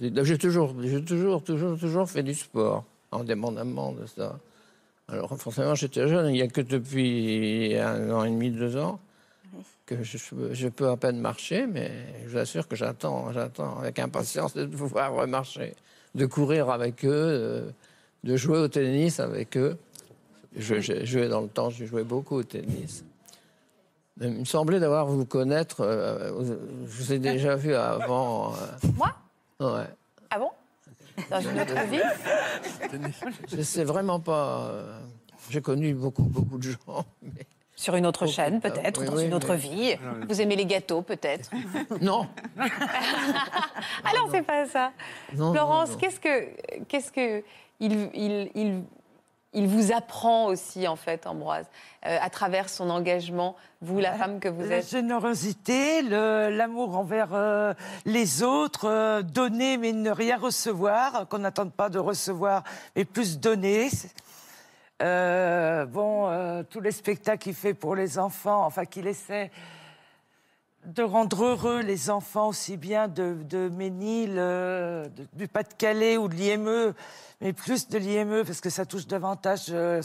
j'ai 0.01 0.39
toujours, 0.39 0.75
j'ai 0.83 1.05
toujours, 1.05 1.43
toujours, 1.43 1.79
toujours 1.79 2.09
fait 2.09 2.23
du 2.23 2.35
sport, 2.35 2.85
indépendamment 3.13 3.93
de 3.93 4.07
ça. 4.07 4.39
Alors 5.09 5.35
forcément, 5.39 5.75
j'étais 5.75 6.07
jeune, 6.09 6.29
il 6.29 6.33
n'y 6.33 6.43
a 6.43 6.49
que 6.49 6.61
depuis 6.61 7.75
un 7.77 8.11
an 8.11 8.25
et 8.25 8.31
demi, 8.31 8.51
deux 8.51 8.77
ans, 8.77 9.01
que 9.89 10.03
je, 10.05 10.19
je 10.53 10.69
peux 10.69 10.89
à 10.91 10.97
peine 10.99 11.19
marcher, 11.19 11.67
mais 11.67 11.91
je 12.25 12.29
vous 12.31 12.37
assure 12.37 12.69
que 12.69 12.77
j'attends, 12.77 13.33
j'attends 13.33 13.79
avec 13.79 13.99
impatience 13.99 14.53
de 14.55 14.67
pouvoir 14.67 15.15
remarcher, 15.15 15.75
de 16.15 16.27
courir 16.27 16.69
avec 16.69 17.05
eux, 17.07 17.73
de, 18.25 18.31
de 18.31 18.37
jouer 18.37 18.59
au 18.59 18.69
tennis 18.69 19.19
avec 19.19 19.57
eux. 19.57 19.79
Je, 20.57 20.81
j'ai 20.81 21.07
joué 21.07 21.29
dans 21.29 21.41
le 21.41 21.49
temps, 21.49 21.71
j'ai 21.71 21.87
joué 21.87 22.05
beaucoup 22.05 22.37
au 22.37 22.43
tennis. 22.43 23.03
Il 24.21 24.31
me 24.41 24.45
semblait 24.45 24.81
d'avoir 24.81 25.07
vous 25.07 25.25
connaître. 25.25 25.81
euh, 25.81 26.33
je 26.45 26.55
vous 26.87 27.13
ai 27.13 27.19
déjà 27.19 27.55
vu 27.57 27.75
avant. 27.75 28.53
euh, 28.55 28.57
Moi? 28.97 29.13
Ouais. 29.61 29.87
Ah 30.31 30.39
bon? 30.39 30.51
Dans 31.31 31.41
une 31.41 31.61
autre 31.61 31.87
vie? 31.89 32.03
Je 33.57 33.63
sais 33.63 33.85
vraiment 33.85 34.21
pas. 34.21 34.69
euh, 34.71 34.99
J'ai 35.51 35.63
connu 35.63 35.95
beaucoup, 35.95 36.25
beaucoup 36.25 36.59
de 36.59 36.71
gens. 36.73 37.05
mais- 37.23 37.47
Sur 37.81 37.95
une 37.95 38.07
autre 38.07 38.27
chaîne, 38.27 38.61
peut-être, 38.61 39.01
Oui, 39.01 39.07
ou 39.07 39.11
dans 39.13 39.17
oui, 39.19 39.27
une 39.27 39.35
autre 39.35 39.51
mais- 39.53 39.57
vie. 39.57 39.97
Vous 40.29 40.41
aimez 40.41 40.57
les 40.57 40.67
gâteaux, 40.67 41.01
peut-être 41.03 41.49
Non. 42.01 42.27
Ah 42.59 44.11
non, 44.17 44.29
c'est 44.33 44.43
pas 44.43 44.67
ça. 44.67 44.91
Non, 45.35 45.53
Florence, 45.53 45.91
non, 45.93 45.97
qu'est-ce 45.99 46.19
que, 46.19 46.49
qu'est-ce 46.89 47.13
que 47.13 47.45
il, 47.81 48.11
il, 48.15 48.51
il, 48.57 48.83
il 49.53 49.69
vous 49.69 49.93
apprend 49.93 50.47
aussi, 50.47 50.89
en 50.89 50.97
fait, 50.97 51.27
Ambroise, 51.29 51.67
euh, 52.07 52.19
à 52.21 52.31
travers 52.31 52.69
son 52.69 52.91
engagement, 52.91 53.55
vous, 53.81 54.01
la 54.01 54.13
femme 54.15 54.41
que 54.41 54.49
vous 54.49 54.63
La 54.65 54.79
êtes? 54.79 54.91
générosité, 54.91 56.03
le- 56.03 56.49
l'amour 56.51 56.97
envers 56.97 57.29
euh, 57.33 57.75
les 58.05 58.43
autres, 58.43 58.89
euh, 58.89 59.23
donner 59.23 59.77
mais 59.79 59.93
ne 59.93 60.11
rien 60.11 60.37
recevoir, 60.37 61.29
qu'on 61.29 61.39
n'attende 61.39 61.73
pas 61.73 61.89
de 61.89 61.99
recevoir, 62.01 62.65
mais 62.97 63.05
plus 63.05 63.39
donner. 63.39 63.89
C'est- 63.91 64.11
Euh, 65.03 65.87
bon, 65.87 66.27
euh, 66.29 66.63
tous 66.69 66.81
les 66.81 66.91
spectacles 66.91 67.39
qu'il 67.43 67.55
fait 67.55 67.75
pour 67.75 67.95
les 67.95 68.19
enfants, 68.19 68.65
enfin 68.67 68.85
qu'il 68.85 69.07
essaie 69.07 69.51
de 70.87 71.03
rendre 71.03 71.45
heureux 71.45 71.81
les 71.83 72.11
enfants 72.11 72.49
aussi 72.49 72.77
bien 72.77 73.07
de, 73.09 73.37
de 73.45 73.69
Ménil, 73.69 74.35
euh, 74.39 75.07
de- 75.09 75.29
du 75.35 75.47
Pas-de-Calais 75.47 76.17
ou 76.17 76.27
de 76.29 76.35
l'IME, 76.35 76.95
mais 77.41 77.53
plus 77.53 77.89
de 77.89 77.99
l'IME 77.99 78.43
parce 78.45 78.61
que 78.61 78.71
ça 78.71 78.87
touche 78.87 79.07
davantage 79.07 79.67
euh, 79.71 80.03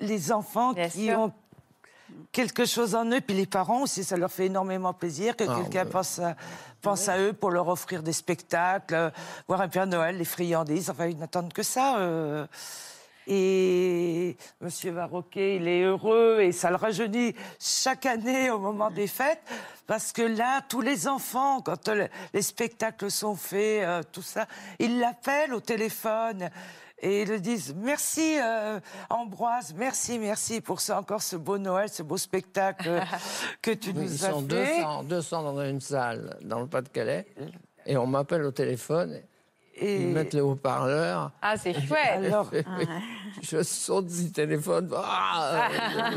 les 0.00 0.32
enfants 0.32 0.74
qui 0.74 1.06
sûr. 1.06 1.18
ont 1.18 1.32
quelque 2.32 2.66
chose 2.66 2.94
en 2.94 3.06
eux, 3.10 3.20
puis 3.20 3.36
les 3.36 3.46
parents 3.46 3.82
aussi, 3.82 4.04
ça 4.04 4.16
leur 4.18 4.30
fait 4.30 4.46
énormément 4.46 4.92
plaisir 4.92 5.34
que 5.36 5.44
Ah, 5.48 5.54
quelqu'un 5.62 5.84
ouais. 5.84 5.90
pense, 5.90 6.18
à, 6.18 6.36
pense 6.82 7.08
à 7.08 7.18
eux 7.18 7.32
pour 7.32 7.50
leur 7.50 7.68
offrir 7.68 8.02
des 8.02 8.12
spectacles, 8.12 8.94
euh, 8.94 9.10
voir 9.48 9.60
un 9.62 9.68
Père 9.68 9.86
Noël, 9.86 10.18
les 10.18 10.24
friandises, 10.26 10.90
enfin 10.90 11.06
ils 11.06 11.16
n'attendent 11.16 11.52
que 11.54 11.62
ça. 11.62 11.96
Et 13.26 14.36
Monsieur 14.60 14.92
Varroquet, 14.92 15.56
il 15.56 15.68
est 15.68 15.82
heureux 15.82 16.40
et 16.40 16.52
ça 16.52 16.70
le 16.70 16.76
rajeunit 16.76 17.34
chaque 17.58 18.06
année 18.06 18.50
au 18.50 18.58
moment 18.58 18.90
des 18.90 19.06
fêtes, 19.06 19.42
parce 19.86 20.12
que 20.12 20.22
là, 20.22 20.60
tous 20.68 20.80
les 20.80 21.08
enfants, 21.08 21.60
quand 21.60 21.90
les 22.32 22.42
spectacles 22.42 23.10
sont 23.10 23.34
faits, 23.34 23.84
euh, 23.84 24.02
tout 24.12 24.22
ça, 24.22 24.46
ils 24.78 24.98
l'appellent 24.98 25.54
au 25.54 25.60
téléphone 25.60 26.50
Et 27.00 27.22
ils 27.22 27.28
le 27.28 27.40
disent 27.40 27.74
merci 27.76 28.38
euh, 28.40 28.78
Ambroise, 29.10 29.74
merci, 29.76 30.18
merci 30.18 30.60
pour 30.60 30.80
ce, 30.80 30.92
encore 30.92 31.22
ce 31.22 31.36
beau 31.36 31.58
Noël, 31.58 31.88
ce 31.88 32.02
beau 32.02 32.16
spectacle 32.16 33.02
que 33.62 33.70
tu 33.72 33.90
Ils 33.90 33.96
nous 33.96 34.24
as 34.24 34.30
sont 34.30 34.48
fait. 34.48 34.78
200, 34.78 35.04
200 35.04 35.42
dans 35.42 35.62
une 35.62 35.80
salle 35.80 36.38
dans 36.42 36.60
le 36.60 36.66
Pas-de-Calais. 36.66 37.26
Et 37.86 37.96
on 37.96 38.06
m'appelle 38.06 38.44
au 38.44 38.52
téléphone. 38.52 39.20
Et- 39.76 40.02
Ils 40.02 40.08
mettent 40.08 40.34
les 40.34 40.40
haut-parleurs. 40.40 41.32
Ah, 41.42 41.56
c'est 41.56 41.74
chouette. 41.74 41.98
Alors, 42.14 42.48
je 43.42 43.62
saute 43.62 44.06
du 44.06 44.30
téléphone. 44.30 44.88
Ah, 44.96 45.68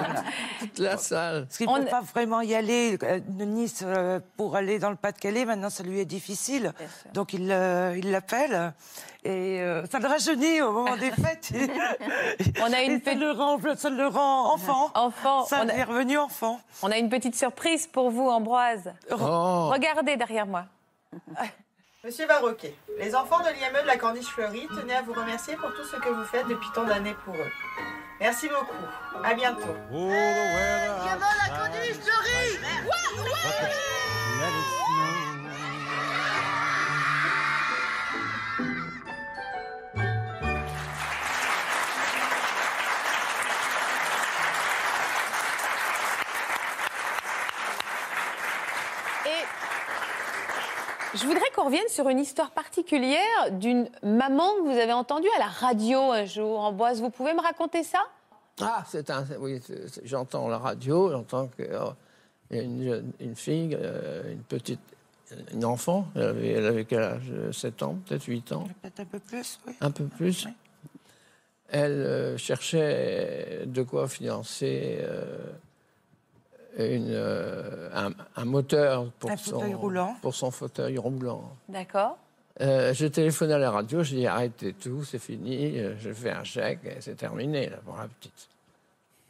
toute 0.59 0.79
la 0.79 0.97
salle. 0.97 1.45
Parce 1.45 1.57
qu'il 1.57 1.67
ne 1.67 1.79
peut 1.79 1.85
pas 1.89 2.01
vraiment 2.01 2.41
y 2.41 2.53
aller 2.53 2.97
euh, 3.03 3.19
de 3.25 3.45
Nice 3.45 3.83
euh, 3.85 4.19
pour 4.37 4.55
aller 4.55 4.77
dans 4.77 4.91
le 4.91 4.95
Pas-de-Calais. 4.95 5.45
Maintenant, 5.45 5.69
ça 5.71 5.83
lui 5.83 5.99
est 5.99 6.05
difficile. 6.05 6.71
Donc, 7.13 7.33
il 7.33 7.51
euh, 7.51 7.95
il 7.97 8.11
l'appelle. 8.11 8.73
Et 9.23 9.59
euh, 9.61 9.85
ça 9.91 9.97
le 9.99 10.07
rajeunit 10.07 10.61
au 10.61 10.71
moment 10.71 10.95
des 10.95 11.11
fêtes. 11.11 11.51
On 12.61 12.71
a 12.71 12.83
une 12.83 12.91
Et 12.93 13.01
ça, 13.03 13.13
le 13.15 13.31
rend, 13.31 13.57
ça 13.75 13.89
le 13.89 14.07
rend 14.07 14.53
enfant. 14.53 14.91
Enfant. 14.93 15.45
Ça 15.45 15.61
on 15.65 15.69
a- 15.69 15.73
est 15.73 15.83
revenu 15.83 16.17
enfant. 16.17 16.61
On 16.83 16.91
a 16.91 16.97
une 16.97 17.09
petite 17.09 17.35
surprise 17.35 17.87
pour 17.87 18.11
vous, 18.11 18.29
Ambroise. 18.29 18.93
Oh. 19.11 19.69
Regardez 19.73 20.15
derrière 20.15 20.45
moi. 20.45 20.65
Monsieur 22.03 22.27
Varroquet, 22.27 22.75
les 22.99 23.15
enfants 23.15 23.39
de 23.39 23.49
l'IME 23.49 23.81
de 23.81 23.87
la 23.87 23.97
Corniche 23.97 24.27
Fleurie 24.27 24.67
tenaient 24.67 24.97
à 24.97 25.01
vous 25.01 25.13
remercier 25.13 25.55
pour 25.55 25.73
tout 25.73 25.83
ce 25.83 25.95
que 25.95 26.09
vous 26.09 26.25
faites 26.25 26.47
depuis 26.47 26.67
tant 26.75 26.83
d'années 26.83 27.15
pour 27.25 27.33
eux. 27.33 27.51
Merci 28.19 28.47
beaucoup. 28.49 29.23
À 29.23 29.33
bientôt. 29.33 29.75
La 29.91 31.57
Corniche 31.57 31.95
Fleurie 31.95 32.59
je 51.19 51.25
voudrais 51.25 51.49
qu'on 51.55 51.65
revienne 51.65 51.87
sur 51.89 52.07
une 52.09 52.19
histoire 52.19 52.51
particulière 52.51 53.51
d'une 53.51 53.89
maman 54.03 54.53
que 54.55 54.61
vous 54.71 54.77
avez 54.77 54.93
entendue 54.93 55.27
à 55.35 55.39
la 55.39 55.47
radio 55.47 56.11
un 56.11 56.25
jour. 56.25 56.59
Ambroise, 56.59 57.01
vous 57.01 57.09
pouvez 57.09 57.33
me 57.33 57.41
raconter 57.41 57.83
ça? 57.83 57.99
Ah, 58.61 58.83
c'est 58.87 59.09
un. 59.09 59.25
Oui, 59.39 59.61
j'entends 60.03 60.47
la 60.47 60.57
radio, 60.57 61.11
j'entends 61.11 61.47
qu'il 61.47 61.65
y 62.51 62.59
a 62.59 62.61
une, 62.61 63.11
une 63.19 63.35
fille, 63.35 63.77
euh, 63.79 64.31
une 64.31 64.43
petite. 64.43 64.79
Une 65.51 65.65
enfant, 65.65 66.07
elle 66.15 66.23
avait, 66.23 66.47
elle 66.51 66.65
avait 66.65 66.85
quel 66.85 67.01
âge? 67.03 67.33
7 67.51 67.83
ans, 67.83 67.97
peut-être 68.05 68.23
8 68.23 68.53
ans, 68.53 68.63
Peut-être 68.81 69.01
un 69.01 69.05
peu 69.05 69.19
plus, 69.19 69.59
oui. 69.67 69.73
un 69.81 69.91
peu 69.91 70.05
plus. 70.05 70.47
Elle 71.67 71.91
euh, 71.91 72.37
cherchait 72.37 73.63
de 73.65 73.83
quoi 73.83 74.07
financer 74.07 74.99
euh, 75.01 75.35
une, 76.77 77.07
euh, 77.09 77.89
un, 77.93 78.11
un 78.35 78.45
moteur 78.45 79.09
pour, 79.19 79.31
Un 79.31 79.37
son, 79.37 79.51
fauteuil 79.59 79.73
roulant. 79.73 80.15
pour 80.21 80.35
son 80.35 80.51
fauteuil 80.51 80.97
roulant. 80.97 81.55
D'accord. 81.67 82.17
Euh, 82.61 82.93
j'ai 82.93 83.09
téléphoné 83.11 83.53
à 83.53 83.57
la 83.59 83.71
radio, 83.71 84.03
j'ai 84.03 84.17
dit 84.17 84.27
arrêtez 84.27 84.73
tout, 84.73 85.03
c'est 85.03 85.19
fini, 85.19 85.77
euh, 85.79 85.95
je 85.99 86.11
fais 86.11 86.31
un 86.31 86.43
chèque 86.43 86.79
et 86.85 87.01
c'est 87.01 87.15
terminé 87.15 87.69
là, 87.69 87.77
pour 87.85 87.97
la 87.97 88.07
petite. 88.07 88.49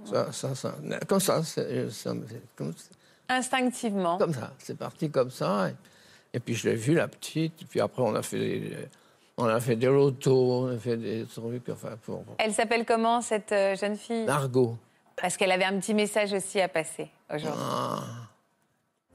Ça, 0.05 0.31
ça, 0.31 0.55
ça, 0.55 0.75
comme 1.07 1.19
ça, 1.19 1.43
c'est 1.43 1.89
ça, 1.89 2.13
c'est 2.29 2.55
comme, 2.55 2.73
Instinctivement. 3.29 4.17
comme 4.17 4.33
ça, 4.33 4.53
c'est 4.59 4.77
parti 4.77 5.09
comme 5.09 5.31
ça. 5.31 5.69
Et, 5.69 6.37
et 6.37 6.39
puis 6.39 6.53
je 6.55 6.69
l'ai 6.69 6.75
vue, 6.75 6.93
la 6.93 7.07
petite, 7.07 7.61
et 7.61 7.65
puis 7.65 7.81
après 7.81 8.01
on 8.01 8.15
a 8.15 8.21
fait 8.21 8.39
des, 8.39 8.77
on 9.37 9.45
a 9.45 9.59
fait 9.59 9.75
des 9.75 9.87
lotos, 9.87 10.63
on 10.63 10.75
a 10.75 10.77
fait 10.77 10.97
des 10.97 11.25
trucs, 11.25 11.69
enfin 11.69 11.97
pour 12.03 12.23
Elle 12.37 12.53
s'appelle 12.53 12.85
comment, 12.85 13.21
cette 13.21 13.51
euh, 13.51 13.75
jeune 13.75 13.97
fille? 13.97 14.25
Margot. 14.25 14.77
Parce 15.22 15.36
qu'elle 15.36 15.51
avait 15.51 15.65
un 15.65 15.80
petit 15.80 15.93
message 15.93 16.34
aussi 16.34 16.61
à 16.61 16.68
passer 16.68 17.09
aujourd'hui. 17.34 17.59
Ah. 17.59 17.99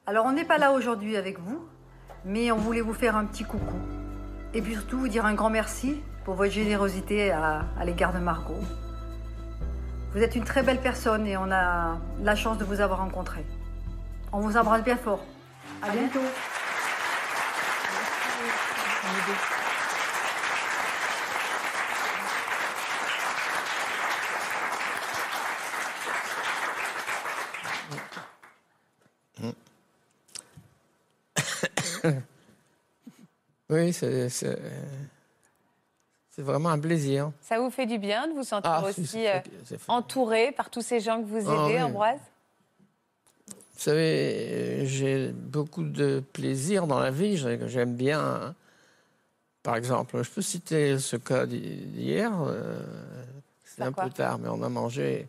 Alors, 0.05 0.25
on 0.25 0.33
n'est 0.33 0.43
pas 0.45 0.57
là 0.57 0.73
aujourd'hui 0.73 1.15
avec 1.15 1.39
vous, 1.39 1.65
mais 2.25 2.51
on 2.51 2.57
voulait 2.57 2.81
vous 2.81 2.93
faire 2.93 3.15
un 3.15 3.25
petit 3.25 3.45
coucou. 3.45 3.79
Et 4.53 4.61
puis 4.61 4.73
surtout 4.73 4.99
vous 4.99 5.07
dire 5.07 5.25
un 5.25 5.33
grand 5.33 5.49
merci 5.49 6.01
pour 6.25 6.35
votre 6.35 6.51
générosité 6.51 7.31
à, 7.31 7.65
à 7.79 7.85
l'égard 7.85 8.13
de 8.13 8.19
Margot. 8.19 8.59
Vous 10.13 10.21
êtes 10.21 10.35
une 10.35 10.43
très 10.43 10.61
belle 10.61 10.79
personne 10.79 11.25
et 11.25 11.37
on 11.37 11.51
a 11.51 11.97
la 12.21 12.35
chance 12.35 12.57
de 12.57 12.65
vous 12.65 12.81
avoir 12.81 12.99
rencontré. 12.99 13.43
On 14.31 14.41
vous 14.41 14.57
embrasse 14.57 14.83
bien 14.83 14.97
fort. 14.97 15.23
À 15.81 15.89
bientôt. 15.89 16.19
Oui, 33.73 33.91
c'est 33.91 34.29
c'est- 34.29 34.59
c'est 36.29 36.41
vraiment 36.43 36.69
un 36.69 36.79
plaisir. 36.79 37.31
Ça 37.41 37.59
vous 37.59 37.69
fait 37.71 37.85
du 37.87 37.97
bien 37.97 38.27
de 38.27 38.33
vous 38.33 38.43
sentir 38.43 38.69
Ah, 38.71 38.83
si, 38.93 39.01
aussi 39.01 39.09
c'est- 39.11 39.35
euh, 39.35 39.39
c'est- 39.65 39.79
entouré 39.87 40.51
par 40.51 40.69
tous 40.69 40.81
ces 40.81 40.99
gens 40.99 41.19
que 41.21 41.25
vous 41.27 41.49
Ah, 41.49 41.65
aidez, 41.65 41.75
oui. 41.77 41.81
Ambroise? 41.81 42.19
Vous 43.47 43.79
savez, 43.89 44.85
j'ai 44.85 45.31
beaucoup 45.31 45.83
de 45.83 46.21
plaisir 46.33 46.85
dans 46.87 46.99
la 46.99 47.09
vie. 47.11 47.35
j'ai- 47.37 47.67
J'aime 47.67 47.95
bien. 47.95 48.53
Par 49.63 49.75
exemple, 49.75 50.21
je 50.23 50.29
peux 50.29 50.41
citer 50.41 50.99
ce 50.99 51.15
cas 51.15 51.45
d'hi- 51.45 51.85
d'hier. 51.87 52.31
euh, 52.45 52.79
C'était 53.65 53.83
un 53.83 53.91
peu 53.91 54.09
tard, 54.11 54.37
mais 54.37 54.49
on 54.49 54.61
a 54.61 54.69
mangé 54.69 55.27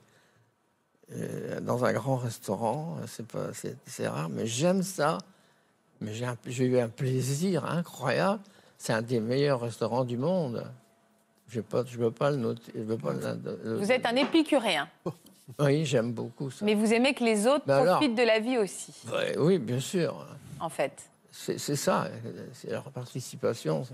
euh, 1.13 1.61
dans 1.61 1.85
un 1.85 1.93
grand 1.95 2.17
restaurant. 2.17 2.99
C'est 3.07 3.25
c'est 3.55 3.77
c'est 3.87 4.09
rare, 4.09 4.29
mais 4.29 4.47
j'aime 4.47 4.83
ça. 4.83 5.19
Mais 6.05 6.13
j'ai 6.53 6.65
eu 6.67 6.79
un 6.79 6.89
plaisir 6.89 7.65
incroyable. 7.65 8.41
C'est 8.79 8.93
un 8.93 9.03
des 9.03 9.21
meilleurs 9.21 9.61
restaurants 9.61 10.05
du 10.05 10.17
monde. 10.17 10.65
Je 11.49 11.61
ne 11.61 11.97
veux 11.99 12.11
pas 12.11 12.31
le 12.31 12.37
noter. 12.37 12.73
je 12.75 12.81
veux 12.83 12.97
pas 12.99 13.13
le- 13.13 13.39
le- 13.65 13.77
Vous 13.79 13.93
êtes 13.93 14.07
un 14.07 14.17
épicurien, 14.17 14.89
Oui, 15.59 15.85
j'aime 15.85 16.13
beaucoup 16.13 16.51
ça. 16.51 16.65
mais 16.65 16.75
vous 16.75 16.93
aimez 16.93 17.15
que 17.15 17.23
les 17.23 17.47
autres 17.47 17.65
Ben 17.67 17.77
alors. 17.83 17.97
profitent 17.99 18.15
de 18.17 18.23
la 18.23 18.41
vie 18.41 18.59
aussi, 18.59 18.93
oui, 19.39 19.59
bien 19.59 19.79
sûr. 19.81 20.27
en 20.61 20.69
fait. 20.71 20.93
C'est 21.31 21.59
ça, 21.59 22.09
c'est 22.53 22.71
leur 22.71 22.85
participation. 22.91 23.85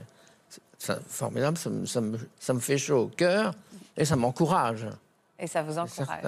c'est- 0.78 1.00
formidable, 1.08 1.58
ça 1.58 1.68
me, 1.70 1.84
ça 1.86 2.00
me- 2.00 2.18
ça 2.38 2.54
me 2.54 2.60
fait 2.60 2.78
chaud 2.78 3.02
au 3.04 3.06
cœur 3.08 3.52
et 3.96 4.04
ça 4.04 4.16
m'encourage. 4.16 4.86
Et 5.38 5.46
ça 5.46 5.62
vous 5.62 5.76
encourage. 5.78 6.22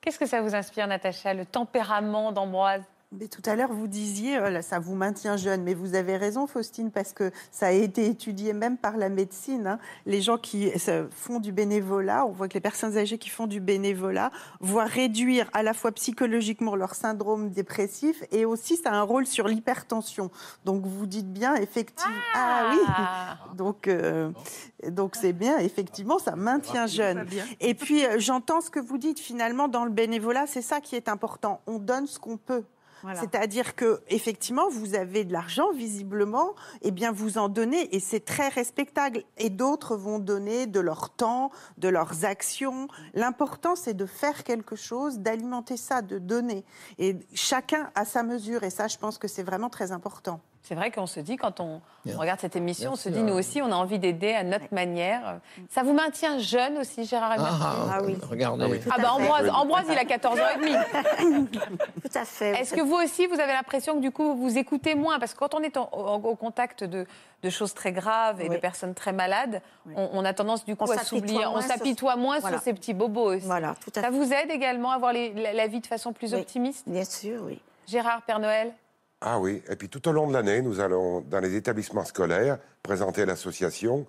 Qu'est-ce 0.00 0.18
que 0.18 0.26
ça 0.26 0.42
vous 0.42 0.54
inspire, 0.54 0.86
Natacha, 0.86 1.32
le 1.34 1.46
tempérament 1.46 2.32
d'Ambroise? 2.32 2.82
Mais 3.10 3.26
tout 3.28 3.40
à 3.46 3.56
l'heure, 3.56 3.72
vous 3.72 3.86
disiez, 3.86 4.36
euh, 4.36 4.50
là, 4.50 4.60
ça 4.60 4.78
vous 4.78 4.94
maintient 4.94 5.38
jeune, 5.38 5.62
mais 5.62 5.72
vous 5.72 5.94
avez 5.94 6.18
raison, 6.18 6.46
Faustine, 6.46 6.90
parce 6.90 7.14
que 7.14 7.30
ça 7.50 7.68
a 7.68 7.70
été 7.70 8.04
étudié 8.06 8.52
même 8.52 8.76
par 8.76 8.98
la 8.98 9.08
médecine. 9.08 9.66
hein. 9.66 9.78
Les 10.04 10.20
gens 10.20 10.36
qui 10.36 10.70
euh, 10.88 11.06
font 11.10 11.40
du 11.40 11.50
bénévolat, 11.50 12.26
on 12.26 12.32
voit 12.32 12.48
que 12.48 12.54
les 12.54 12.60
personnes 12.60 12.98
âgées 12.98 13.16
qui 13.16 13.30
font 13.30 13.46
du 13.46 13.60
bénévolat 13.60 14.30
voient 14.60 14.84
réduire 14.84 15.48
à 15.54 15.62
la 15.62 15.72
fois 15.72 15.90
psychologiquement 15.92 16.76
leur 16.76 16.94
syndrome 16.94 17.48
dépressif 17.48 18.22
et 18.30 18.44
aussi 18.44 18.76
ça 18.76 18.90
a 18.90 18.96
un 18.96 19.02
rôle 19.02 19.26
sur 19.26 19.48
l'hypertension. 19.48 20.30
Donc 20.66 20.84
vous 20.84 21.06
dites 21.06 21.32
bien, 21.32 21.54
effectivement. 21.54 22.12
Ah, 22.34 22.72
oui 22.74 23.56
Donc 23.56 23.88
euh, 23.88 24.30
donc 24.90 25.16
c'est 25.16 25.32
bien, 25.32 25.56
effectivement, 25.58 26.18
ça 26.18 26.36
maintient 26.36 26.86
jeune. 26.86 27.24
bien. 27.24 27.46
Et 27.60 27.72
puis 27.74 28.02
j'entends 28.18 28.60
ce 28.60 28.68
que 28.68 28.80
vous 28.80 28.98
dites 28.98 29.18
finalement 29.18 29.66
dans 29.66 29.86
le 29.86 29.90
bénévolat, 29.90 30.46
c'est 30.46 30.60
ça 30.62 30.82
qui 30.82 30.94
est 30.94 31.08
important. 31.08 31.62
On 31.66 31.78
donne 31.78 32.06
ce 32.06 32.18
qu'on 32.18 32.36
peut. 32.36 32.64
C'est-à-dire 33.14 33.74
que 33.74 34.00
effectivement, 34.08 34.68
vous 34.68 34.94
avez 34.94 35.24
de 35.24 35.32
l'argent 35.32 35.72
visiblement, 35.72 36.54
et 36.82 36.90
bien 36.90 37.12
vous 37.12 37.38
en 37.38 37.48
donnez 37.48 37.94
et 37.94 38.00
c'est 38.00 38.24
très 38.24 38.48
respectable. 38.48 39.22
Et 39.36 39.50
d'autres 39.50 39.96
vont 39.96 40.18
donner 40.18 40.66
de 40.66 40.80
leur 40.80 41.10
temps, 41.10 41.50
de 41.78 41.88
leurs 41.88 42.24
actions. 42.24 42.88
L'important, 43.14 43.76
c'est 43.76 43.94
de 43.94 44.06
faire 44.06 44.44
quelque 44.44 44.76
chose, 44.76 45.18
d'alimenter 45.18 45.76
ça, 45.76 46.02
de 46.02 46.18
donner. 46.18 46.64
Et 46.98 47.16
chacun 47.34 47.90
à 47.94 48.04
sa 48.04 48.22
mesure. 48.22 48.62
Et 48.62 48.70
ça, 48.70 48.88
je 48.88 48.96
pense 48.96 49.18
que 49.18 49.28
c'est 49.28 49.42
vraiment 49.42 49.70
très 49.70 49.92
important. 49.92 50.40
C'est 50.68 50.74
vrai 50.74 50.90
qu'on 50.90 51.06
se 51.06 51.18
dit, 51.20 51.36
quand 51.36 51.60
on, 51.60 51.80
regarde 52.18 52.40
cette 52.40 52.54
émission, 52.54 52.90
on 52.92 52.96
se 52.96 53.08
dit, 53.08 53.22
nous 53.22 53.32
aussi, 53.32 53.62
on 53.62 53.72
a 53.72 53.74
envie 53.74 53.98
d'aider 53.98 54.34
à 54.34 54.42
notre 54.44 54.66
manière. 54.74 55.38
Ça 55.70 55.82
vous 55.82 55.94
maintient 55.94 56.38
jeune 56.38 56.76
aussi, 56.76 57.06
Gérard 57.06 57.32
Emerson 57.36 57.56
Ah, 57.90 57.98
regardez. 58.28 58.78
Ah 58.90 58.96
bah 59.00 59.12
Ambroise, 59.14 59.48
Ambroise, 59.48 59.86
il 59.90 59.96
a 59.96 60.04
14 60.04 60.38
ans 60.38 60.42
et 60.54 60.58
demi. 60.58 60.72
Tout 62.02 62.18
à 62.18 62.24
fait. 62.26 62.50
Est-ce 62.60 62.74
que 62.74 62.82
vous 62.82 62.96
aussi, 62.96 63.26
vous 63.26 63.40
avez 63.40 63.54
l'impression 63.54 63.94
que 63.94 64.00
du 64.00 64.10
coup, 64.10 64.36
vous 64.36 64.58
écoutez 64.58 64.94
moins? 64.94 65.18
Parce 65.18 65.32
que 65.32 65.38
quand 65.38 65.54
on 65.54 65.60
est 65.62 65.78
en- 65.78 65.88
au, 65.90 66.28
au 66.28 66.34
contact 66.36 66.84
de, 66.84 67.06
de 67.42 67.50
choses 67.50 67.72
très 67.72 67.92
graves 67.92 68.42
et 68.42 68.48
de 68.48 68.54
Oui. 68.54 68.60
personnes 68.60 68.92
très 68.92 69.12
malades, 69.14 69.62
on, 69.96 70.10
on 70.12 70.24
a 70.26 70.34
tendance 70.34 70.66
du 70.66 70.76
coup 70.76 70.84
On 70.86 70.90
à 70.90 70.96
s'apitoie 70.98 71.18
s'oublier. 71.18 71.46
On 71.46 71.52
moins 71.52 71.62
sur- 71.62 71.70
s'apitoie 71.72 72.16
moins 72.16 72.38
Voilà. 72.40 72.56
sur 72.58 72.64
ces 72.64 72.74
petits 72.74 72.92
bobos 72.92 73.34
aussi. 73.36 73.46
Voilà, 73.46 73.74
tout 73.82 73.90
à 73.96 74.02
Ça 74.02 74.08
fait. 74.08 74.14
vous 74.14 74.32
aide 74.34 74.50
également 74.50 74.90
à 74.90 74.98
voir 74.98 75.14
les- 75.14 75.32
la, 75.32 75.54
la 75.54 75.66
vie 75.66 75.80
de 75.80 75.86
façon 75.86 76.12
plus 76.12 76.34
Oui. 76.34 76.40
optimiste? 76.40 76.86
Bien 76.86 77.04
sûr, 77.04 77.40
oui. 77.46 77.58
Gérard, 77.86 78.20
Père 78.26 78.38
Noël? 78.38 78.72
Ah 79.20 79.38
oui, 79.40 79.62
et 79.68 79.74
puis 79.76 79.88
tout 79.88 80.06
au 80.08 80.12
long 80.12 80.28
de 80.28 80.32
l'année, 80.32 80.62
nous 80.62 80.78
allons 80.80 81.20
dans 81.22 81.40
les 81.40 81.56
établissements 81.56 82.04
scolaires 82.04 82.58
présenter 82.82 83.26
l'association 83.26 84.06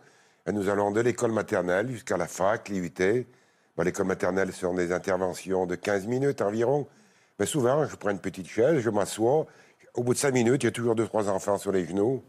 Et 0.48 0.52
nous 0.52 0.70
allons 0.70 0.92
de 0.92 1.02
l'école 1.02 1.32
maternelle 1.32 1.90
jusqu'à 1.92 2.16
la 2.18 2.28
fac, 2.28 2.70
l'IUT. 2.70 3.26
L'école 3.84 4.06
maternelle 4.08 4.52
sont 4.52 4.74
des 4.74 4.92
interventions 4.92 5.66
de 5.66 5.76
15 5.76 6.06
minutes 6.08 6.42
environ. 6.42 6.86
Mais 7.40 7.46
souvent, 7.46 7.86
je 7.86 7.96
prends 7.96 8.10
une 8.10 8.20
petite 8.20 8.48
chaise, 8.48 8.80
je 8.82 8.90
m'assois. 8.90 9.48
Au 9.96 10.04
bout 10.04 10.14
de 10.14 10.20
5 10.20 10.34
minutes, 10.34 10.64
il 10.64 10.66
y 10.66 10.70
a 10.70 10.72
toujours 10.72 10.96
deux, 10.96 11.08
trois 11.08 11.30
enfants 11.30 11.58
sur 11.58 11.72
les 11.72 11.86
genoux. 11.86 12.22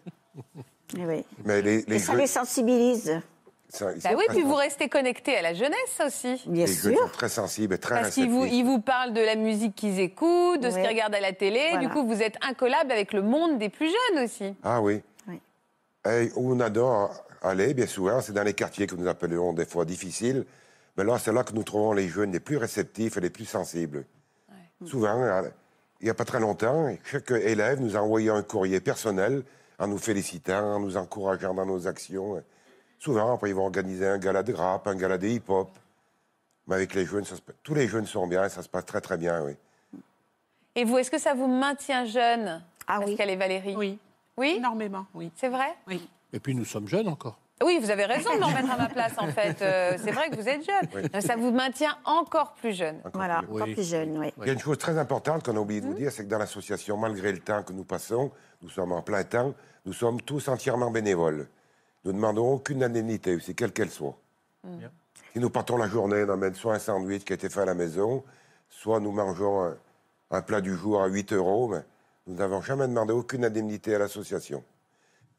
Eh 0.97 1.05
oui. 1.05 1.23
Mais 1.45 1.61
les, 1.61 1.83
les 1.83 1.97
Et 1.97 1.99
ça 1.99 2.13
jeux- 2.13 2.19
les 2.19 2.27
sensibilise. 2.27 3.21
Ça- 3.69 3.93
ils 3.95 4.03
Bah 4.03 4.11
oui, 4.17 4.25
puis 4.29 4.43
vous 4.43 4.55
restez 4.55 4.89
connecté 4.89 5.37
à 5.37 5.43
la 5.43 5.55
jeunesse 5.55 6.01
aussi. 6.05 6.43
Bien 6.47 6.67
les 6.67 6.73
jeunes 6.73 6.97
sont 6.97 7.09
très 7.13 7.29
sensibles 7.29 7.75
et 7.75 7.79
très 7.79 8.01
Parce 8.03 8.15
qu'ils 8.15 8.31
vous, 8.31 8.41
réceptifs. 8.41 8.59
ils 8.61 8.65
vous 8.65 8.81
parlent 8.81 9.13
de 9.13 9.21
la 9.21 9.37
musique 9.37 9.75
qu'ils 9.75 10.01
écoutent, 10.01 10.61
de 10.61 10.71
ce 10.71 10.77
qu'ils 10.77 10.87
regardent 10.89 11.15
à 11.15 11.21
la 11.21 11.33
télé. 11.33 11.61
Voilà. 11.73 11.87
Du 11.87 11.93
coup, 11.93 12.07
vous 12.07 12.23
êtes 12.23 12.37
incollable 12.43 12.93
avec 12.93 13.13
le 13.13 13.23
monde 13.23 13.59
des 13.59 13.69
plus 13.69 13.89
jeunes 13.89 14.25
aussi. 14.25 14.55
Ah 14.63 14.81
oui. 14.81 15.03
Oui. 15.29 15.41
Et 16.11 16.31
où 16.37 16.53
on 16.55 16.61
adore 16.61 17.13
aller, 17.43 17.75
bien 17.75 17.87
souvent, 17.87 18.21
c'est 18.21 18.33
dans 18.33 18.43
les 18.43 18.55
quartiers 18.55 18.87
que 18.87 18.95
nous 18.95 19.07
appelons 19.09 19.53
des 19.53 19.67
fois 19.67 19.85
difficiles. 19.85 20.45
Mais 20.97 21.05
là, 21.05 21.19
c'est 21.19 21.33
là 21.33 21.45
que 21.45 21.53
nous 21.53 21.63
trouvons 21.63 21.93
les 21.93 22.09
jeunes 22.09 22.33
les 22.33 22.41
plus 22.41 22.57
réceptifs 22.57 23.17
et 23.17 23.21
les 23.21 23.31
plus 23.31 23.45
sensibles. 23.45 24.05
Souvent, 24.87 25.43
il 26.01 26.05
n'y 26.05 26.11
a 26.11 26.15
pas 26.15 26.25
très 26.25 26.41
longtemps, 26.41 26.89
chaque 27.05 27.31
élève 27.33 27.81
nous 27.81 27.97
a 27.97 28.01
envoyé 28.01 28.31
un 28.31 28.43
courrier 28.43 28.81
personnel 28.81 29.43
en 29.81 29.89
nous 29.89 29.99
félicitant, 29.99 30.77
en 30.77 30.81
nous 30.81 30.97
encourageant 30.97 31.53
dans 31.55 31.67
nos 31.67 31.87
actions. 31.89 32.43
Souvent, 32.99 33.35
après, 33.35 33.51
ils 33.51 33.55
vont 33.55 33.65
organiser 33.65 34.07
un 34.07 34.19
gala 34.19 34.43
de 34.43 34.53
rap, 34.55 34.87
un 34.87 34.95
gala 34.97 35.19
de 35.19 35.27
hip-hop. 35.29 35.69
Mais 36.67 36.75
avec 36.77 36.95
les 36.95 37.07
jeunes, 37.07 37.25
ça 37.25 37.37
se 37.37 37.41
passe- 37.41 37.55
tous 37.63 37.75
les 37.75 37.89
jeunes 37.89 38.07
sont 38.07 38.27
bien, 38.27 38.49
ça 38.49 38.63
se 38.63 38.69
passe 38.69 38.85
très, 38.85 39.01
très 39.01 39.17
bien, 39.17 39.43
oui. 39.45 39.53
Et 40.75 40.85
vous, 40.85 40.99
est-ce 40.99 41.11
que 41.11 41.19
ça 41.19 41.35
vous 41.35 41.47
maintient 41.49 42.05
jeune, 42.05 42.63
Ah 42.87 42.99
oui. 43.01 43.07
Pascal 43.17 43.31
et 43.31 43.37
Valérie? 43.37 43.75
Oui. 43.77 43.99
Oui? 44.37 44.55
Énormément, 44.59 45.07
oui. 45.15 45.31
C'est 45.37 45.49
vrai? 45.49 45.75
Oui. 45.87 46.09
Et 46.33 46.41
puis 46.41 46.55
nous 46.55 46.65
sommes 46.65 46.87
jeunes 46.89 47.09
encore. 47.09 47.39
Oui, 47.65 47.79
vous 47.83 47.91
avez 47.91 48.05
raison 48.05 48.33
de 48.35 48.39
m'en 48.41 48.51
mettre 48.51 48.71
à 48.71 48.77
ma 48.77 48.89
place, 48.89 49.15
en 49.19 49.27
fait. 49.29 49.61
Euh, 49.63 49.97
c'est 50.05 50.13
vrai 50.13 50.31
que 50.31 50.37
vous 50.37 50.49
êtes 50.49 50.65
jeune. 50.65 50.89
Oui. 51.13 51.21
Ça 51.23 51.35
vous 51.35 51.51
maintient 51.51 51.97
encore 52.05 52.53
plus 52.53 52.73
jeune. 52.73 53.01
Voilà, 53.15 53.41
Oui. 53.49 53.61
encore 53.63 53.75
plus 53.75 53.89
jeune, 53.89 54.17
oui. 54.19 54.33
Il 54.43 54.47
y 54.47 54.51
a 54.51 54.53
une 54.53 54.61
chose 54.61 54.79
très 54.79 54.97
importante 54.97 55.45
qu'on 55.45 55.57
a 55.57 55.61
oublié 55.61 55.81
de 55.81 55.87
vous 55.87 55.95
dire, 55.95 56.13
c'est 56.13 56.23
que 56.25 56.29
dans 56.29 56.39
l'association, 56.39 56.97
malgré 56.97 57.33
le 57.33 57.41
temps 57.41 57.63
que 57.65 57.73
nous 57.73 57.83
passons, 57.85 58.31
nous 58.63 58.69
sommes 58.69 58.93
en 58.93 59.03
plein 59.03 59.25
temps, 59.25 59.55
nous 59.87 59.93
sommes 59.93 60.21
tous 60.23 60.47
entièrement 60.49 60.91
bénévoles. 60.93 61.49
Nous 62.05 62.13
ne 62.13 62.17
demandons 62.17 62.53
aucune 62.53 62.83
indemnité, 62.85 63.35
aussi 63.37 63.55
quelle 63.55 63.73
qu'elle 63.73 63.91
soit. 63.91 64.17
Bien. 64.65 64.91
Si 65.33 65.41
nous 65.41 65.51
partons 65.51 65.77
la 65.77 65.89
journée, 65.89 66.25
on 66.27 66.33
amène 66.33 66.55
soit 66.55 66.75
un 66.75 66.79
sandwich 66.79 67.25
qui 67.25 67.33
a 67.33 67.35
été 67.35 67.49
fait 67.49 67.61
à 67.61 67.65
la 67.65 67.75
maison, 67.75 68.25
soit 68.69 69.01
nous 69.01 69.13
mangeons 69.13 69.65
un, 69.65 69.77
un 70.31 70.43
plat 70.43 70.61
du 70.61 70.75
jour 70.77 71.03
à 71.03 71.07
8 71.07 71.33
euros, 71.33 71.69
mais 71.69 71.83
nous 72.27 72.35
n'avons 72.37 72.63
jamais 72.63 72.87
demandé 72.89 73.13
aucune 73.13 73.45
indemnité 73.45 73.95
à 73.95 73.99
l'association. 73.99 74.63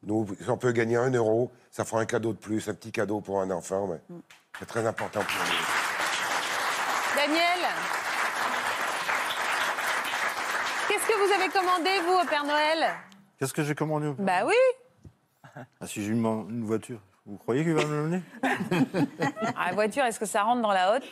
Nous, 0.04 0.28
si 0.42 0.50
on 0.50 0.58
peut 0.58 0.72
gagner 0.72 0.96
un 0.98 1.10
euro, 1.12 1.52
ça 1.72 1.84
fera 1.86 2.02
un 2.02 2.06
cadeau 2.06 2.32
de 2.34 2.38
plus, 2.38 2.70
un 2.70 2.74
petit 2.74 2.92
cadeau 2.92 3.20
pour 3.20 3.42
un 3.42 3.52
enfant, 3.52 3.88
mais 3.88 4.00
c'est 4.60 4.66
très 4.66 4.86
important 4.88 5.20
pour 5.22 5.46
nous. 5.46 5.66
Daniel? 7.16 7.68
Qu'est-ce 10.88 11.08
que 11.08 11.28
vous 11.28 11.34
avez 11.34 11.50
commandé, 11.52 11.90
vous, 12.06 12.14
au 12.14 12.26
Père 12.28 12.44
Noël? 12.46 12.90
Qu'est-ce 13.38 13.54
que 13.54 13.64
j'ai 13.64 13.76
commandé 13.76 14.08
au- 14.08 14.14
Bah 14.14 14.46
oui 14.46 14.56
Ah, 15.82 15.88
Si 15.88 16.04
j'ai 16.04 16.12
une, 16.12 16.26
une 16.50 16.64
voiture, 16.66 17.00
vous 17.26 17.38
croyez 17.38 17.64
qu'il 17.64 17.74
va 17.74 17.86
me 17.86 17.96
l'amener 17.96 18.22
Ah, 19.56 19.68
La 19.70 19.74
voiture, 19.74 20.04
est-ce 20.06 20.20
que 20.20 20.26
ça 20.26 20.44
rentre 20.44 20.62
dans 20.62 20.72
la 20.72 20.96
hotte? 20.96 21.04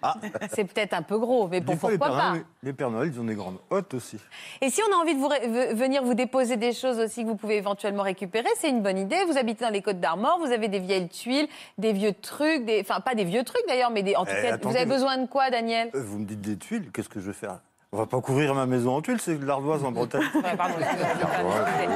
Ah. 0.00 0.14
C'est 0.54 0.64
peut-être 0.64 0.94
un 0.94 1.02
peu 1.02 1.18
gros, 1.18 1.46
mais 1.46 1.60
fois, 1.60 1.90
les 1.90 1.98
pourquoi 1.98 1.98
Pères, 1.98 2.16
pas? 2.16 2.30
Noël, 2.30 2.44
les 2.62 2.72
Pères 2.72 2.90
Noël, 2.90 3.10
ils 3.12 3.20
ont 3.20 3.24
des 3.24 3.34
grandes 3.34 3.58
hottes 3.68 3.92
aussi. 3.92 4.16
Et 4.62 4.70
si 4.70 4.80
on 4.88 4.94
a 4.94 4.96
envie 4.98 5.14
de 5.14 5.20
vous 5.20 5.28
venir 5.76 6.02
vous 6.02 6.14
déposer 6.14 6.56
des 6.56 6.72
choses 6.72 6.98
aussi 6.98 7.22
que 7.22 7.28
vous 7.28 7.36
pouvez 7.36 7.56
éventuellement 7.58 8.02
récupérer, 8.02 8.48
c'est 8.56 8.70
une 8.70 8.80
bonne 8.82 8.96
idée. 8.96 9.22
Vous 9.26 9.36
habitez 9.36 9.62
dans 9.64 9.70
les 9.70 9.82
Côtes 9.82 10.00
d'Armor, 10.00 10.38
vous 10.38 10.50
avez 10.52 10.68
des 10.68 10.78
vieilles 10.78 11.08
tuiles, 11.08 11.48
des 11.76 11.92
vieux 11.92 12.14
trucs, 12.14 12.64
des... 12.64 12.80
enfin 12.80 13.00
pas 13.00 13.14
des 13.14 13.24
vieux 13.24 13.44
trucs 13.44 13.62
d'ailleurs, 13.68 13.90
mais 13.90 14.02
des... 14.02 14.16
en 14.16 14.24
tout 14.24 14.32
Eh, 14.34 14.42
cas, 14.42 14.54
attendez, 14.54 14.72
vous 14.74 14.76
avez 14.80 14.86
besoin 14.90 15.18
de 15.18 15.26
quoi, 15.26 15.50
Daniel? 15.50 15.90
Euh, 15.94 16.02
Vous 16.02 16.18
me 16.18 16.24
dites 16.24 16.40
des 16.40 16.56
tuiles, 16.56 16.90
qu'est-ce 16.90 17.10
que 17.10 17.20
je 17.20 17.26
vais 17.26 17.32
faire? 17.36 17.60
On 17.92 17.98
va 17.98 18.06
pas 18.06 18.22
couvrir 18.22 18.54
ma 18.54 18.64
maison 18.64 18.96
en 18.96 19.02
tuiles, 19.02 19.20
c'est 19.20 19.34
de 19.38 19.44
l'ardoise 19.44 19.84
en 19.84 19.92
Bretagne. 19.92 20.22
Ouais, 20.34 20.56
pardon, 20.56 20.76
excusez-moi, 20.80 21.12
j'ai 21.14 21.24
pas 21.26 21.42
noté. 21.42 21.86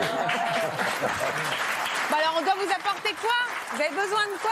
Bah 2.10 2.16
alors, 2.20 2.34
on 2.38 2.42
doit 2.44 2.54
vous 2.54 2.70
apporter 2.70 3.14
quoi 3.20 3.30
Vous 3.76 3.82
avez 3.82 3.90
besoin 3.90 4.24
de 4.24 4.40
quoi? 4.40 4.50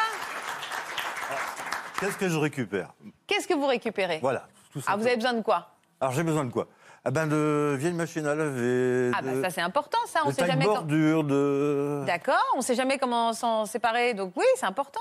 Qu'est-ce 1.99 2.19
que 2.19 2.29
je 2.29 2.37
récupère? 2.37 2.93
Qu'est-ce 3.27 3.49
que 3.49 3.55
vous 3.55 3.67
récupérez? 3.67 4.19
Voilà, 4.21 4.47
tout 4.71 4.81
ça. 4.83 4.91
Ah, 4.93 4.97
vous 4.97 5.07
avez 5.07 5.17
besoin 5.17 5.33
de 5.33 5.41
quoi? 5.41 5.71
Alors 6.01 6.13
j'ai 6.13 6.23
besoin 6.23 6.45
de 6.45 6.51
quoi? 6.53 6.67
Ah 7.07 7.11
ben 7.11 7.27
de 7.27 7.75
vieilles 7.79 7.95
machines 7.95 8.27
à 8.27 8.35
laver, 8.35 9.13
Ah, 9.17 9.23
de, 9.23 9.43
ça 9.43 9.49
c'est 9.51 9.61
important, 9.63 9.97
ça. 10.07 10.21
On 10.25 10.29
de 10.29 10.35
sait 10.35 10.47
jamais. 10.47 10.65
quand- 10.67 10.75
taille-bordure, 10.75 11.25
de... 11.25 12.03
D'accord, 12.07 12.45
on 12.57 12.61
sait 12.61 12.75
jamais 12.75 12.99
comment 12.99 13.33
s'en 13.33 13.65
séparer, 13.67 14.13
donc 14.15 14.33
oui, 14.37 14.45
c'est 14.57 14.67
important. 14.67 15.01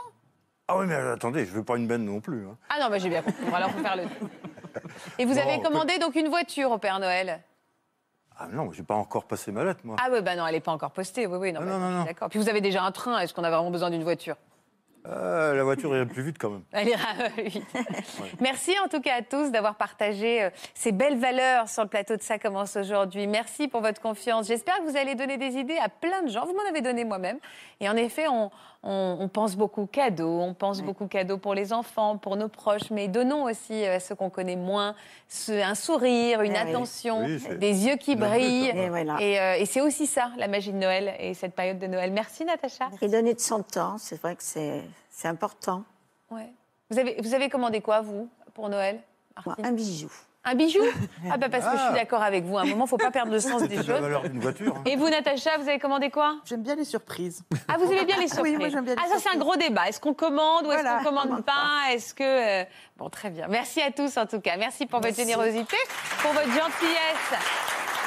Ah 0.69 0.77
oui, 0.77 0.85
mais 0.87 0.95
attendez, 0.95 1.45
je 1.45 1.51
veux 1.51 1.63
pas 1.63 1.75
une 1.75 1.87
benne 1.87 2.05
non 2.05 2.21
plus. 2.21 2.45
hein. 2.47 2.55
Ah 2.69 2.79
non, 2.81 2.89
bah, 2.89 2.97
j'ai 2.99 3.09
bien 3.09 3.21
compris. 3.21 3.45
Alors, 3.53 3.71
faut 3.71 3.79
faire 3.81 3.97
le. 3.97 4.03
Et 5.19 5.25
vous 5.25 5.33
Bon, 5.35 5.41
avez 5.41 5.61
commandé 5.61 5.97
donc 5.99 6.15
une 6.15 6.29
voiture 6.29 6.71
au 6.71 6.77
Père 6.77 6.99
Noël? 6.99 7.41
Ah 8.43 8.47
non, 8.51 8.71
j'ai 8.73 8.83
pas 8.83 8.95
encore 8.95 9.23
passé 9.25 9.51
ma 9.51 9.63
lettre, 9.63 9.79
moi. 9.83 9.95
Ah 9.99 10.09
oui, 10.11 10.21
bah 10.21 10.35
non, 10.35 10.45
elle 10.45 10.55
n'est 10.55 10.59
pas 10.59 10.73
encore 10.73 10.91
postée. 10.91 11.27
Oui, 11.27 11.37
oui, 11.37 11.53
non, 11.53 11.61
Ah, 11.63 11.65
bah, 11.65 11.77
non, 11.77 11.89
non. 11.89 12.03
D'accord. 12.03 12.29
Puis 12.29 12.39
vous 12.39 12.49
avez 12.49 12.59
déjà 12.59 12.83
un 12.83 12.91
train. 12.91 13.19
Est-ce 13.19 13.33
qu'on 13.33 13.43
a 13.43 13.49
vraiment 13.49 13.71
besoin 13.71 13.89
d'une 13.89 14.03
voiture? 14.03 14.35
Euh, 15.05 15.53
la 15.53 15.63
voiture 15.63 15.93
irait 15.95 16.05
plus 16.05 16.23
vite 16.23 16.37
quand 16.37 16.49
même. 16.49 16.63
Elle 16.71 16.89
ira 16.89 17.07
vite. 17.37 17.63
Merci 18.41 18.73
en 18.83 18.87
tout 18.87 19.01
cas 19.01 19.15
à 19.15 19.21
tous 19.21 19.49
d'avoir 19.51 19.75
partagé 19.75 20.43
euh, 20.43 20.49
ces 20.73 20.91
belles 20.93 21.17
valeurs 21.17 21.67
sur 21.67 21.83
le 21.83 21.89
plateau 21.89 22.15
de 22.15 22.21
Ça 22.21 22.39
commence 22.39 22.75
aujourd'hui. 22.77 23.27
Merci 23.27 23.67
pour 23.67 23.81
votre 23.81 24.01
confiance. 24.01 24.47
J'espère 24.47 24.77
que 24.77 24.83
vous 24.83 24.97
allez 24.97 25.15
donner 25.15 25.37
des 25.37 25.57
idées 25.57 25.77
à 25.77 25.89
plein 25.89 26.21
de 26.23 26.29
gens. 26.29 26.45
Vous 26.45 26.53
m'en 26.53 26.69
avez 26.69 26.81
donné 26.81 27.03
moi-même. 27.03 27.39
Et 27.81 27.89
en 27.89 27.97
effet, 27.97 28.27
on, 28.29 28.49
on- 28.83 29.17
on 29.21 29.27
pense 29.29 29.55
beaucoup 29.55 29.85
cadeaux, 29.85 30.39
on 30.41 30.53
pense 30.53 30.81
beaucoup 30.81 31.07
cadeaux 31.07 31.37
pour 31.37 31.53
les 31.53 31.71
enfants, 31.73 32.17
pour 32.17 32.35
nos 32.35 32.49
proches, 32.49 32.91
mais 32.91 33.07
donnons 33.07 33.43
aussi 33.45 33.85
euh, 33.85 33.95
à 33.95 33.99
ceux 33.99 34.13
qu'on 34.15 34.29
connaît 34.29 34.55
moins 34.57 34.93
ce- 35.29 35.51
un 35.63 35.75
sourire, 35.75 36.41
une 36.41 36.51
oui. 36.51 36.57
attention, 36.57 37.23
Oui, 37.23 37.41
des 37.57 37.85
yeux 37.87 37.95
qui 37.95 38.15
brillent. 38.15 38.69
Et 38.75 38.89
voilà. 38.89 39.17
Et, 39.21 39.39
euh, 39.39 39.55
et 39.57 39.65
c'est 39.65 39.81
aussi 39.81 40.05
ça, 40.05 40.31
la 40.37 40.47
magie 40.47 40.71
de 40.73 40.77
Noël 40.77 41.13
et 41.19 41.33
cette 41.33 41.55
période 41.55 41.79
de 41.79 41.87
Noël. 41.87 42.11
Merci 42.11 42.43
Natacha. 42.45 42.89
Et 43.01 43.07
donner 43.07 43.33
de 43.33 43.39
son 43.39 43.63
temps, 43.63 43.97
c'est 43.97 44.19
vrai 44.21 44.35
que 44.35 44.43
c'est 44.43 44.83
c'est 45.09 45.27
important. 45.27 45.83
Ouais. 46.31 46.49
Vous, 46.89 46.99
avez, 46.99 47.15
vous 47.21 47.33
avez 47.33 47.47
commandé 47.49 47.79
quoi, 47.81 48.01
vous, 48.01 48.27
pour 48.53 48.67
Noël 48.69 48.99
Moi, 49.45 49.55
un 49.63 49.71
bijou. 49.71 50.11
Un 50.45 50.55
bijou? 50.55 50.81
Ah 51.31 51.37
bah 51.37 51.47
parce 51.49 51.63
que 51.65 51.71
je 51.71 51.77
suis 51.77 51.87
Ah. 51.91 51.93
d'accord 51.93 52.21
avec 52.21 52.43
vous. 52.43 52.57
À 52.57 52.63
un 52.63 52.65
moment, 52.65 52.85
faut 52.85 52.97
pas 52.97 53.11
perdre 53.11 53.31
le 53.31 53.39
sens 53.39 53.61
des 53.63 53.69
C'est 53.69 53.75
la 53.87 53.93
choses. 53.93 54.01
valeur 54.01 54.23
d'une 54.23 54.39
voiture. 54.41 54.75
hein. 54.75 54.81
Et 54.85 54.97
vous, 54.97 55.09
Natacha, 55.09 55.51
vous 55.57 55.69
avez 55.69 55.79
commandé 55.79 56.09
quoi? 56.09 56.35
J'aime 56.45 56.63
bien 56.63 56.75
les 56.75 56.83
surprises. 56.83 57.43
Ah, 57.69 57.75
vous 57.79 57.89
aimez 57.91 58.03
bien 58.03 58.17
les 58.17 58.23
Oui, 58.23 58.29
surprises 58.29 58.57
moi, 58.59 58.67
j'aime 58.69 58.83
bien 58.83 58.95
les 58.95 59.01
Ah, 59.01 59.07
ça, 59.09 59.19
c'est 59.19 59.33
un 59.33 59.39
gros 59.39 59.55
débat. 59.55 59.87
Est-ce 59.87 60.01
qu'on 60.01 60.13
commande 60.13 60.65
ou 60.67 60.71
est-ce 60.73 60.81
Voilà, 60.81 60.97
qu'on 60.99 61.05
commande 61.05 61.23
commande 61.27 61.45
pas? 61.45 61.91
Est-ce 61.93 62.13
que... 62.13 62.61
euh, 62.61 62.65
Bon, 62.97 63.09
très 63.09 63.29
bien. 63.29 63.47
Merci 63.47 63.81
à 63.81 63.91
tous, 63.91 64.17
en 64.17 64.25
tout 64.25 64.41
cas. 64.41 64.57
Merci 64.57 64.85
pour 64.85 64.99
votre 64.99 65.15
générosité, 65.15 65.77
pour 66.21 66.31
votre 66.33 66.47
gentillesse. 66.47 67.39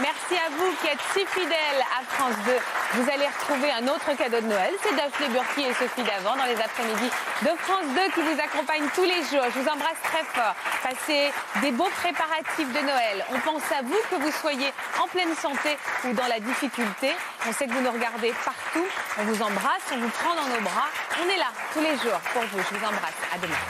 Merci 0.00 0.36
à 0.36 0.50
vous 0.52 0.76
qui 0.76 0.92
êtes 0.92 1.00
si 1.16 1.24
fidèles 1.24 1.80
à 1.88 2.04
France 2.04 2.36
2. 2.44 3.00
Vous 3.00 3.08
allez 3.08 3.24
retrouver 3.24 3.72
un 3.72 3.88
autre 3.88 4.12
cadeau 4.12 4.44
de 4.44 4.46
Noël. 4.52 4.68
C'est 4.84 4.94
Daphné 4.94 5.28
Burki 5.32 5.64
et 5.64 5.72
Sophie 5.72 6.04
Davant 6.04 6.36
dans 6.36 6.44
les 6.44 6.60
après-midi 6.60 7.08
de 7.40 7.48
France 7.64 7.88
2 7.96 8.12
qui 8.12 8.20
vous 8.20 8.36
accompagnent 8.36 8.92
tous 8.92 9.08
les 9.08 9.24
jours. 9.24 9.48
Je 9.48 9.56
vous 9.56 9.68
embrasse 9.72 9.96
très 10.04 10.20
fort. 10.36 10.52
Passez 10.84 11.32
des 11.64 11.72
beaux 11.72 11.88
préparatifs 12.04 12.68
de 12.68 12.82
Noël. 12.84 13.24
On 13.32 13.40
pense 13.40 13.64
à 13.72 13.80
vous 13.80 13.96
que 14.12 14.20
vous 14.20 14.32
soyez 14.36 14.68
en 15.00 15.08
pleine 15.08 15.32
santé 15.32 15.80
ou 16.04 16.12
dans 16.12 16.28
la 16.28 16.40
difficulté. 16.44 17.16
On 17.48 17.52
sait 17.56 17.64
que 17.64 17.72
vous 17.72 17.80
nous 17.80 17.92
regardez 17.92 18.36
partout. 18.44 18.84
On 19.16 19.24
vous 19.24 19.40
embrasse, 19.40 19.88
on 19.96 19.98
vous 19.98 20.12
prend 20.12 20.36
dans 20.36 20.48
nos 20.52 20.60
bras. 20.60 20.92
On 21.24 21.24
est 21.24 21.40
là 21.40 21.48
tous 21.72 21.80
les 21.80 21.96
jours 22.04 22.20
pour 22.36 22.44
vous. 22.52 22.60
Je 22.68 22.76
vous 22.76 22.84
embrasse. 22.84 23.16
À 23.32 23.40
demain. 23.40 23.64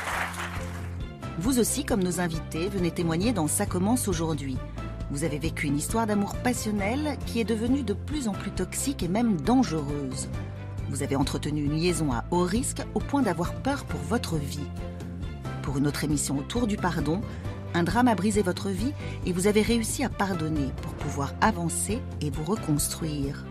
Vous 1.39 1.61
aussi, 1.61 1.85
comme 1.85 2.03
nos 2.03 2.18
invités, 2.18 2.68
venez 2.68 2.91
témoigner 2.91 3.31
dans 3.31 3.47
Ça 3.47 3.64
commence 3.66 4.09
aujourd'hui. 4.09 4.59
Vous 5.11 5.22
avez 5.22 5.38
vécu 5.38 5.68
une 5.68 5.76
histoire 5.76 6.07
d'amour 6.07 6.34
passionnel 6.36 7.16
qui 7.26 7.40
est 7.40 7.44
devenue 7.44 7.84
de 7.84 7.94
plus 7.94 8.26
en 8.26 8.32
plus 8.32 8.50
toxique 8.50 9.04
et 9.04 9.09
même 9.09 9.40
dangereuse. 9.40 10.28
Vous 10.88 11.02
avez 11.04 11.14
entretenu 11.14 11.64
une 11.64 11.78
liaison 11.78 12.12
à 12.12 12.24
haut 12.32 12.42
risque 12.42 12.82
au 12.94 12.98
point 12.98 13.22
d'avoir 13.22 13.54
peur 13.54 13.84
pour 13.84 14.00
votre 14.00 14.36
vie. 14.36 14.66
Pour 15.62 15.78
une 15.78 15.86
autre 15.86 16.02
émission 16.02 16.38
autour 16.38 16.66
du 16.66 16.76
pardon, 16.76 17.20
un 17.74 17.84
drame 17.84 18.09
a 18.09 18.16
brisé 18.16 18.42
votre 18.42 18.68
vie 18.68 18.92
et 19.26 19.32
vous 19.32 19.46
avez 19.46 19.62
réussi 19.62 20.02
à 20.02 20.09
pardonner 20.09 20.70
pour 20.82 20.94
pouvoir 20.94 21.34
avancer 21.40 22.00
et 22.20 22.30
vous 22.30 22.44
reconstruire. 22.44 23.44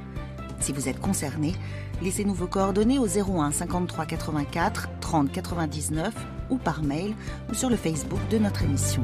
Si 0.60 0.74
vous 0.74 0.89
êtes 0.89 0.99
concerné, 0.99 1.53
laissez-nous 2.01 2.34
vos 2.34 2.47
coordonnées 2.47 2.99
au 2.99 3.08
01 3.08 3.51
53 3.51 4.06
84 4.06 4.89
30 4.99 5.32
99 5.32 6.14
ou 6.49 6.58
par 6.58 6.84
mail 6.84 7.14
ou 7.49 7.53
sur 7.53 7.70
le 7.70 7.78
Facebook 7.78 8.20
de 8.30 8.39
notre 8.39 8.64
émission. 8.64 9.03